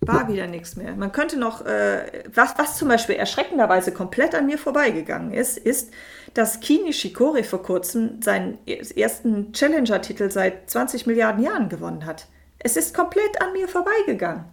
war 0.00 0.28
wieder 0.28 0.46
nichts 0.46 0.76
mehr. 0.76 0.94
Man 0.94 1.10
könnte 1.12 1.36
noch, 1.38 1.64
äh, 1.64 2.24
was, 2.32 2.54
was 2.58 2.76
zum 2.76 2.88
Beispiel 2.88 3.16
erschreckenderweise 3.16 3.92
komplett 3.92 4.34
an 4.34 4.46
mir 4.46 4.58
vorbeigegangen 4.58 5.32
ist, 5.32 5.58
ist, 5.58 5.90
dass 6.34 6.60
Kini 6.60 6.92
Shikori 6.92 7.44
vor 7.44 7.62
kurzem 7.62 8.20
seinen 8.20 8.58
ersten 8.66 9.52
Challenger-Titel 9.52 10.30
seit 10.30 10.68
20 10.68 11.06
Milliarden 11.06 11.42
Jahren 11.42 11.68
gewonnen 11.68 12.04
hat. 12.04 12.26
Es 12.58 12.76
ist 12.76 12.94
komplett 12.94 13.40
an 13.40 13.52
mir 13.52 13.68
vorbeigegangen. 13.68 14.44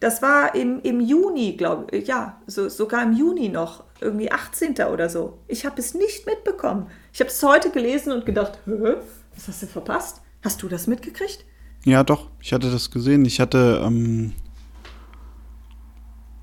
Das 0.00 0.20
war 0.20 0.54
im, 0.54 0.82
im 0.82 1.00
Juni, 1.00 1.56
glaube 1.56 1.96
ich, 1.96 2.06
ja, 2.06 2.40
so, 2.46 2.68
sogar 2.68 3.02
im 3.02 3.12
Juni 3.12 3.48
noch, 3.48 3.84
irgendwie 4.00 4.30
18. 4.30 4.74
oder 4.92 5.08
so. 5.08 5.38
Ich 5.48 5.64
habe 5.64 5.80
es 5.80 5.94
nicht 5.94 6.26
mitbekommen. 6.26 6.88
Ich 7.12 7.20
habe 7.20 7.30
es 7.30 7.42
heute 7.42 7.70
gelesen 7.70 8.12
und 8.12 8.26
gedacht, 8.26 8.58
Hä? 8.66 8.96
was 9.34 9.48
hast 9.48 9.62
du 9.62 9.66
verpasst? 9.66 10.20
Hast 10.42 10.62
du 10.62 10.68
das 10.68 10.86
mitgekriegt? 10.86 11.44
Ja, 11.84 12.04
doch, 12.04 12.28
ich 12.40 12.52
hatte 12.52 12.70
das 12.70 12.90
gesehen. 12.90 13.24
Ich 13.24 13.40
hatte 13.40 13.82
ähm, 13.82 14.34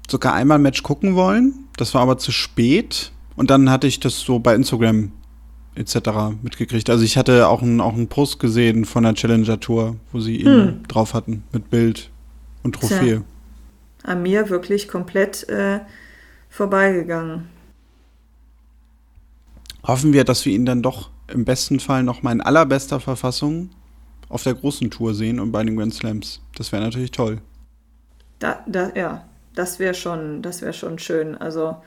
sogar 0.09 0.33
einmal 0.33 0.57
ein 0.57 0.63
Match 0.63 0.81
gucken 0.83 1.15
wollen. 1.15 1.67
Das 1.77 1.93
war 1.93 2.01
aber 2.01 2.17
zu 2.17 2.31
spät. 2.31 3.12
Und 3.35 3.49
dann 3.49 3.69
hatte 3.69 3.87
ich 3.87 3.99
das 3.99 4.19
so 4.19 4.39
bei 4.39 4.55
Instagram 4.55 5.11
etc. 5.75 5.95
mitgekriegt. 6.41 6.89
Also 6.89 7.03
ich 7.03 7.17
hatte 7.17 7.47
auch 7.47 7.61
einen, 7.61 7.81
auch 7.81 7.93
einen 7.93 8.07
Post 8.07 8.39
gesehen 8.39 8.85
von 8.85 9.03
der 9.03 9.15
Challenger 9.15 9.59
Tour, 9.59 9.95
wo 10.11 10.19
sie 10.19 10.37
ihn 10.37 10.83
drauf 10.87 11.13
hatten 11.13 11.43
mit 11.51 11.69
Bild 11.69 12.11
und 12.63 12.75
Trophäe. 12.75 13.17
Tja. 13.17 13.23
An 14.03 14.21
mir 14.21 14.49
wirklich 14.49 14.87
komplett 14.87 15.47
äh, 15.49 15.79
vorbeigegangen. 16.49 17.47
Hoffen 19.83 20.13
wir, 20.13 20.23
dass 20.23 20.45
wir 20.45 20.53
ihn 20.53 20.65
dann 20.65 20.81
doch 20.81 21.09
im 21.27 21.45
besten 21.45 21.79
Fall 21.79 22.03
noch 22.03 22.21
mal 22.21 22.31
in 22.31 22.41
allerbester 22.41 22.99
Verfassung 22.99 23.69
auf 24.29 24.43
der 24.43 24.53
großen 24.53 24.91
Tour 24.91 25.13
sehen 25.13 25.39
und 25.39 25.51
bei 25.51 25.63
den 25.63 25.75
Grand 25.77 25.93
Slams. 25.93 26.41
Das 26.55 26.71
wäre 26.71 26.83
natürlich 26.83 27.11
toll. 27.11 27.41
Da, 28.39 28.63
da, 28.67 28.91
ja, 28.95 29.25
das 29.55 29.79
wäre 29.79 29.93
schon, 29.93 30.41
das 30.41 30.61
wäre 30.61 30.73
schon 30.73 30.99
schön. 30.99 31.35
Also 31.37 31.77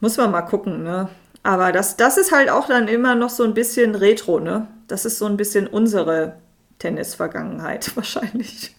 muss 0.00 0.16
man 0.16 0.30
mal 0.30 0.42
gucken, 0.42 0.82
ne? 0.82 1.08
Aber 1.42 1.72
das, 1.72 1.96
das 1.96 2.18
ist 2.18 2.32
halt 2.32 2.50
auch 2.50 2.66
dann 2.66 2.88
immer 2.88 3.14
noch 3.14 3.30
so 3.30 3.44
ein 3.44 3.54
bisschen 3.54 3.94
Retro, 3.94 4.40
ne? 4.40 4.66
Das 4.88 5.04
ist 5.04 5.18
so 5.18 5.26
ein 5.26 5.36
bisschen 5.36 5.66
unsere 5.66 6.36
Tennis-Vergangenheit 6.78 7.94
wahrscheinlich. 7.96 8.74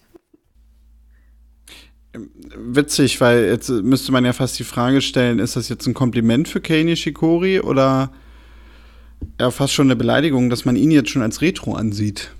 Witzig, 2.54 3.20
weil 3.20 3.46
jetzt 3.46 3.70
müsste 3.70 4.12
man 4.12 4.24
ja 4.24 4.34
fast 4.34 4.58
die 4.58 4.64
Frage 4.64 5.00
stellen, 5.00 5.38
ist 5.38 5.56
das 5.56 5.70
jetzt 5.70 5.86
ein 5.86 5.94
Kompliment 5.94 6.46
für 6.46 6.60
Kei 6.60 6.82
Nishikori 6.82 7.60
oder 7.60 8.12
ja 9.40 9.50
fast 9.50 9.72
schon 9.72 9.86
eine 9.86 9.96
Beleidigung, 9.96 10.50
dass 10.50 10.66
man 10.66 10.76
ihn 10.76 10.90
jetzt 10.90 11.08
schon 11.10 11.22
als 11.22 11.40
Retro 11.40 11.74
ansieht? 11.74 12.30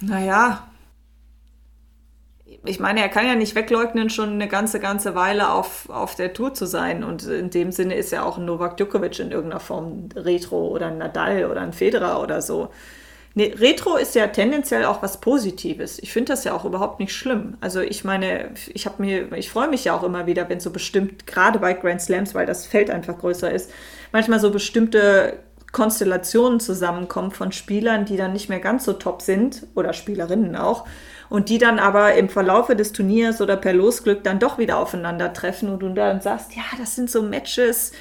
Naja. 0.00 0.68
Ich 2.68 2.80
meine, 2.80 3.00
er 3.00 3.08
kann 3.08 3.26
ja 3.26 3.34
nicht 3.34 3.54
wegleugnen, 3.54 4.10
schon 4.10 4.30
eine 4.30 4.48
ganze, 4.48 4.80
ganze 4.80 5.14
Weile 5.14 5.50
auf, 5.50 5.88
auf 5.88 6.14
der 6.14 6.32
Tour 6.32 6.54
zu 6.54 6.66
sein. 6.66 7.04
Und 7.04 7.24
in 7.24 7.50
dem 7.50 7.72
Sinne 7.72 7.94
ist 7.94 8.12
ja 8.12 8.24
auch 8.24 8.38
ein 8.38 8.44
Novak 8.44 8.76
Djokovic 8.76 9.18
in 9.18 9.30
irgendeiner 9.30 9.60
Form 9.60 10.08
Retro 10.14 10.68
oder 10.68 10.86
ein 10.88 10.98
Nadal 10.98 11.46
oder 11.50 11.60
ein 11.60 11.72
Federer 11.72 12.22
oder 12.22 12.42
so. 12.42 12.70
Nee, 13.34 13.54
Retro 13.58 13.96
ist 13.96 14.14
ja 14.14 14.28
tendenziell 14.28 14.86
auch 14.86 15.02
was 15.02 15.20
Positives. 15.20 15.98
Ich 15.98 16.10
finde 16.10 16.32
das 16.32 16.44
ja 16.44 16.54
auch 16.54 16.64
überhaupt 16.64 17.00
nicht 17.00 17.12
schlimm. 17.12 17.58
Also 17.60 17.80
ich 17.80 18.02
meine, 18.02 18.50
ich 18.72 18.86
habe 18.86 19.02
mir, 19.02 19.30
ich 19.32 19.50
freue 19.50 19.68
mich 19.68 19.84
ja 19.84 19.94
auch 19.94 20.02
immer 20.02 20.26
wieder, 20.26 20.48
wenn 20.48 20.58
so 20.58 20.70
bestimmt, 20.70 21.26
gerade 21.26 21.58
bei 21.58 21.74
Grand 21.74 22.00
Slams, 22.00 22.34
weil 22.34 22.46
das 22.46 22.64
Feld 22.64 22.88
einfach 22.90 23.18
größer 23.18 23.50
ist, 23.52 23.70
manchmal 24.10 24.40
so 24.40 24.50
bestimmte 24.50 25.34
Konstellationen 25.72 26.60
zusammenkommen 26.60 27.30
von 27.30 27.52
Spielern, 27.52 28.06
die 28.06 28.16
dann 28.16 28.32
nicht 28.32 28.48
mehr 28.48 28.60
ganz 28.60 28.86
so 28.86 28.94
top 28.94 29.20
sind 29.20 29.66
oder 29.74 29.92
Spielerinnen 29.92 30.56
auch 30.56 30.86
und 31.28 31.48
die 31.48 31.58
dann 31.58 31.78
aber 31.78 32.14
im 32.14 32.28
Verlaufe 32.28 32.76
des 32.76 32.92
Turniers 32.92 33.40
oder 33.40 33.56
per 33.56 33.72
Losglück 33.72 34.22
dann 34.24 34.38
doch 34.38 34.58
wieder 34.58 34.78
aufeinandertreffen 34.78 35.68
und 35.68 35.80
du 35.80 35.88
dann 35.92 36.20
sagst, 36.20 36.54
ja, 36.54 36.62
das 36.78 36.94
sind 36.94 37.10
so 37.10 37.22
Matches, 37.22 37.92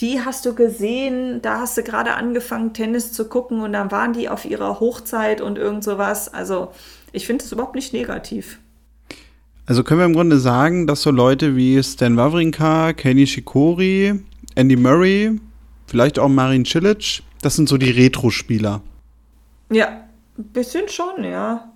die 0.00 0.20
hast 0.20 0.46
du 0.46 0.54
gesehen, 0.54 1.42
da 1.42 1.60
hast 1.60 1.76
du 1.76 1.82
gerade 1.82 2.14
angefangen, 2.14 2.72
Tennis 2.72 3.12
zu 3.12 3.28
gucken 3.28 3.60
und 3.60 3.72
dann 3.72 3.90
waren 3.90 4.12
die 4.12 4.28
auf 4.28 4.44
ihrer 4.44 4.80
Hochzeit 4.80 5.40
und 5.40 5.58
irgend 5.58 5.84
sowas. 5.84 6.32
Also 6.32 6.72
ich 7.12 7.26
finde 7.26 7.44
es 7.44 7.52
überhaupt 7.52 7.74
nicht 7.74 7.92
negativ. 7.92 8.58
Also 9.66 9.84
können 9.84 10.00
wir 10.00 10.06
im 10.06 10.14
Grunde 10.14 10.38
sagen, 10.38 10.86
dass 10.86 11.02
so 11.02 11.10
Leute 11.10 11.54
wie 11.54 11.80
Stan 11.82 12.16
Wawrinka, 12.16 12.94
Kenny 12.94 13.26
Shikori, 13.26 14.20
Andy 14.56 14.76
Murray, 14.76 15.38
vielleicht 15.86 16.18
auch 16.18 16.28
Marin 16.28 16.64
Cilic, 16.64 17.22
das 17.42 17.54
sind 17.54 17.68
so 17.68 17.78
die 17.78 17.90
Retro-Spieler. 17.90 18.82
Ja, 19.70 20.04
ein 20.36 20.44
bisschen 20.52 20.88
schon, 20.88 21.24
ja. 21.24 21.71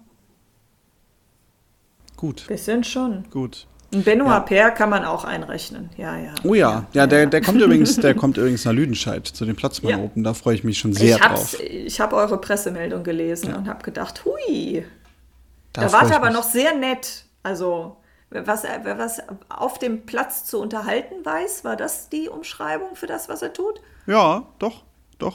Gut, 2.17 2.47
Bisschen 2.47 2.83
schon. 2.85 3.25
gut. 3.31 3.67
Und 3.95 4.05
Benoit 4.05 4.29
Ja. 4.29 4.41
Paire 4.41 4.73
kann 4.73 4.91
man 4.91 5.05
auch 5.05 5.25
einrechnen. 5.25 5.91
Ja, 5.97 6.17
ja. 6.19 6.35
Oh 6.43 6.55
ja, 6.55 6.87
ja, 6.93 7.07
der, 7.07 7.27
der 7.27 7.41
kommt 7.41 7.61
übrigens, 7.61 7.97
der 7.97 8.14
kommt 8.17 8.37
übrigens 8.37 8.64
nach 8.64 8.73
Lüdenscheid 8.73 9.27
zu 9.27 9.45
den 9.45 9.55
Platzmann 9.55 9.91
Ja. 9.93 9.99
Open. 9.99 10.25
Da 10.25 10.35
freue 10.35 10.55
ich 10.57 10.64
mich 10.64 10.79
schon 10.79 10.93
sehr 10.93 11.17
ich 11.17 11.23
drauf. 11.23 11.61
ich 11.61 12.01
habe 12.01 12.17
eure 12.17 12.41
Pressemeldung 12.41 13.05
gelesen 13.05 13.55
und 13.55 13.69
habe 13.69 13.83
gedacht, 13.85 14.25
hui. 14.25 14.85
Da, 15.73 15.93
wart 15.93 16.05
ich 16.07 16.11
ihr 16.11 16.17
aber 16.17 16.27
mich. 16.27 16.35
noch 16.35 16.43
sehr 16.43 16.75
nett. 16.75 17.27
Also, 17.43 17.97
was, 18.31 18.64
wer 18.64 18.99
was 18.99 19.21
auf 19.49 19.79
dem 19.79 20.05
Platz 20.05 20.45
zu 20.47 20.59
unterhalten 20.61 21.25
weiß, 21.25 21.62
war 21.64 21.77
das 21.77 22.09
die 22.09 22.29
Umschreibung 22.29 22.97
für 22.97 23.07
das, 23.07 23.29
was 23.29 23.41
er 23.43 23.53
tut? 23.53 23.81
Ja, 24.07 24.47
doch, 24.59 24.83
doch. 25.19 25.35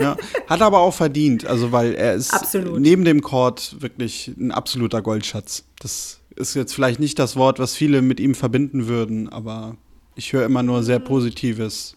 ja. 0.00 0.16
Hat 0.48 0.62
aber 0.62 0.78
auch 0.78 0.94
verdient, 0.94 1.44
also 1.44 1.70
weil 1.70 1.94
er 1.94 2.14
ist 2.14 2.32
Absolut. 2.32 2.80
neben 2.80 3.04
dem 3.04 3.20
Court 3.20 3.76
wirklich 3.82 4.28
ein 4.38 4.52
absoluter 4.52 5.02
Goldschatz. 5.02 5.64
Das 5.80 6.19
ist 6.40 6.54
jetzt 6.54 6.74
vielleicht 6.74 6.98
nicht 6.98 7.18
das 7.18 7.36
Wort, 7.36 7.58
was 7.58 7.76
viele 7.76 8.02
mit 8.02 8.18
ihm 8.18 8.34
verbinden 8.34 8.88
würden, 8.88 9.28
aber 9.28 9.76
ich 10.16 10.32
höre 10.32 10.44
immer 10.44 10.62
nur 10.62 10.82
sehr 10.82 10.98
Positives. 10.98 11.96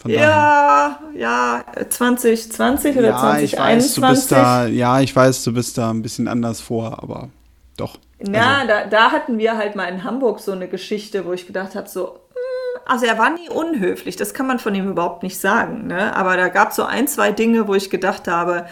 Von 0.00 0.12
daher. 0.12 0.28
Ja, 0.28 1.00
ja, 1.14 1.64
2020 1.88 2.96
oder 2.98 3.08
Ja, 3.08 3.38
ich 3.40 3.56
weiß, 3.58 3.94
du 3.94 4.00
bist 4.02 4.28
2021. 4.28 4.28
da, 4.28 4.66
ja, 4.66 5.00
ich 5.00 5.14
weiß, 5.14 5.44
du 5.44 5.52
bist 5.52 5.78
da 5.78 5.90
ein 5.90 6.02
bisschen 6.02 6.28
anders 6.28 6.60
vor, 6.60 7.02
aber 7.02 7.30
doch. 7.76 7.96
Na, 8.20 8.58
Also, 8.58 8.68
da, 8.68 8.86
da 8.86 9.10
hatten 9.12 9.38
wir 9.38 9.56
halt 9.56 9.74
mal 9.74 9.86
in 9.86 10.04
Hamburg 10.04 10.40
so 10.40 10.52
eine 10.52 10.68
Geschichte, 10.68 11.24
wo 11.24 11.32
ich 11.32 11.46
gedacht 11.46 11.74
habe, 11.74 11.88
so, 11.88 12.06
hm, 12.06 12.80
also 12.86 13.06
er 13.06 13.18
war 13.18 13.30
nie 13.30 13.48
unhöflich, 13.48 14.14
das 14.16 14.34
kann 14.34 14.46
man 14.46 14.58
von 14.60 14.74
ihm 14.74 14.88
überhaupt 14.88 15.24
nicht 15.24 15.38
sagen, 15.38 15.88
ne? 15.88 16.14
Aber 16.14 16.36
da 16.36 16.48
gab 16.48 16.70
es 16.70 16.76
so 16.76 16.84
ein, 16.84 17.08
zwei 17.08 17.32
Dinge, 17.32 17.66
wo 17.66 17.74
ich 17.74 17.90
gedacht 17.90 18.28
habe, 18.28 18.66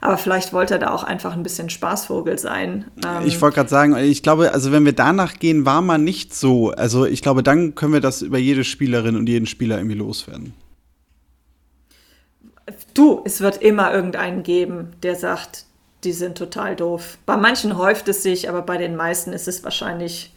aber 0.00 0.18
vielleicht 0.18 0.52
wollte 0.52 0.74
er 0.74 0.80
da 0.80 0.90
auch 0.90 1.02
einfach 1.02 1.32
ein 1.32 1.42
bisschen 1.42 1.70
Spaßvogel 1.70 2.38
sein. 2.38 2.86
Ähm, 3.04 3.26
ich 3.26 3.40
wollte 3.40 3.56
gerade 3.56 3.68
sagen, 3.68 3.96
ich 3.96 4.22
glaube, 4.22 4.52
also 4.52 4.72
wenn 4.72 4.84
wir 4.84 4.92
danach 4.92 5.38
gehen, 5.38 5.66
war 5.66 5.82
man 5.82 6.04
nicht 6.04 6.34
so. 6.34 6.70
Also 6.70 7.04
ich 7.06 7.22
glaube, 7.22 7.42
dann 7.42 7.74
können 7.74 7.92
wir 7.92 8.00
das 8.00 8.22
über 8.22 8.38
jede 8.38 8.64
Spielerin 8.64 9.16
und 9.16 9.28
jeden 9.28 9.46
Spieler 9.46 9.78
irgendwie 9.78 9.96
loswerden. 9.96 10.54
du, 12.94 13.22
es 13.24 13.40
wird 13.40 13.62
immer 13.62 13.92
irgendeinen 13.92 14.42
geben, 14.42 14.92
der 15.02 15.16
sagt, 15.16 15.64
die 16.04 16.12
sind 16.12 16.38
total 16.38 16.76
doof. 16.76 17.18
Bei 17.26 17.36
manchen 17.36 17.76
häuft 17.76 18.08
es 18.08 18.22
sich, 18.22 18.48
aber 18.48 18.62
bei 18.62 18.76
den 18.76 18.94
meisten 18.94 19.32
ist 19.32 19.48
es 19.48 19.64
wahrscheinlich, 19.64 20.32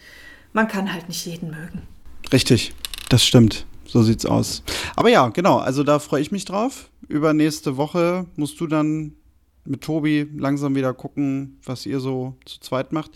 man 0.53 0.67
kann 0.67 0.91
halt 0.91 1.07
nicht 1.07 1.25
jeden 1.25 1.51
mögen. 1.51 1.83
Richtig, 2.31 2.73
das 3.09 3.23
stimmt. 3.23 3.65
So 3.85 4.03
sieht's 4.03 4.25
aus. 4.25 4.63
Aber 4.95 5.09
ja, 5.09 5.27
genau, 5.27 5.57
also 5.57 5.83
da 5.83 5.99
freue 5.99 6.21
ich 6.21 6.31
mich 6.31 6.45
drauf. 6.45 6.89
Über 7.09 7.33
nächste 7.33 7.75
Woche 7.75 8.25
musst 8.37 8.59
du 8.61 8.67
dann 8.67 9.13
mit 9.65 9.81
Tobi 9.81 10.27
langsam 10.35 10.75
wieder 10.75 10.93
gucken, 10.93 11.59
was 11.63 11.85
ihr 11.85 11.99
so 11.99 12.35
zu 12.45 12.59
zweit 12.59 12.91
macht. 12.91 13.11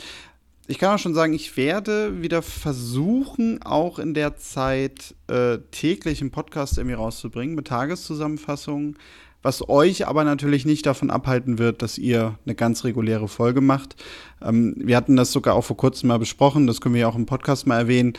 Ich 0.67 0.79
kann 0.79 0.95
auch 0.95 0.99
schon 0.99 1.13
sagen, 1.13 1.33
ich 1.33 1.57
werde 1.57 2.23
wieder 2.23 2.41
versuchen, 2.41 3.61
auch 3.61 3.99
in 3.99 4.15
der 4.15 4.37
Zeit 4.37 5.13
äh, 5.27 5.59
täglich 5.69 6.21
einen 6.21 6.31
Podcast 6.31 6.79
irgendwie 6.79 6.95
rauszubringen 6.95 7.55
mit 7.55 7.67
Tageszusammenfassungen, 7.67 8.97
was 9.43 9.69
euch 9.69 10.07
aber 10.07 10.23
natürlich 10.23 10.65
nicht 10.65 10.87
davon 10.87 11.11
abhalten 11.11 11.59
wird, 11.59 11.83
dass 11.83 11.99
ihr 11.99 12.39
eine 12.45 12.55
ganz 12.55 12.83
reguläre 12.83 13.27
Folge 13.27 13.61
macht. 13.61 13.95
Ähm, 14.41 14.73
wir 14.77 14.97
hatten 14.97 15.15
das 15.15 15.31
sogar 15.31 15.53
auch 15.53 15.61
vor 15.61 15.77
kurzem 15.77 16.07
mal 16.07 16.17
besprochen, 16.17 16.65
das 16.65 16.81
können 16.81 16.95
wir 16.95 17.01
ja 17.01 17.09
auch 17.09 17.15
im 17.15 17.27
Podcast 17.27 17.67
mal 17.67 17.77
erwähnen. 17.77 18.13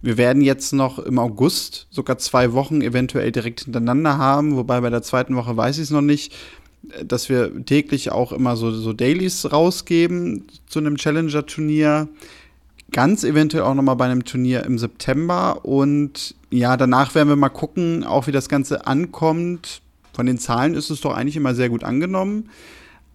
Wir 0.00 0.16
werden 0.16 0.40
jetzt 0.40 0.72
noch 0.72 0.98
im 0.98 1.18
August 1.18 1.88
sogar 1.90 2.16
zwei 2.16 2.54
Wochen 2.54 2.80
eventuell 2.80 3.30
direkt 3.32 3.64
hintereinander 3.64 4.16
haben, 4.16 4.56
wobei 4.56 4.80
bei 4.80 4.88
der 4.88 5.02
zweiten 5.02 5.36
Woche 5.36 5.56
weiß 5.56 5.76
ich 5.76 5.84
es 5.84 5.90
noch 5.90 6.00
nicht, 6.00 6.34
dass 7.04 7.28
wir 7.28 7.64
täglich 7.64 8.10
auch 8.10 8.32
immer 8.32 8.56
so, 8.56 8.70
so 8.72 8.92
Dailies 8.92 9.52
rausgeben 9.52 10.46
zu 10.66 10.78
einem 10.78 10.96
Challenger-Turnier. 10.96 12.08
ganz 12.90 13.24
eventuell 13.24 13.64
auch 13.64 13.74
nochmal 13.74 13.96
bei 13.96 14.04
einem 14.04 14.24
Turnier 14.24 14.64
im 14.64 14.78
September. 14.78 15.64
Und 15.64 16.34
ja, 16.50 16.76
danach 16.76 17.14
werden 17.14 17.28
wir 17.28 17.36
mal 17.36 17.48
gucken, 17.48 18.04
auch 18.04 18.26
wie 18.26 18.32
das 18.32 18.48
Ganze 18.48 18.86
ankommt. 18.86 19.80
Von 20.12 20.26
den 20.26 20.38
Zahlen 20.38 20.74
ist 20.74 20.90
es 20.90 21.00
doch 21.00 21.14
eigentlich 21.14 21.36
immer 21.36 21.54
sehr 21.54 21.70
gut 21.70 21.84
angenommen. 21.84 22.50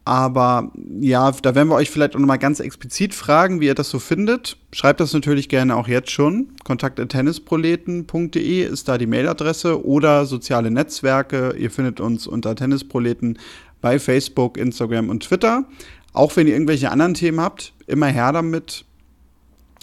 Aber 0.08 0.72
ja, 1.02 1.30
da 1.34 1.54
werden 1.54 1.68
wir 1.68 1.76
euch 1.76 1.90
vielleicht 1.90 2.16
auch 2.16 2.20
nochmal 2.20 2.40
ganz 2.40 2.62
explizit 2.62 3.14
fragen, 3.14 3.60
wie 3.60 3.66
ihr 3.66 3.76
das 3.76 3.90
so 3.90 4.00
findet. 4.00 4.56
Schreibt 4.72 5.02
das 5.02 5.12
natürlich 5.12 5.50
gerne 5.50 5.76
auch 5.76 5.90
jetzt 5.90 6.12
schon. 6.12 6.48
Kontakt.tennisproleten.de 6.64 8.64
ist 8.64 8.88
da 8.88 8.98
die 8.98 9.06
Mailadresse 9.06 9.86
oder 9.86 10.26
soziale 10.26 10.72
Netzwerke. 10.72 11.56
Ihr 11.60 11.70
findet 11.70 12.00
uns 12.00 12.26
unter 12.26 12.56
Tennisproleten 12.56 13.38
bei 13.82 14.00
Facebook, 14.00 14.58
Instagram 14.58 15.10
und 15.10 15.24
Twitter. 15.24 15.66
Auch 16.14 16.38
wenn 16.38 16.48
ihr 16.48 16.54
irgendwelche 16.54 16.90
anderen 16.90 17.14
Themen 17.14 17.42
habt, 17.42 17.74
immer 17.86 18.08
her 18.08 18.32
damit. 18.32 18.86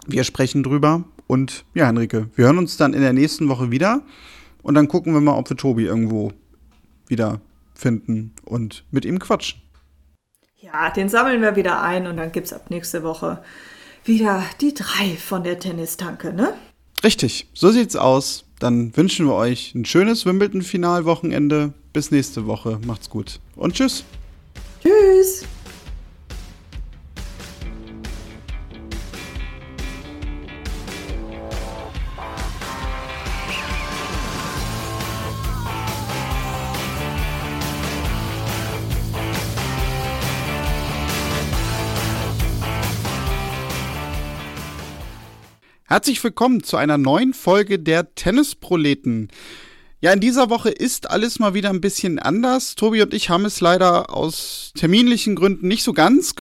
Wir 0.06 0.24
sprechen 0.24 0.62
drüber. 0.62 1.04
Und 1.26 1.66
ja, 1.74 1.84
Henrike, 1.84 2.30
wir 2.34 2.46
hören 2.46 2.56
uns 2.56 2.78
dann 2.78 2.94
in 2.94 3.02
der 3.02 3.12
nächsten 3.12 3.50
Woche 3.50 3.70
wieder. 3.70 4.00
Und 4.62 4.74
dann 4.74 4.88
gucken 4.88 5.12
wir 5.12 5.20
mal, 5.20 5.36
ob 5.36 5.50
wir 5.50 5.58
Tobi 5.58 5.84
irgendwo 5.84 6.32
wieder 7.08 7.42
finden 7.74 8.32
und 8.46 8.84
mit 8.90 9.04
ihm 9.04 9.18
quatschen. 9.18 9.63
Ja, 10.74 10.90
den 10.90 11.08
sammeln 11.08 11.40
wir 11.40 11.54
wieder 11.54 11.82
ein 11.82 12.08
und 12.08 12.16
dann 12.16 12.32
gibt 12.32 12.48
es 12.48 12.52
ab 12.52 12.68
nächste 12.68 13.04
Woche 13.04 13.38
wieder 14.04 14.42
die 14.60 14.74
drei 14.74 15.16
von 15.16 15.44
der 15.44 15.60
Tennistanke, 15.60 16.32
ne? 16.32 16.52
Richtig, 17.04 17.46
so 17.54 17.70
sieht's 17.70 17.94
aus. 17.94 18.44
Dann 18.58 18.96
wünschen 18.96 19.26
wir 19.26 19.34
euch 19.34 19.72
ein 19.76 19.84
schönes 19.84 20.26
Wimbledon-Finalwochenende. 20.26 21.72
Bis 21.92 22.10
nächste 22.10 22.48
Woche. 22.48 22.80
Macht's 22.84 23.08
gut 23.08 23.38
und 23.54 23.74
tschüss. 23.74 24.02
Tschüss. 24.82 25.44
Herzlich 45.94 46.24
willkommen 46.24 46.64
zu 46.64 46.76
einer 46.76 46.98
neuen 46.98 47.34
Folge 47.34 47.78
der 47.78 48.16
Tennisproleten. 48.16 49.28
Ja, 50.00 50.12
in 50.12 50.18
dieser 50.18 50.50
Woche 50.50 50.70
ist 50.70 51.08
alles 51.08 51.38
mal 51.38 51.54
wieder 51.54 51.70
ein 51.70 51.80
bisschen 51.80 52.18
anders. 52.18 52.74
Tobi 52.74 53.00
und 53.00 53.14
ich 53.14 53.30
haben 53.30 53.44
es 53.44 53.60
leider 53.60 54.12
aus 54.12 54.72
terminlichen 54.74 55.36
Gründen 55.36 55.68
nicht 55.68 55.84
so 55.84 55.92
ganz 55.92 56.32